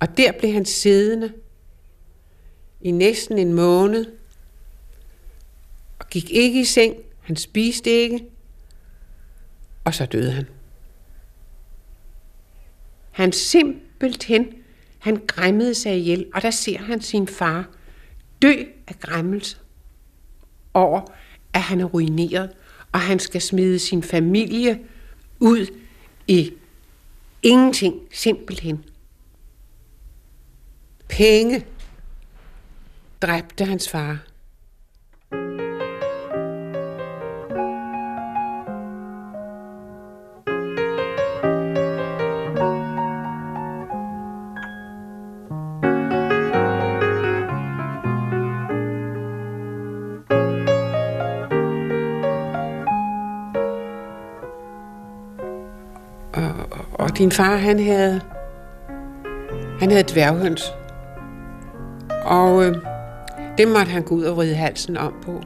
Og 0.00 0.16
der 0.16 0.32
blev 0.32 0.52
han 0.52 0.64
siddende 0.64 1.32
i 2.80 2.90
næsten 2.90 3.38
en 3.38 3.52
måned. 3.52 4.06
Og 5.98 6.06
gik 6.10 6.30
ikke 6.30 6.60
i 6.60 6.64
seng. 6.64 6.96
Han 7.20 7.36
spiste 7.36 7.90
ikke. 7.90 8.24
Og 9.84 9.94
så 9.94 10.06
døde 10.06 10.32
han. 10.32 10.46
Han 13.10 13.32
simpelthen, 13.32 14.54
han 15.04 15.22
græmmede 15.26 15.74
sig 15.74 15.98
ihjel, 15.98 16.26
og 16.34 16.42
der 16.42 16.50
ser 16.50 16.78
han 16.78 17.00
sin 17.00 17.28
far 17.28 17.68
dø 18.42 18.52
af 18.86 19.00
græmmelse 19.00 19.56
over, 20.74 21.00
at 21.52 21.60
han 21.60 21.80
er 21.80 21.84
ruineret, 21.84 22.50
og 22.92 23.00
han 23.00 23.18
skal 23.18 23.40
smide 23.40 23.78
sin 23.78 24.02
familie 24.02 24.80
ud 25.40 25.66
i 26.26 26.52
ingenting, 27.42 28.00
simpelthen. 28.12 28.84
Penge 31.08 31.66
dræbte 33.22 33.64
hans 33.64 33.88
far. 33.88 34.18
Min 57.24 57.30
din 57.30 57.36
far, 57.36 57.56
han 57.56 57.78
havde, 57.78 58.20
han 59.80 59.90
havde 59.90 60.04
dværghøns. 60.12 60.74
Og 62.24 62.64
øh, 62.64 62.76
det 63.58 63.68
måtte 63.68 63.92
han 63.92 64.02
gå 64.02 64.14
ud 64.14 64.24
og 64.24 64.36
vride 64.36 64.54
halsen 64.54 64.96
om 64.96 65.14
på. 65.22 65.42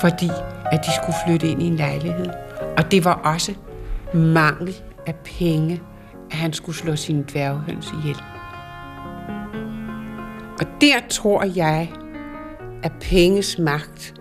Fordi 0.00 0.30
at 0.72 0.80
de 0.86 0.94
skulle 1.02 1.16
flytte 1.26 1.48
ind 1.48 1.62
i 1.62 1.66
en 1.66 1.76
lejlighed. 1.76 2.26
Og 2.76 2.90
det 2.90 3.04
var 3.04 3.14
også 3.14 3.54
mangel 4.14 4.76
af 5.06 5.14
penge, 5.14 5.82
at 6.30 6.36
han 6.36 6.52
skulle 6.52 6.76
slå 6.76 6.96
sine 6.96 7.24
dværghøns 7.28 7.92
ihjel. 8.02 8.16
Og 10.60 10.66
der 10.80 11.00
tror 11.08 11.44
jeg, 11.56 11.92
at 12.82 12.92
penges 13.00 13.58
magt 13.58 14.14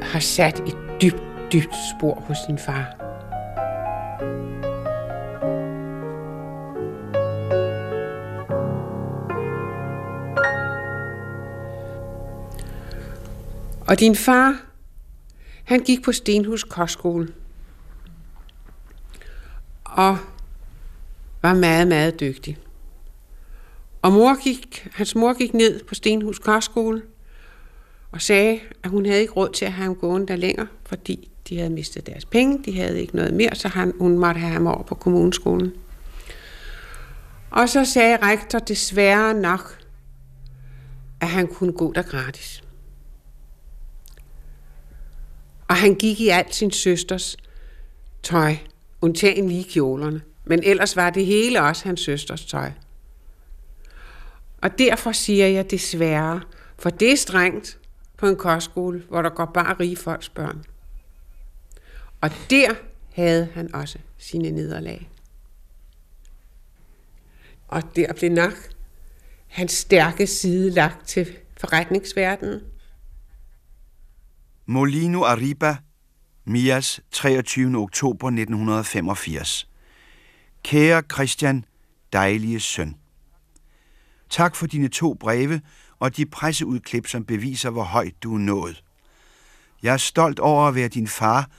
har 0.00 0.20
sat 0.20 0.60
et 0.60 0.76
dybt, 1.02 1.22
dybt 1.52 1.74
spor 1.96 2.22
hos 2.26 2.36
sin 2.46 2.58
far. 2.58 3.03
Og 13.94 14.00
din 14.00 14.16
far, 14.16 14.62
han 15.64 15.80
gik 15.80 16.02
på 16.02 16.12
Stenhus 16.12 16.64
Kostskole. 16.64 17.28
Og 19.84 20.18
var 21.42 21.54
meget, 21.54 21.88
meget 21.88 22.20
dygtig. 22.20 22.58
Og 24.02 24.12
mor 24.12 24.42
gik, 24.42 24.88
hans 24.92 25.14
mor 25.14 25.32
gik 25.32 25.54
ned 25.54 25.84
på 25.84 25.94
Stenhus 25.94 26.38
Kostskole 26.38 27.02
og 28.12 28.22
sagde, 28.22 28.60
at 28.82 28.90
hun 28.90 29.06
havde 29.06 29.20
ikke 29.20 29.32
råd 29.32 29.52
til 29.52 29.64
at 29.64 29.72
have 29.72 29.84
ham 29.84 29.94
gående 29.94 30.26
der 30.26 30.36
længere, 30.36 30.66
fordi 30.86 31.30
de 31.48 31.56
havde 31.58 31.70
mistet 31.70 32.06
deres 32.06 32.24
penge, 32.24 32.64
de 32.64 32.76
havde 32.76 33.00
ikke 33.00 33.16
noget 33.16 33.34
mere, 33.34 33.54
så 33.54 33.68
han, 33.68 33.92
hun 33.98 34.18
måtte 34.18 34.40
have 34.40 34.52
ham 34.52 34.66
over 34.66 34.82
på 34.82 34.94
kommuneskolen. 34.94 35.72
Og 37.50 37.68
så 37.68 37.84
sagde 37.84 38.16
rektor 38.22 38.58
desværre 38.58 39.34
nok, 39.34 39.84
at 41.20 41.28
han 41.28 41.46
kunne 41.46 41.72
gå 41.72 41.92
der 41.92 42.02
gratis. 42.02 42.63
Og 45.68 45.76
han 45.76 45.94
gik 45.94 46.20
i 46.20 46.28
alt 46.28 46.54
sin 46.54 46.70
søsters 46.70 47.36
tøj, 48.22 48.56
undtagen 49.00 49.48
lige 49.48 49.64
kjolerne. 49.64 50.22
Men 50.44 50.62
ellers 50.62 50.96
var 50.96 51.10
det 51.10 51.26
hele 51.26 51.62
også 51.62 51.84
hans 51.84 52.00
søsters 52.00 52.44
tøj. 52.44 52.70
Og 54.62 54.78
derfor 54.78 55.12
siger 55.12 55.46
jeg 55.46 55.70
desværre, 55.70 56.40
for 56.78 56.90
det 56.90 57.12
er 57.12 57.16
strengt 57.16 57.78
på 58.16 58.26
en 58.26 58.36
kostskole, 58.36 59.02
hvor 59.08 59.22
der 59.22 59.30
går 59.30 59.44
bare 59.44 59.76
rige 59.80 59.96
folks 59.96 60.28
børn. 60.28 60.64
Og 62.20 62.30
der 62.50 62.74
havde 63.12 63.48
han 63.54 63.74
også 63.74 63.98
sine 64.18 64.50
nederlag. 64.50 65.10
Og 67.68 67.82
der 67.96 68.12
blev 68.12 68.30
nok 68.30 68.52
hans 69.46 69.72
stærke 69.72 70.26
side 70.26 70.70
lagt 70.70 71.08
til 71.08 71.36
forretningsverdenen. 71.56 72.60
Molino 74.66 75.24
Arriba, 75.24 75.76
Mias 76.44 77.00
23. 77.10 77.76
oktober 77.76 78.28
1985. 78.28 79.68
Kære 80.62 81.02
Christian, 81.12 81.64
dejlige 82.12 82.60
søn. 82.60 82.96
Tak 84.30 84.56
for 84.56 84.66
dine 84.66 84.88
to 84.88 85.14
breve 85.20 85.60
og 85.98 86.16
de 86.16 86.26
presseudklip, 86.26 87.06
som 87.06 87.24
beviser, 87.24 87.70
hvor 87.70 87.82
højt 87.82 88.22
du 88.22 88.34
er 88.34 88.38
nået. 88.38 88.84
Jeg 89.82 89.92
er 89.92 89.96
stolt 89.96 90.40
over 90.40 90.68
at 90.68 90.74
være 90.74 90.88
din 90.88 91.08
far, 91.08 91.50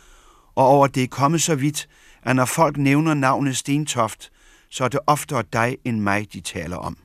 og 0.56 0.68
over 0.68 0.86
at 0.86 0.95
det 0.95 1.03
er 1.03 1.08
kommet 1.08 1.41
så 1.41 1.56
vidt, 1.56 1.88
at 2.24 2.36
når 2.36 2.45
folk 2.45 2.78
nævner 2.78 3.14
navnet 3.14 3.58
Stentoft, 3.58 4.32
så 4.70 4.84
er 4.84 4.88
det 4.88 4.99
oftere 5.08 5.43
dig 5.53 5.78
end 5.84 5.99
mig, 5.99 6.34
de 6.34 6.41
taler 6.41 6.78
om. 6.78 6.97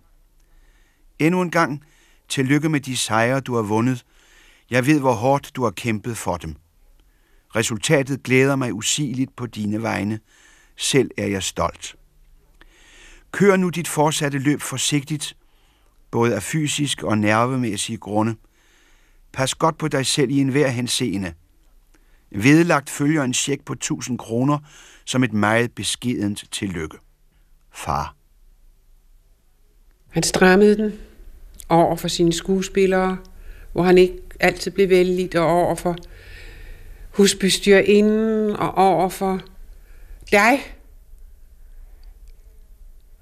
Endnu 1.18 1.42
en 1.42 1.50
gang, 1.50 1.84
tillykke 2.28 2.68
med 2.68 2.80
de 2.80 2.96
sejre, 2.96 3.40
du 3.40 3.54
har 3.54 3.62
vundet. 3.62 4.04
Jeg 4.70 4.86
ved, 4.86 5.00
hvor 5.00 5.12
hårdt 5.12 5.56
du 5.56 5.62
har 5.64 5.70
kæmpet 5.70 6.16
for 6.16 6.36
dem. 6.36 6.56
Resultatet 7.56 8.22
glæder 8.22 8.56
mig 8.56 8.74
usigeligt 8.74 9.36
på 9.36 9.46
dine 9.46 9.82
vegne. 9.82 10.20
Selv 10.76 11.10
er 11.16 11.26
jeg 11.26 11.42
stolt. 11.42 11.96
Kør 13.32 13.56
nu 13.56 13.68
dit 13.68 13.88
fortsatte 13.88 14.38
løb 14.38 14.60
forsigtigt, 14.60 15.36
både 16.10 16.34
af 16.34 16.42
fysisk 16.42 17.02
og 17.02 17.18
nervemæssige 17.18 17.98
grunde. 17.98 18.36
Pas 19.32 19.54
godt 19.54 19.78
på 19.78 19.88
dig 19.88 20.06
selv 20.06 20.30
i 20.30 20.40
enhver 20.40 20.68
henseende. 20.68 21.34
Vedlagt 22.30 22.90
følger 22.90 23.22
en 23.22 23.34
check 23.34 23.64
på 23.64 23.72
1000 23.72 24.18
kroner 24.18 24.58
som 25.04 25.24
et 25.24 25.32
meget 25.32 25.72
beskedent 25.72 26.44
tillykke. 26.50 26.98
Far. 27.72 28.16
Han 30.10 30.22
strammede 30.22 30.76
den 30.76 30.92
over 31.68 31.96
for 31.96 32.08
sine 32.08 32.32
skuespillere, 32.32 33.18
hvor 33.72 33.82
han 33.82 33.98
ikke 33.98 34.29
altid 34.40 34.70
blev 34.70 34.88
vældigt, 34.88 35.34
og 35.34 35.46
over 35.46 35.74
for 35.74 35.96
husbestyrerinden 37.10 38.50
og 38.50 38.74
over 38.74 39.08
for 39.08 39.40
dig. 40.32 40.76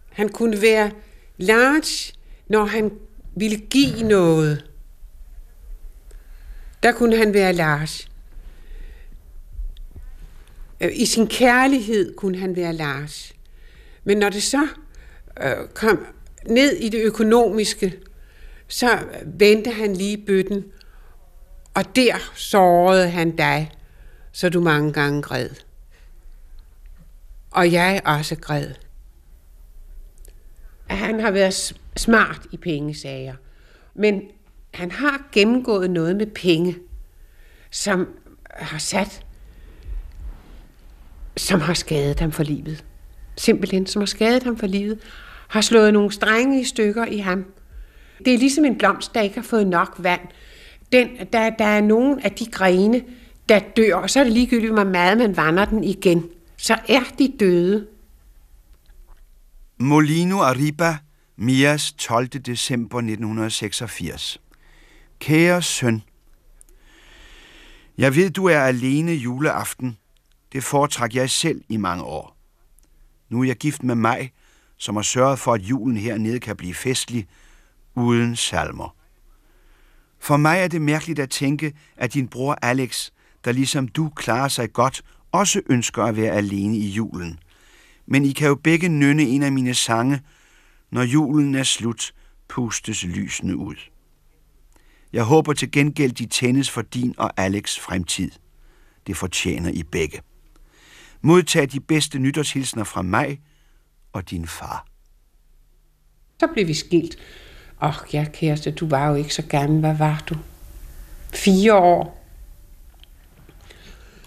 Han 0.08 0.28
kunne 0.28 0.62
være 0.62 0.90
large, 1.36 2.12
når 2.48 2.64
han 2.64 2.92
ville 3.36 3.56
give 3.56 4.02
noget. 4.02 4.64
Der 6.82 6.92
kunne 6.92 7.16
han 7.16 7.34
være 7.34 7.52
Lars. 7.52 8.08
Øh, 10.80 10.90
I 10.92 11.06
sin 11.06 11.26
kærlighed 11.26 12.14
kunne 12.16 12.38
han 12.38 12.56
være 12.56 12.72
Lars. 12.72 13.34
Men 14.04 14.18
når 14.18 14.28
det 14.28 14.42
så 14.42 14.68
øh, 15.42 15.68
kom 15.74 16.06
ned 16.46 16.72
i 16.72 16.88
det 16.88 17.00
økonomiske, 17.00 17.98
så 18.68 18.98
vendte 19.24 19.70
han 19.70 19.96
lige 19.96 20.18
bøtten, 20.26 20.64
og 21.78 21.96
der 21.96 22.16
sårede 22.34 23.10
han 23.10 23.36
dig, 23.36 23.70
så 24.32 24.48
du 24.48 24.60
mange 24.60 24.92
gange 24.92 25.22
græd. 25.22 25.48
Og 27.50 27.72
jeg 27.72 28.00
også 28.04 28.36
græd. 28.36 28.70
Han 30.86 31.20
har 31.20 31.30
været 31.30 31.74
smart 31.96 32.46
i 32.52 32.56
pengesager, 32.56 33.34
men 33.94 34.22
han 34.74 34.90
har 34.90 35.28
gennemgået 35.32 35.90
noget 35.90 36.16
med 36.16 36.26
penge, 36.26 36.76
som 37.70 38.08
har 38.50 38.78
sat, 38.78 39.26
som 41.36 41.60
har 41.60 41.74
skadet 41.74 42.20
ham 42.20 42.32
for 42.32 42.42
livet. 42.42 42.84
Simpelthen, 43.36 43.86
som 43.86 44.02
har 44.02 44.06
skadet 44.06 44.42
ham 44.42 44.56
for 44.56 44.66
livet. 44.66 44.98
Har 45.48 45.60
slået 45.60 45.92
nogle 45.92 46.12
strenge 46.12 46.60
i 46.60 46.64
stykker 46.64 47.04
i 47.04 47.18
ham. 47.18 47.44
Det 48.24 48.34
er 48.34 48.38
ligesom 48.38 48.64
en 48.64 48.78
blomst, 48.78 49.14
der 49.14 49.20
ikke 49.20 49.36
har 49.36 49.42
fået 49.42 49.66
nok 49.66 49.94
vand. 49.98 50.20
Den, 50.92 51.08
der, 51.32 51.50
der 51.50 51.64
er 51.64 51.80
nogle 51.80 52.24
af 52.24 52.32
de 52.32 52.46
grene, 52.46 53.04
der 53.48 53.58
dør, 53.76 53.94
og 53.94 54.10
så 54.10 54.20
er 54.20 54.24
det 54.24 54.32
ligegyldigt, 54.32 54.72
hvor 54.72 54.84
meget 54.84 55.18
man 55.18 55.36
vander 55.36 55.64
den 55.64 55.84
igen. 55.84 56.24
Så 56.56 56.78
er 56.88 57.02
de 57.18 57.32
døde. 57.40 57.86
Molino 59.78 60.38
Arriba, 60.38 60.96
Mias 61.36 61.92
12. 61.92 62.28
december 62.28 62.98
1986. 62.98 64.40
Kære 65.18 65.62
søn, 65.62 66.02
jeg 67.98 68.16
ved, 68.16 68.30
du 68.30 68.44
er 68.44 68.60
alene 68.60 69.12
juleaften. 69.12 69.98
Det 70.52 70.64
foretræk 70.64 71.14
jeg 71.14 71.30
selv 71.30 71.62
i 71.68 71.76
mange 71.76 72.04
år. 72.04 72.36
Nu 73.28 73.40
er 73.40 73.44
jeg 73.44 73.56
gift 73.56 73.82
med 73.82 73.94
mig, 73.94 74.32
som 74.76 74.96
har 74.96 75.02
sørget 75.02 75.38
for, 75.38 75.54
at 75.54 75.60
julen 75.60 75.96
hernede 75.96 76.40
kan 76.40 76.56
blive 76.56 76.74
festlig 76.74 77.26
uden 77.94 78.36
salmer. 78.36 78.94
For 80.20 80.36
mig 80.36 80.58
er 80.58 80.68
det 80.68 80.82
mærkeligt 80.82 81.18
at 81.18 81.30
tænke, 81.30 81.72
at 81.96 82.14
din 82.14 82.28
bror 82.28 82.58
Alex, 82.62 83.10
der 83.44 83.52
ligesom 83.52 83.88
du 83.88 84.08
klarer 84.08 84.48
sig 84.48 84.72
godt, 84.72 85.02
også 85.32 85.62
ønsker 85.70 86.04
at 86.04 86.16
være 86.16 86.32
alene 86.32 86.76
i 86.76 86.88
julen. 86.88 87.38
Men 88.06 88.24
I 88.24 88.32
kan 88.32 88.48
jo 88.48 88.54
begge 88.54 88.88
nynne 88.88 89.22
en 89.22 89.42
af 89.42 89.52
mine 89.52 89.74
sange, 89.74 90.20
når 90.90 91.02
julen 91.02 91.54
er 91.54 91.62
slut, 91.62 92.14
pustes 92.48 93.04
lysene 93.04 93.56
ud. 93.56 93.76
Jeg 95.12 95.24
håber 95.24 95.52
til 95.52 95.70
gengæld, 95.70 96.12
de 96.12 96.26
tændes 96.26 96.70
for 96.70 96.82
din 96.82 97.14
og 97.18 97.32
Alex 97.36 97.78
fremtid. 97.78 98.30
Det 99.06 99.16
fortjener 99.16 99.70
I 99.70 99.82
begge. 99.82 100.20
Modtag 101.20 101.72
de 101.72 101.80
bedste 101.80 102.18
nytårshilsner 102.18 102.84
fra 102.84 103.02
mig 103.02 103.40
og 104.12 104.30
din 104.30 104.46
far. 104.46 104.86
Så 106.40 106.46
blev 106.54 106.66
vi 106.66 106.74
skilt. 106.74 107.18
Åh, 107.82 107.88
oh, 107.88 108.14
ja, 108.14 108.26
kæreste, 108.32 108.70
du 108.70 108.86
var 108.86 109.08
jo 109.08 109.14
ikke 109.14 109.34
så 109.34 109.42
gammel. 109.42 109.80
Hvad 109.80 109.96
var 109.96 110.24
du? 110.28 110.34
Fire 111.34 111.74
år. 111.74 112.24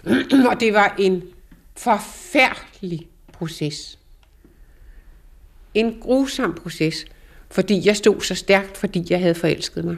og 0.50 0.60
det 0.60 0.74
var 0.74 0.94
en 0.98 1.22
forfærdelig 1.76 3.08
proces. 3.32 3.98
En 5.74 6.00
grusom 6.00 6.54
proces, 6.62 7.04
fordi 7.50 7.86
jeg 7.86 7.96
stod 7.96 8.20
så 8.20 8.34
stærkt, 8.34 8.76
fordi 8.76 9.06
jeg 9.10 9.20
havde 9.20 9.34
forelsket 9.34 9.84
mig. 9.84 9.96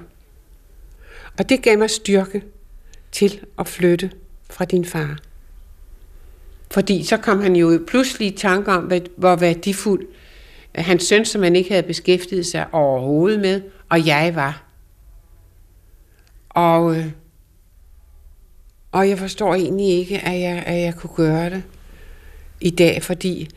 Og 1.39 1.49
det 1.49 1.63
gav 1.63 1.79
mig 1.79 1.91
styrke 1.91 2.43
til 3.13 3.41
at 3.59 3.69
flytte 3.69 4.11
fra 4.51 4.65
din 4.65 4.85
far. 4.85 5.19
Fordi 6.71 7.05
så 7.05 7.17
kom 7.17 7.41
han 7.41 7.57
jo 7.57 7.85
pludselig 7.87 8.29
i 8.29 8.37
tanke 8.37 8.73
om, 8.73 8.93
hvor 9.17 9.37
værdifuld 9.37 10.07
hans 10.75 11.05
søn, 11.05 11.25
som 11.25 11.43
han 11.43 11.57
ikke 11.57 11.70
havde 11.70 11.83
beskæftiget 11.83 12.47
sig 12.47 12.66
overhovedet 12.72 13.41
med, 13.41 13.62
og 13.89 14.07
jeg 14.07 14.33
var. 14.35 14.64
Og, 16.49 16.97
øh, 16.97 17.07
og 18.93 19.09
jeg 19.09 19.18
forstår 19.18 19.55
egentlig 19.55 19.89
ikke, 19.89 20.18
at 20.18 20.41
jeg, 20.41 20.62
at 20.66 20.81
jeg 20.81 20.95
kunne 20.95 21.14
gøre 21.16 21.51
det 21.51 21.62
i 22.61 22.70
dag, 22.70 23.03
fordi 23.03 23.49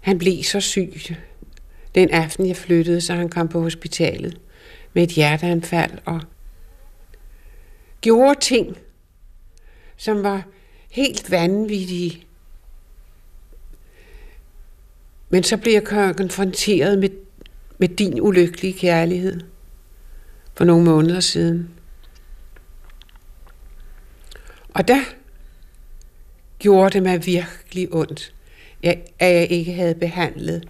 han 0.00 0.18
blev 0.18 0.42
så 0.42 0.60
syg 0.60 0.92
den 1.94 2.10
aften, 2.10 2.46
jeg 2.46 2.56
flyttede, 2.56 3.00
så 3.00 3.14
han 3.14 3.28
kom 3.28 3.48
på 3.48 3.60
hospitalet 3.60 4.40
med 4.92 5.02
et 5.02 5.10
hjerteanfald 5.10 5.98
og 6.04 6.20
gjorde 8.00 8.40
ting, 8.40 8.76
som 9.96 10.22
var 10.22 10.42
helt 10.90 11.30
vanvittige. 11.30 12.25
Men 15.36 15.42
så 15.42 15.56
blev 15.56 15.72
jeg 15.72 15.84
konfronteret 16.16 16.98
med, 16.98 17.08
med 17.78 17.88
din 17.88 18.20
ulykkelige 18.20 18.72
kærlighed 18.72 19.40
for 20.54 20.64
nogle 20.64 20.84
måneder 20.84 21.20
siden. 21.20 21.70
Og 24.68 24.88
der 24.88 25.00
gjorde 26.58 26.90
det 26.90 27.02
mig 27.02 27.26
virkelig 27.26 27.94
ondt, 27.94 28.34
at 28.82 28.98
jeg 29.20 29.46
ikke 29.50 29.72
havde 29.72 29.94
behandlet 29.94 30.68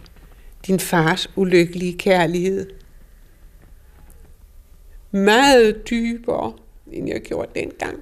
din 0.66 0.80
fars 0.80 1.30
ulykkelige 1.36 1.98
kærlighed 1.98 2.70
meget 5.10 5.90
dybere, 5.90 6.52
end 6.92 7.08
jeg 7.08 7.20
gjorde 7.20 7.60
dengang. 7.60 8.00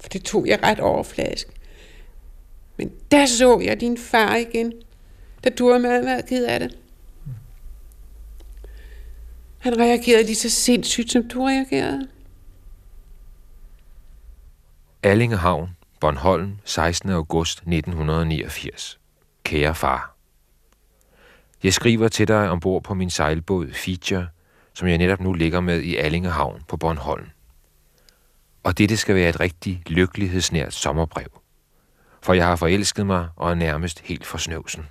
For 0.00 0.08
det 0.08 0.24
tog 0.24 0.46
jeg 0.46 0.62
ret 0.62 0.80
overfladisk. 0.80 1.53
Men 2.76 2.92
der 3.10 3.26
så 3.26 3.60
jeg 3.60 3.80
din 3.80 3.98
far 3.98 4.36
igen, 4.36 4.72
da 5.44 5.50
du 5.50 5.68
var 5.68 5.78
meget, 5.78 6.04
meget 6.04 6.26
ked 6.26 6.44
af 6.44 6.60
det. 6.60 6.78
Han 9.58 9.78
reagerede 9.78 10.24
lige 10.24 10.36
så 10.36 10.50
sindssygt, 10.50 11.12
som 11.12 11.28
du 11.28 11.44
reagerede. 11.44 12.08
Allingehavn, 15.02 15.76
Bornholm, 16.00 16.58
16. 16.64 17.10
august 17.10 17.58
1989. 17.58 19.00
Kære 19.44 19.74
far. 19.74 20.16
Jeg 21.62 21.72
skriver 21.72 22.08
til 22.08 22.28
dig 22.28 22.50
ombord 22.50 22.82
på 22.82 22.94
min 22.94 23.10
sejlbåd 23.10 23.72
Feature, 23.72 24.28
som 24.74 24.88
jeg 24.88 24.98
netop 24.98 25.20
nu 25.20 25.32
ligger 25.32 25.60
med 25.60 25.80
i 25.80 25.96
Allingehavn 25.96 26.62
på 26.68 26.76
Bornholm. 26.76 27.26
Og 28.62 28.78
dette 28.78 28.96
skal 28.96 29.14
være 29.14 29.28
et 29.28 29.40
rigtig 29.40 29.82
lykkelighedsnært 29.86 30.74
sommerbrev 30.74 31.43
for 32.24 32.32
jeg 32.34 32.46
har 32.46 32.56
forelsket 32.56 33.06
mig 33.06 33.28
og 33.36 33.50
er 33.50 33.54
nærmest 33.54 34.00
helt 34.00 34.26
for 34.26 34.38
snøvsen. 34.38 34.86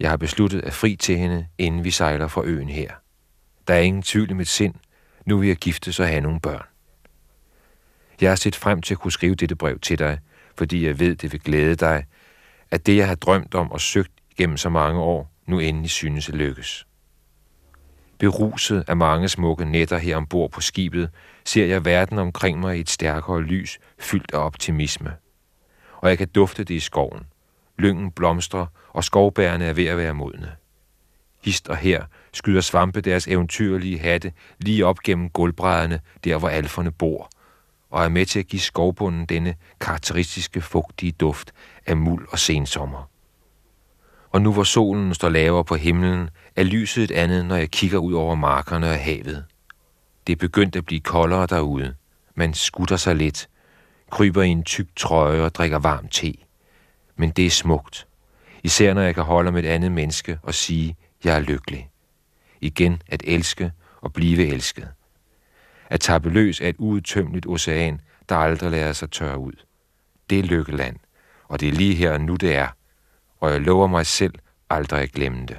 Jeg 0.00 0.10
har 0.10 0.16
besluttet 0.16 0.64
at 0.64 0.72
fri 0.72 0.96
til 0.96 1.16
hende, 1.16 1.46
inden 1.58 1.84
vi 1.84 1.90
sejler 1.90 2.28
fra 2.28 2.42
øen 2.44 2.68
her. 2.68 2.90
Der 3.68 3.74
er 3.74 3.78
ingen 3.78 4.02
tvivl 4.02 4.30
i 4.30 4.34
mit 4.34 4.48
sind, 4.48 4.74
nu 5.26 5.38
vil 5.38 5.48
jeg 5.48 5.56
giftes 5.56 6.00
og 6.00 6.08
have 6.08 6.20
nogle 6.20 6.40
børn. 6.40 6.66
Jeg 8.20 8.30
har 8.30 8.36
set 8.36 8.56
frem 8.56 8.82
til 8.82 8.94
at 8.94 8.98
kunne 8.98 9.12
skrive 9.12 9.34
dette 9.34 9.56
brev 9.56 9.78
til 9.78 9.98
dig, 9.98 10.18
fordi 10.56 10.86
jeg 10.86 10.98
ved, 10.98 11.16
det 11.16 11.32
vil 11.32 11.40
glæde 11.40 11.74
dig, 11.74 12.04
at 12.70 12.86
det, 12.86 12.96
jeg 12.96 13.08
har 13.08 13.14
drømt 13.14 13.54
om 13.54 13.72
og 13.72 13.80
søgt 13.80 14.12
gennem 14.36 14.56
så 14.56 14.68
mange 14.68 15.00
år, 15.00 15.32
nu 15.46 15.58
endelig 15.58 15.90
synes 15.90 16.28
at 16.28 16.34
lykkes. 16.34 16.86
Beruset 18.18 18.84
af 18.88 18.96
mange 18.96 19.28
smukke 19.28 19.64
nætter 19.64 19.98
her 19.98 20.16
ombord 20.16 20.50
på 20.50 20.60
skibet, 20.60 21.10
ser 21.44 21.66
jeg 21.66 21.84
verden 21.84 22.18
omkring 22.18 22.60
mig 22.60 22.76
i 22.76 22.80
et 22.80 22.90
stærkere 22.90 23.42
lys, 23.42 23.78
fyldt 23.98 24.34
af 24.34 24.38
optimisme– 24.38 25.12
og 26.00 26.08
jeg 26.08 26.18
kan 26.18 26.28
dufte 26.28 26.64
det 26.64 26.74
i 26.74 26.80
skoven. 26.80 27.26
Lyngen 27.78 28.10
blomstrer, 28.10 28.66
og 28.88 29.04
skovbærene 29.04 29.64
er 29.64 29.72
ved 29.72 29.86
at 29.86 29.96
være 29.96 30.14
modne. 30.14 30.52
Hist 31.44 31.68
og 31.68 31.76
her 31.76 32.04
skyder 32.32 32.60
svampe 32.60 33.00
deres 33.00 33.28
eventyrlige 33.28 33.98
hatte 33.98 34.32
lige 34.58 34.86
op 34.86 34.98
gennem 34.98 35.30
gulvbrædderne, 35.30 36.00
der 36.24 36.38
hvor 36.38 36.48
alferne 36.48 36.90
bor, 36.90 37.30
og 37.90 38.04
er 38.04 38.08
med 38.08 38.26
til 38.26 38.38
at 38.38 38.46
give 38.46 38.60
skovbunden 38.60 39.26
denne 39.26 39.54
karakteristiske 39.80 40.60
fugtige 40.60 41.12
duft 41.12 41.52
af 41.86 41.96
muld 41.96 42.26
og 42.30 42.38
sensommer. 42.38 43.10
Og 44.30 44.42
nu 44.42 44.52
hvor 44.52 44.64
solen 44.64 45.14
står 45.14 45.28
lavere 45.28 45.64
på 45.64 45.74
himlen, 45.74 46.30
er 46.56 46.62
lyset 46.62 47.04
et 47.04 47.10
andet, 47.10 47.46
når 47.46 47.56
jeg 47.56 47.70
kigger 47.70 47.98
ud 47.98 48.12
over 48.12 48.34
markerne 48.34 48.90
og 48.90 48.98
havet. 48.98 49.44
Det 50.26 50.32
er 50.32 50.36
begyndt 50.36 50.76
at 50.76 50.84
blive 50.84 51.00
koldere 51.00 51.46
derude, 51.46 51.94
Man 52.34 52.54
skutter 52.54 52.96
sig 52.96 53.16
lidt, 53.16 53.48
kryber 54.10 54.42
i 54.42 54.48
en 54.48 54.64
tyk 54.64 54.86
trøje 54.96 55.42
og 55.42 55.54
drikker 55.54 55.78
varm 55.78 56.08
te. 56.08 56.34
Men 57.16 57.30
det 57.30 57.46
er 57.46 57.50
smukt. 57.50 58.06
Især 58.62 58.94
når 58.94 59.02
jeg 59.02 59.14
kan 59.14 59.24
holde 59.24 59.52
med 59.52 59.64
et 59.64 59.68
andet 59.68 59.92
menneske 59.92 60.38
og 60.42 60.54
sige, 60.54 60.96
jeg 61.24 61.36
er 61.36 61.40
lykkelig. 61.40 61.90
Igen 62.60 63.02
at 63.08 63.22
elske 63.26 63.72
og 64.00 64.12
blive 64.12 64.46
elsket. 64.46 64.88
At 65.90 66.00
tappe 66.00 66.30
løs 66.30 66.60
af 66.60 66.68
et 66.68 66.76
uudtømmeligt 66.78 67.46
ocean, 67.46 68.00
der 68.28 68.36
aldrig 68.36 68.70
lader 68.70 68.92
sig 68.92 69.10
tørre 69.10 69.38
ud. 69.38 69.52
Det 70.30 70.38
er 70.38 70.42
lykkeland, 70.42 70.96
og 71.44 71.60
det 71.60 71.68
er 71.68 71.72
lige 71.72 71.94
her 71.94 72.12
og 72.12 72.20
nu 72.20 72.36
det 72.36 72.54
er. 72.54 72.68
Og 73.40 73.50
jeg 73.50 73.60
lover 73.60 73.86
mig 73.86 74.06
selv 74.06 74.34
aldrig 74.70 75.02
at 75.02 75.12
glemme 75.12 75.46
det. 75.46 75.56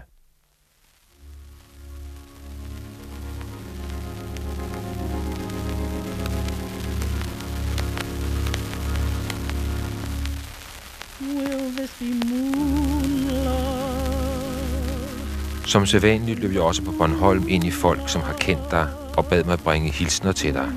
Som 15.70 15.86
sædvanligt 15.86 16.40
løb 16.40 16.54
jeg 16.54 16.62
også 16.62 16.82
på 16.82 16.92
Bornholm 16.92 17.46
ind 17.48 17.64
i 17.64 17.72
folk, 17.72 18.10
som 18.10 18.22
har 18.22 18.34
kendt 18.34 18.72
dig, 18.72 18.88
og 19.18 19.26
bad 19.26 19.44
mig 19.44 19.60
bringe 19.60 19.92
hilsner 19.92 20.32
til 20.32 20.54
dig. 20.54 20.70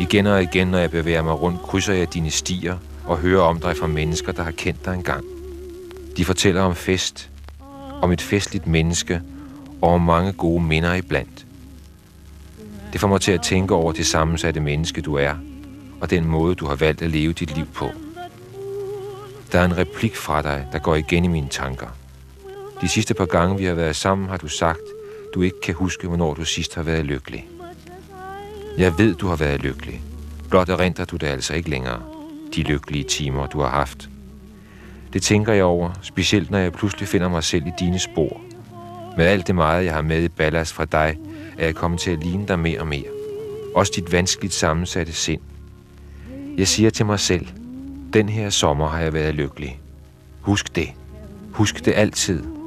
Igen 0.00 0.26
og 0.26 0.42
igen, 0.42 0.68
når 0.68 0.78
jeg 0.78 0.90
bevæger 0.90 1.22
mig 1.22 1.40
rundt, 1.40 1.62
krydser 1.62 1.92
jeg 1.92 2.14
dine 2.14 2.30
stier 2.30 2.76
og 3.04 3.18
hører 3.18 3.42
om 3.42 3.60
dig 3.60 3.76
fra 3.76 3.86
mennesker, 3.86 4.32
der 4.32 4.42
har 4.42 4.50
kendt 4.50 4.84
dig 4.84 4.94
engang. 4.94 5.24
De 6.16 6.24
fortæller 6.24 6.62
om 6.62 6.74
fest, 6.74 7.30
om 8.02 8.12
et 8.12 8.20
festligt 8.20 8.66
menneske 8.66 9.20
og 9.82 9.90
om 9.90 10.00
mange 10.00 10.32
gode 10.32 10.62
minder 10.62 10.94
iblandt. 10.94 11.46
Det 12.92 13.00
får 13.00 13.08
mig 13.08 13.20
til 13.20 13.32
at 13.32 13.42
tænke 13.42 13.74
over 13.74 13.92
det 13.92 14.06
sammensatte 14.06 14.60
menneske, 14.60 15.00
du 15.00 15.14
er, 15.14 15.34
og 16.00 16.10
den 16.10 16.24
måde, 16.24 16.54
du 16.54 16.66
har 16.66 16.74
valgt 16.74 17.02
at 17.02 17.10
leve 17.10 17.32
dit 17.32 17.56
liv 17.56 17.66
på. 17.74 17.90
Der 19.52 19.60
er 19.60 19.64
en 19.64 19.76
replik 19.76 20.16
fra 20.16 20.42
dig, 20.42 20.66
der 20.72 20.78
går 20.78 20.94
igen 20.94 21.24
i 21.24 21.28
mine 21.28 21.48
tanker. 21.48 21.86
De 22.82 22.88
sidste 22.88 23.14
par 23.14 23.26
gange, 23.26 23.58
vi 23.58 23.64
har 23.64 23.74
været 23.74 23.96
sammen, 23.96 24.28
har 24.28 24.36
du 24.36 24.48
sagt, 24.48 24.80
du 25.34 25.42
ikke 25.42 25.60
kan 25.60 25.74
huske, 25.74 26.08
hvornår 26.08 26.34
du 26.34 26.44
sidst 26.44 26.74
har 26.74 26.82
været 26.82 27.04
lykkelig. 27.04 27.48
Jeg 28.78 28.98
ved, 28.98 29.14
du 29.14 29.26
har 29.26 29.36
været 29.36 29.62
lykkelig. 29.62 30.02
Blot 30.50 30.68
erindrer 30.68 31.04
du 31.04 31.16
det 31.16 31.26
altså 31.26 31.54
ikke 31.54 31.70
længere. 31.70 32.02
De 32.54 32.62
lykkelige 32.62 33.04
timer, 33.04 33.46
du 33.46 33.60
har 33.60 33.68
haft. 33.68 34.08
Det 35.12 35.22
tænker 35.22 35.52
jeg 35.52 35.64
over, 35.64 35.90
specielt 36.02 36.50
når 36.50 36.58
jeg 36.58 36.72
pludselig 36.72 37.08
finder 37.08 37.28
mig 37.28 37.44
selv 37.44 37.66
i 37.66 37.70
dine 37.78 37.98
spor. 37.98 38.40
Med 39.16 39.26
alt 39.26 39.46
det 39.46 39.54
meget, 39.54 39.84
jeg 39.84 39.94
har 39.94 40.02
med 40.02 40.22
i 40.22 40.28
ballast 40.28 40.72
fra 40.72 40.84
dig, 40.84 41.18
er 41.58 41.64
jeg 41.64 41.74
kommet 41.74 42.00
til 42.00 42.10
at 42.10 42.24
ligne 42.24 42.48
dig 42.48 42.58
mere 42.58 42.80
og 42.80 42.86
mere. 42.86 43.08
Også 43.74 43.92
dit 43.96 44.12
vanskeligt 44.12 44.54
sammensatte 44.54 45.12
sind. 45.12 45.40
Jeg 46.58 46.68
siger 46.68 46.90
til 46.90 47.06
mig 47.06 47.20
selv, 47.20 47.46
den 48.12 48.28
her 48.28 48.50
sommer 48.50 48.88
har 48.88 49.00
jeg 49.00 49.12
været 49.12 49.34
lykkelig. 49.34 49.80
Husk 50.40 50.74
det. 50.76 50.88
Husk 51.52 51.84
det 51.84 51.92
altid. 51.96 52.61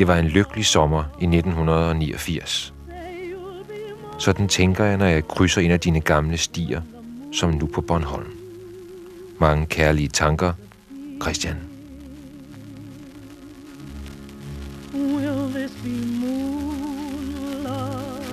Det 0.00 0.08
var 0.08 0.16
en 0.16 0.26
lykkelig 0.28 0.66
sommer 0.66 1.04
i 1.20 1.24
1989. 1.24 2.74
Sådan 4.18 4.48
tænker 4.48 4.84
jeg, 4.84 4.96
når 4.96 5.06
jeg 5.06 5.28
krydser 5.28 5.60
en 5.60 5.70
af 5.70 5.80
dine 5.80 6.00
gamle 6.00 6.36
stier, 6.36 6.82
som 7.32 7.50
nu 7.50 7.66
på 7.66 7.80
Bornholm. 7.80 8.26
Mange 9.38 9.66
kærlige 9.66 10.08
tanker, 10.08 10.52
Christian. 11.22 11.56
Will 14.94 15.54
this 15.54 15.72
be 15.82 16.06
moon 16.20 17.34
love? 17.62 18.24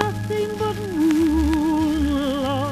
Nothing 0.00 0.50
but 0.58 0.76
moon 0.94 2.02
love. 2.04 2.70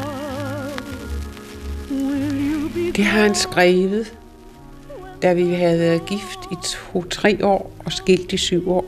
Will 1.90 2.52
you 2.52 2.68
be 2.68 2.92
Det 2.96 3.04
har 3.04 3.22
han 3.22 3.34
skrevet, 3.34 4.12
da 5.25 5.33
vi 5.33 5.55
havde 5.55 5.79
været 5.79 6.07
gift 6.07 6.39
i 6.53 6.55
to-tre 6.64 7.39
år 7.43 7.77
og 7.85 7.93
skilt 7.93 8.33
i 8.33 8.37
syv 8.37 8.70
år. 8.70 8.87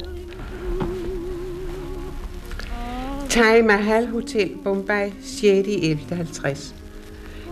Taj 3.29 3.63
Mahal 3.63 4.07
Hotel, 4.07 4.51
Bombay, 4.65 5.09
6. 5.23 5.69
11.50. 5.69 6.75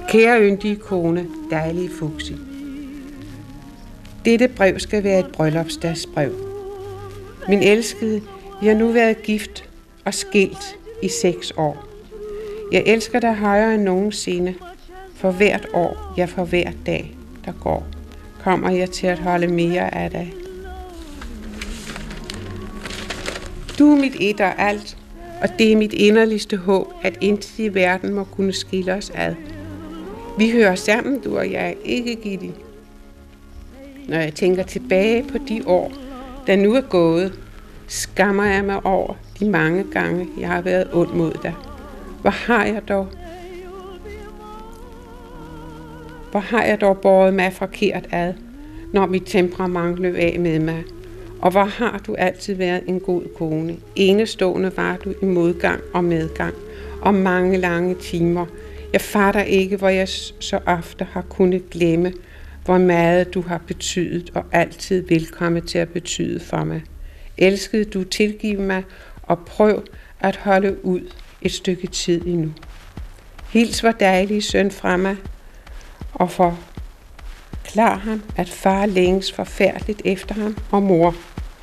Kære 0.09 0.43
yndige 0.43 0.77
kone, 0.77 1.27
dejlige 1.51 1.91
Fuxi. 1.99 2.37
Dette 4.25 4.49
brev 4.49 4.79
skal 4.79 5.05
være 5.05 5.19
et 5.19 5.33
bryllupsdagsbrev. 5.33 6.33
Min 7.49 7.63
elskede, 7.63 8.23
vi 8.63 8.67
har 8.67 8.75
nu 8.75 8.89
været 8.89 9.23
gift 9.23 9.65
og 10.05 10.15
skilt 10.15 10.77
i 11.03 11.09
seks 11.09 11.53
år. 11.57 11.87
Jeg 12.73 12.83
elsker 12.87 13.21
dig 13.21 13.35
højere 13.35 13.75
end 13.75 13.83
nogensinde. 13.83 14.55
For 15.15 15.31
hvert 15.31 15.67
år, 15.75 16.15
ja 16.17 16.25
for 16.25 16.45
hver 16.45 16.71
dag, 16.87 17.17
der 17.45 17.53
går, 17.53 17.87
kommer 18.45 18.71
jeg 18.71 18.91
til 18.91 19.07
at 19.07 19.19
holde 19.19 19.47
mere 19.47 19.95
af 19.95 20.11
dig. 20.11 20.35
Du 23.79 23.93
er 23.93 24.01
mit 24.01 24.17
et 24.21 24.41
og 24.41 24.59
alt, 24.59 24.97
og 25.43 25.49
det 25.59 25.73
er 25.73 25.77
mit 25.77 25.93
inderligste 25.93 26.57
håb, 26.57 26.93
at 27.03 27.19
intet 27.21 27.59
i 27.59 27.75
verden 27.75 28.15
må 28.15 28.25
kunne 28.25 28.53
skille 28.53 28.95
os 28.95 29.13
ad. 29.15 29.35
Vi 30.39 30.51
hører 30.51 30.75
sammen, 30.75 31.21
du 31.21 31.39
og 31.39 31.53
jeg, 31.53 31.77
ikke 31.85 32.15
Gitte. 32.15 32.53
Når 34.09 34.19
jeg 34.19 34.35
tænker 34.35 34.63
tilbage 34.63 35.25
på 35.33 35.39
de 35.49 35.63
år, 35.67 35.93
der 36.47 36.57
nu 36.57 36.75
er 36.75 36.81
gået, 36.81 37.39
skammer 37.87 38.45
jeg 38.45 38.65
mig 38.65 38.87
over 38.87 39.15
de 39.41 39.51
mange 39.51 39.85
gange, 39.93 40.29
jeg 40.41 40.49
har 40.49 40.61
været 40.61 40.89
ond 40.93 41.11
mod 41.11 41.33
dig. 41.43 41.55
Hvor 42.21 42.31
har 42.31 42.65
jeg 42.65 42.89
dog 42.89 43.09
hvor 46.35 46.41
har 46.41 46.65
jeg 46.65 46.81
dog 46.81 46.99
båret 46.99 47.35
mig 47.35 47.53
forkert 47.53 48.07
ad, 48.13 48.35
når 48.93 49.07
mit 49.07 49.23
temperament 49.27 49.99
løb 49.99 50.15
af 50.15 50.37
med 50.41 50.59
mig. 50.59 50.83
Og 51.41 51.51
hvor 51.51 51.65
har 51.65 52.03
du 52.07 52.15
altid 52.15 52.55
været 52.55 52.83
en 52.87 53.01
god 53.01 53.23
kone. 53.37 53.77
Enestående 53.97 54.73
var 54.77 54.97
du 54.97 55.15
i 55.23 55.25
modgang 55.25 55.81
og 55.93 56.05
medgang, 56.05 56.55
og 57.03 57.15
mange 57.15 57.59
lange 57.59 57.95
timer. 57.95 58.47
Jeg 58.93 59.01
fatter 59.01 59.43
ikke, 59.43 59.77
hvor 59.77 59.89
jeg 59.89 60.09
så 60.39 60.59
ofte 60.67 61.07
har 61.13 61.23
kunnet 61.23 61.71
glemme, 61.71 62.13
hvor 62.65 62.79
meget 62.79 63.35
du 63.35 63.41
har 63.41 63.61
betydet 63.67 64.31
og 64.35 64.45
altid 64.53 65.07
vil 65.09 65.27
komme 65.27 65.61
til 65.61 65.79
at 65.79 65.89
betyde 65.89 66.41
for 66.41 66.65
mig. 66.65 66.83
Elskede 67.39 67.85
du 67.85 68.05
tilgive 68.05 68.61
mig, 68.61 68.83
og 69.23 69.39
prøv 69.39 69.83
at 70.21 70.37
holde 70.37 70.85
ud 70.85 71.01
et 71.43 71.53
stykke 71.53 71.87
tid 71.87 72.27
endnu. 72.27 72.53
Hils 73.51 73.81
hvor 73.81 73.93
dejlige 73.93 74.43
søn 74.43 74.71
fra 74.71 74.97
mig, 74.97 75.17
og 76.15 76.31
forklar 76.31 77.99
ham, 77.99 78.23
at 78.37 78.49
far 78.49 78.87
længes 78.87 79.33
forfærdeligt 79.33 80.03
efter 80.05 80.35
ham 80.35 80.57
og 80.71 80.83
mor, 80.83 81.15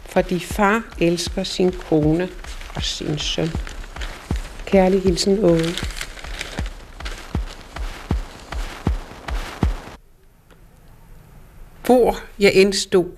fordi 0.06 0.40
far 0.40 0.96
elsker 1.00 1.44
sin 1.44 1.72
kone 1.72 2.30
og 2.76 2.84
sin 2.84 3.18
søn. 3.18 3.50
Kærlig 4.66 5.02
hilsen, 5.02 5.46
Åge. 5.46 5.64
Hvor 11.86 12.16
jeg 12.40 12.52
end 12.54 12.74
stod, 12.74 13.12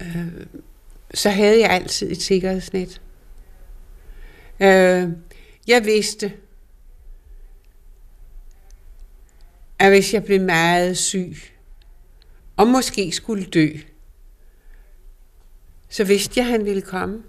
øh, 0.00 0.46
så 1.14 1.30
havde 1.30 1.60
jeg 1.60 1.70
altid 1.70 2.10
et 2.10 2.22
sikkerhedsnet. 2.22 3.00
Øh, 4.60 5.08
jeg 5.68 5.84
vidste, 5.84 6.32
at 9.80 9.90
hvis 9.90 10.14
jeg 10.14 10.24
blev 10.24 10.40
meget 10.40 10.98
syg, 10.98 11.36
og 12.56 12.66
måske 12.66 13.12
skulle 13.12 13.46
dø, 13.46 13.68
så 15.88 16.04
vidste 16.04 16.40
jeg, 16.40 16.46
at 16.46 16.52
han 16.52 16.64
ville 16.64 16.82
komme. 16.82 17.22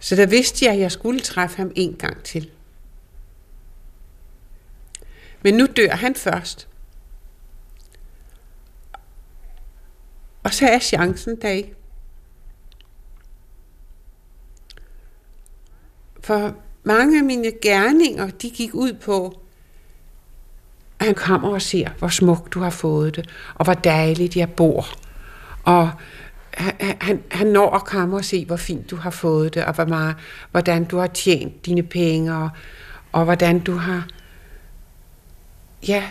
Så 0.00 0.16
der 0.16 0.26
vidste 0.26 0.64
jeg, 0.64 0.74
at 0.74 0.80
jeg 0.80 0.92
skulle 0.92 1.20
træffe 1.20 1.56
ham 1.56 1.72
en 1.74 1.94
gang 1.94 2.24
til. 2.24 2.50
Men 5.42 5.54
nu 5.54 5.66
dør 5.66 5.90
han 5.90 6.14
først. 6.14 6.68
Og 10.42 10.54
så 10.54 10.66
er 10.66 10.78
chancen 10.78 11.40
der 11.42 11.48
ikke. 11.48 11.74
For 16.20 16.56
mange 16.82 17.18
af 17.18 17.24
mine 17.24 17.52
gerninger, 17.62 18.30
de 18.30 18.50
gik 18.50 18.74
ud 18.74 18.92
på, 18.92 19.41
at 21.02 21.06
han 21.06 21.14
kommer 21.14 21.48
og 21.48 21.62
ser, 21.62 21.88
hvor 21.98 22.08
smukt 22.08 22.54
du 22.54 22.60
har 22.60 22.70
fået 22.70 23.16
det, 23.16 23.30
og 23.54 23.64
hvor 23.64 23.74
dejligt 23.74 24.36
jeg 24.36 24.50
bor. 24.50 24.86
Og 25.64 25.90
han, 26.50 26.96
han, 27.00 27.22
han 27.30 27.46
når 27.46 27.70
at 27.70 27.84
komme 27.84 28.16
og 28.16 28.24
se, 28.24 28.44
hvor 28.44 28.56
fint 28.56 28.90
du 28.90 28.96
har 28.96 29.10
fået 29.10 29.54
det, 29.54 29.64
og 29.64 29.74
hvor 29.74 29.84
meget, 29.84 30.16
hvordan 30.50 30.84
du 30.84 30.98
har 30.98 31.06
tjent 31.06 31.66
dine 31.66 31.82
penge, 31.82 32.36
og, 32.36 32.50
og 33.12 33.24
hvordan 33.24 33.58
du 33.58 33.72
har, 33.76 34.08
ja, 35.88 36.04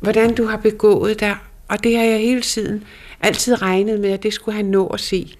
hvordan 0.00 0.34
du 0.34 0.46
har 0.46 0.56
begået 0.56 1.20
dig. 1.20 1.36
Og 1.68 1.84
det 1.84 1.96
har 1.96 2.04
jeg 2.04 2.20
hele 2.20 2.42
tiden 2.42 2.84
altid 3.20 3.62
regnet 3.62 4.00
med, 4.00 4.10
at 4.10 4.22
det 4.22 4.32
skulle 4.32 4.56
han 4.56 4.64
nå 4.64 4.86
at 4.86 5.00
se. 5.00 5.36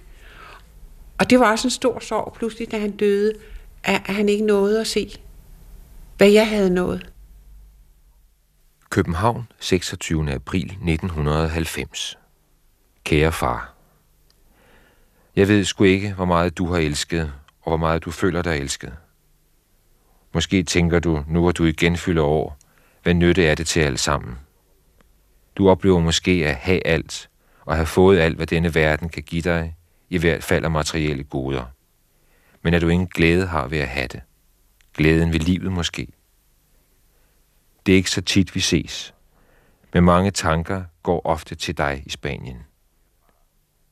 Og 1.17 1.29
det 1.29 1.39
var 1.39 1.51
også 1.51 1.67
en 1.67 1.71
stor 1.71 1.99
sorg 1.99 2.33
pludselig, 2.37 2.71
da 2.71 2.79
han 2.79 2.91
døde, 2.91 3.33
at 3.83 4.01
han 4.05 4.29
ikke 4.29 4.45
nåede 4.45 4.81
at 4.81 4.87
se. 4.87 5.19
hvad 6.17 6.29
jeg 6.29 6.49
havde 6.49 6.69
nået. 6.69 7.14
København, 8.95 9.47
26. 9.59 10.31
april 10.31 10.63
1990. 10.63 12.17
Kære 13.03 13.31
far. 13.31 13.73
Jeg 15.35 15.47
ved 15.47 15.63
sgu 15.63 15.83
ikke, 15.83 16.13
hvor 16.13 16.25
meget 16.25 16.57
du 16.57 16.65
har 16.65 16.77
elsket, 16.77 17.33
og 17.61 17.69
hvor 17.69 17.77
meget 17.77 18.05
du 18.05 18.11
føler 18.11 18.41
dig 18.41 18.57
elsket. 18.57 18.93
Måske 20.33 20.63
tænker 20.63 20.99
du, 20.99 21.23
nu 21.27 21.41
hvor 21.41 21.51
du 21.51 21.65
igen 21.65 21.97
fylder 21.97 22.23
år, 22.23 22.57
hvad 23.03 23.13
nytte 23.13 23.45
er 23.45 23.55
det 23.55 23.67
til 23.67 23.79
alt 23.79 23.99
sammen? 23.99 24.39
Du 25.55 25.69
oplever 25.69 25.99
måske 25.99 26.31
at 26.45 26.55
have 26.55 26.87
alt, 26.87 27.29
og 27.65 27.75
have 27.75 27.85
fået 27.85 28.19
alt, 28.19 28.35
hvad 28.35 28.47
denne 28.47 28.75
verden 28.75 29.09
kan 29.09 29.23
give 29.23 29.41
dig, 29.41 29.75
i 30.09 30.17
hvert 30.17 30.43
fald 30.43 30.63
af 30.63 30.71
materielle 30.71 31.23
goder. 31.23 31.65
Men 32.61 32.73
at 32.73 32.81
du 32.81 32.87
ingen 32.87 33.07
glæde 33.07 33.47
har 33.47 33.67
ved 33.67 33.79
at 33.79 33.87
have 33.87 34.07
det. 34.07 34.21
Glæden 34.93 35.33
ved 35.33 35.39
livet 35.39 35.71
måske. 35.71 36.07
Det 37.85 37.91
er 37.91 37.95
ikke 37.95 38.11
så 38.11 38.21
tit, 38.21 38.55
vi 38.55 38.59
ses. 38.59 39.13
Men 39.93 40.03
mange 40.03 40.31
tanker 40.31 40.83
går 41.03 41.25
ofte 41.25 41.55
til 41.55 41.77
dig 41.77 42.03
i 42.05 42.09
Spanien. 42.09 42.65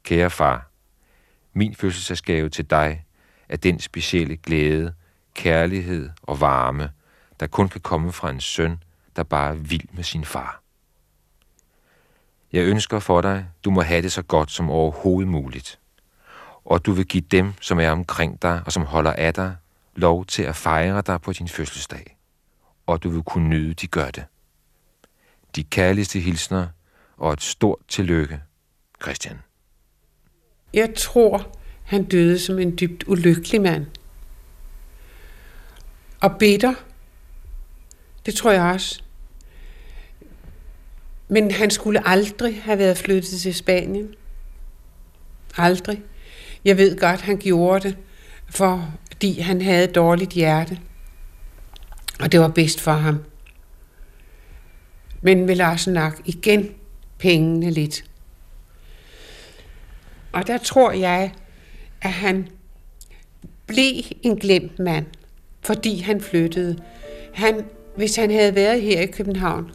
Kære 0.04 0.30
far, 0.30 0.70
min 1.54 1.76
fødselsdagsgave 1.76 2.50
til 2.50 2.70
dig 2.70 3.06
er 3.50 3.58
den 3.58 3.80
specielle 3.80 4.38
glæde, 4.38 4.94
kærlighed 5.34 6.10
og 6.22 6.42
varme, 6.42 6.92
der 7.40 7.48
kun 7.48 7.70
kan 7.70 7.82
komme 7.82 8.12
fra 8.12 8.30
en 8.30 8.42
søn, 8.42 8.84
der 9.16 9.24
bare 9.24 9.50
er 9.50 9.56
vild 9.56 9.88
med 9.92 10.04
sin 10.04 10.26
far. 10.26 10.62
Jeg 12.54 12.64
ønsker 12.64 13.00
for 13.00 13.22
dig, 13.22 13.46
du 13.66 13.72
må 13.72 13.82
have 13.82 14.02
det 14.02 14.12
så 14.12 14.22
godt 14.22 14.52
som 14.52 14.70
overhovedet 14.70 15.32
muligt. 15.32 15.80
Og 16.66 16.86
du 16.86 16.92
vil 16.92 17.06
give 17.06 17.24
dem, 17.32 17.54
som 17.62 17.80
er 17.80 17.90
omkring 17.90 18.42
dig 18.42 18.62
og 18.66 18.72
som 18.72 18.84
holder 18.84 19.14
af 19.14 19.34
dig, 19.34 19.56
lov 19.96 20.26
til 20.26 20.44
at 20.44 20.56
fejre 20.56 21.02
dig 21.02 21.22
på 21.22 21.34
din 21.34 21.48
fødselsdag. 21.48 22.13
Og 22.86 23.04
du 23.04 23.10
vil 23.10 23.24
kunne 23.24 23.50
nyde, 23.50 23.74
de 23.74 23.88
gør 23.88 24.12
det. 24.12 24.26
De 25.56 25.64
kærligste 25.64 26.20
hilsner 26.20 26.68
og 27.18 27.34
et 27.34 27.42
stort 27.42 27.80
tillykke, 27.88 28.40
Christian. 29.02 29.38
Jeg 30.74 30.94
tror, 30.98 31.58
han 31.84 32.04
døde 32.04 32.40
som 32.40 32.60
en 32.60 32.78
dybt 32.80 33.04
ulykkelig 33.08 33.62
mand. 33.62 33.86
Og 36.22 36.38
bitter. 36.40 36.74
Det 38.26 38.34
tror 38.34 38.52
jeg 38.52 38.64
også. 38.64 39.04
Men 41.28 41.52
han 41.52 41.72
skulle 41.72 42.08
aldrig 42.08 42.64
have 42.64 42.78
været 42.78 42.98
flyttet 42.98 43.40
til 43.40 43.56
Spanien. 43.56 44.16
Aldrig. 45.58 46.02
Jeg 46.66 46.78
ved 46.78 47.00
godt, 47.00 47.22
han 47.22 47.38
gjorde 47.38 47.88
det, 47.88 47.98
fordi 48.50 49.40
han 49.40 49.62
havde 49.62 49.84
et 49.84 49.96
dårligt 49.96 50.32
hjerte. 50.32 50.80
Og 52.24 52.32
det 52.32 52.40
var 52.40 52.48
bedst 52.48 52.82
for 52.82 52.92
ham. 52.92 53.24
Men 55.22 55.46
med 55.46 55.56
Lars 55.56 55.88
nok 55.88 56.22
igen 56.26 56.70
pengene 57.20 57.72
lidt. 57.72 58.04
Og 60.32 60.48
der 60.48 60.58
tror 60.58 60.92
jeg, 60.92 61.32
at 62.02 62.10
han 62.10 62.48
blev 63.68 63.94
en 64.22 64.36
glemt 64.36 64.80
mand, 64.80 65.06
fordi 65.62 66.00
han 66.00 66.22
flyttede. 66.22 66.78
Han, 67.34 67.66
hvis 67.96 68.16
han 68.16 68.32
havde 68.32 68.56
været 68.56 68.82
her 68.82 69.02
i 69.02 69.06
København, 69.06 69.72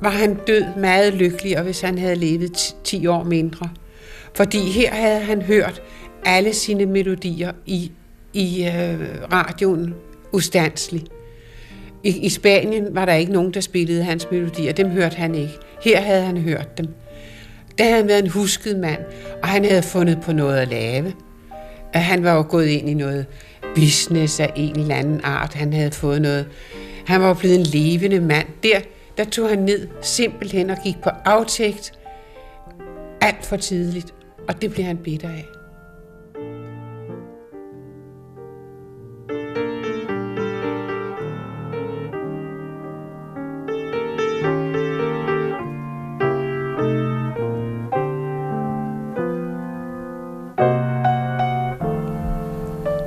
var 0.00 0.10
han 0.10 0.38
død 0.46 0.64
meget 0.76 1.14
lykkelig, 1.14 1.58
og 1.58 1.64
hvis 1.64 1.80
han 1.80 1.98
havde 1.98 2.16
levet 2.16 2.76
10 2.84 3.06
år 3.06 3.24
mindre. 3.24 3.70
Fordi 4.34 4.58
her 4.58 4.94
havde 4.94 5.20
han 5.20 5.42
hørt 5.42 5.82
alle 6.24 6.54
sine 6.54 6.86
melodier 6.86 7.52
i, 7.66 7.92
i 8.32 8.64
øh, 8.64 9.00
radioen 9.32 9.94
ustandsligt. 10.32 11.15
I, 12.06 12.18
I 12.22 12.28
Spanien 12.28 12.94
var 12.94 13.04
der 13.04 13.14
ikke 13.14 13.32
nogen, 13.32 13.54
der 13.54 13.60
spillede 13.60 14.04
hans 14.04 14.26
melodier. 14.30 14.72
Dem 14.72 14.88
hørte 14.88 15.16
han 15.16 15.34
ikke. 15.34 15.54
Her 15.82 16.00
havde 16.00 16.22
han 16.22 16.36
hørt 16.36 16.78
dem. 16.78 16.86
Der 17.78 17.84
havde 17.84 17.96
han 17.96 18.08
været 18.08 18.24
en 18.24 18.30
husket 18.30 18.78
mand, 18.78 19.00
og 19.42 19.48
han 19.48 19.64
havde 19.64 19.82
fundet 19.82 20.18
på 20.22 20.32
noget 20.32 20.58
at 20.58 20.68
lave. 20.68 21.12
Han 21.94 22.24
var 22.24 22.34
jo 22.34 22.46
gået 22.48 22.66
ind 22.66 22.88
i 22.88 22.94
noget 22.94 23.26
business 23.74 24.40
af 24.40 24.52
en 24.56 24.80
eller 24.80 24.94
anden 24.94 25.20
art. 25.24 25.54
Han 25.54 25.72
havde 25.72 25.90
fået 25.90 26.22
noget... 26.22 26.46
Han 27.06 27.20
var 27.20 27.34
blevet 27.34 27.56
en 27.58 27.62
levende 27.62 28.20
mand. 28.20 28.46
Der, 28.62 28.80
der 29.16 29.24
tog 29.24 29.48
han 29.48 29.58
ned 29.58 29.88
simpelthen 30.02 30.70
og 30.70 30.76
gik 30.84 30.96
på 31.02 31.10
aftægt 31.24 31.92
alt 33.20 33.44
for 33.44 33.56
tidligt, 33.56 34.14
og 34.48 34.62
det 34.62 34.70
blev 34.70 34.84
han 34.84 34.96
bitter 34.96 35.28
af. 35.28 35.55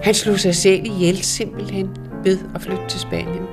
Han 0.09 0.15
slog 0.15 0.39
sig 0.39 0.55
selv 0.55 0.85
ihjel 0.85 1.17
simpelthen 1.17 1.89
ved 2.23 2.39
at 2.55 2.61
flytte 2.61 2.87
til 2.89 2.99
Spanien. 2.99 3.43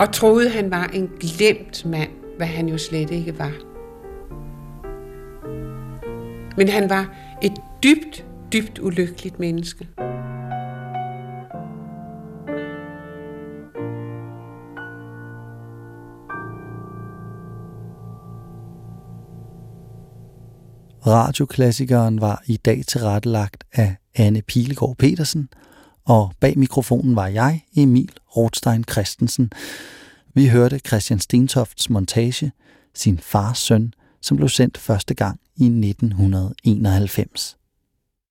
Og 0.00 0.12
troede, 0.12 0.50
han 0.50 0.70
var 0.70 0.84
en 0.84 1.10
glemt 1.20 1.86
mand, 1.86 2.10
hvad 2.36 2.46
han 2.46 2.68
jo 2.68 2.78
slet 2.78 3.10
ikke 3.10 3.38
var. 3.38 3.52
Men 6.56 6.68
han 6.68 6.90
var 6.90 7.16
et 7.42 7.52
dybt, 7.82 8.24
dybt 8.52 8.78
ulykkeligt 8.78 9.40
menneske. 9.40 9.88
Radioklassikeren 21.06 22.20
var 22.20 22.42
i 22.46 22.56
dag 22.56 22.82
tilrettelagt 22.86 23.64
af 23.72 23.96
Anne 24.14 24.42
Pilegaard 24.42 24.96
Petersen, 24.96 25.48
og 26.04 26.32
bag 26.40 26.58
mikrofonen 26.58 27.16
var 27.16 27.26
jeg, 27.26 27.64
Emil 27.76 28.12
Rothstein 28.36 28.84
Christensen. 28.90 29.50
Vi 30.34 30.48
hørte 30.48 30.78
Christian 30.78 31.20
Stentofts 31.20 31.90
montage, 31.90 32.52
sin 32.94 33.18
fars 33.18 33.58
søn, 33.58 33.92
som 34.22 34.36
blev 34.36 34.48
sendt 34.48 34.78
første 34.78 35.14
gang 35.14 35.40
i 35.56 35.64
1991. 35.64 37.56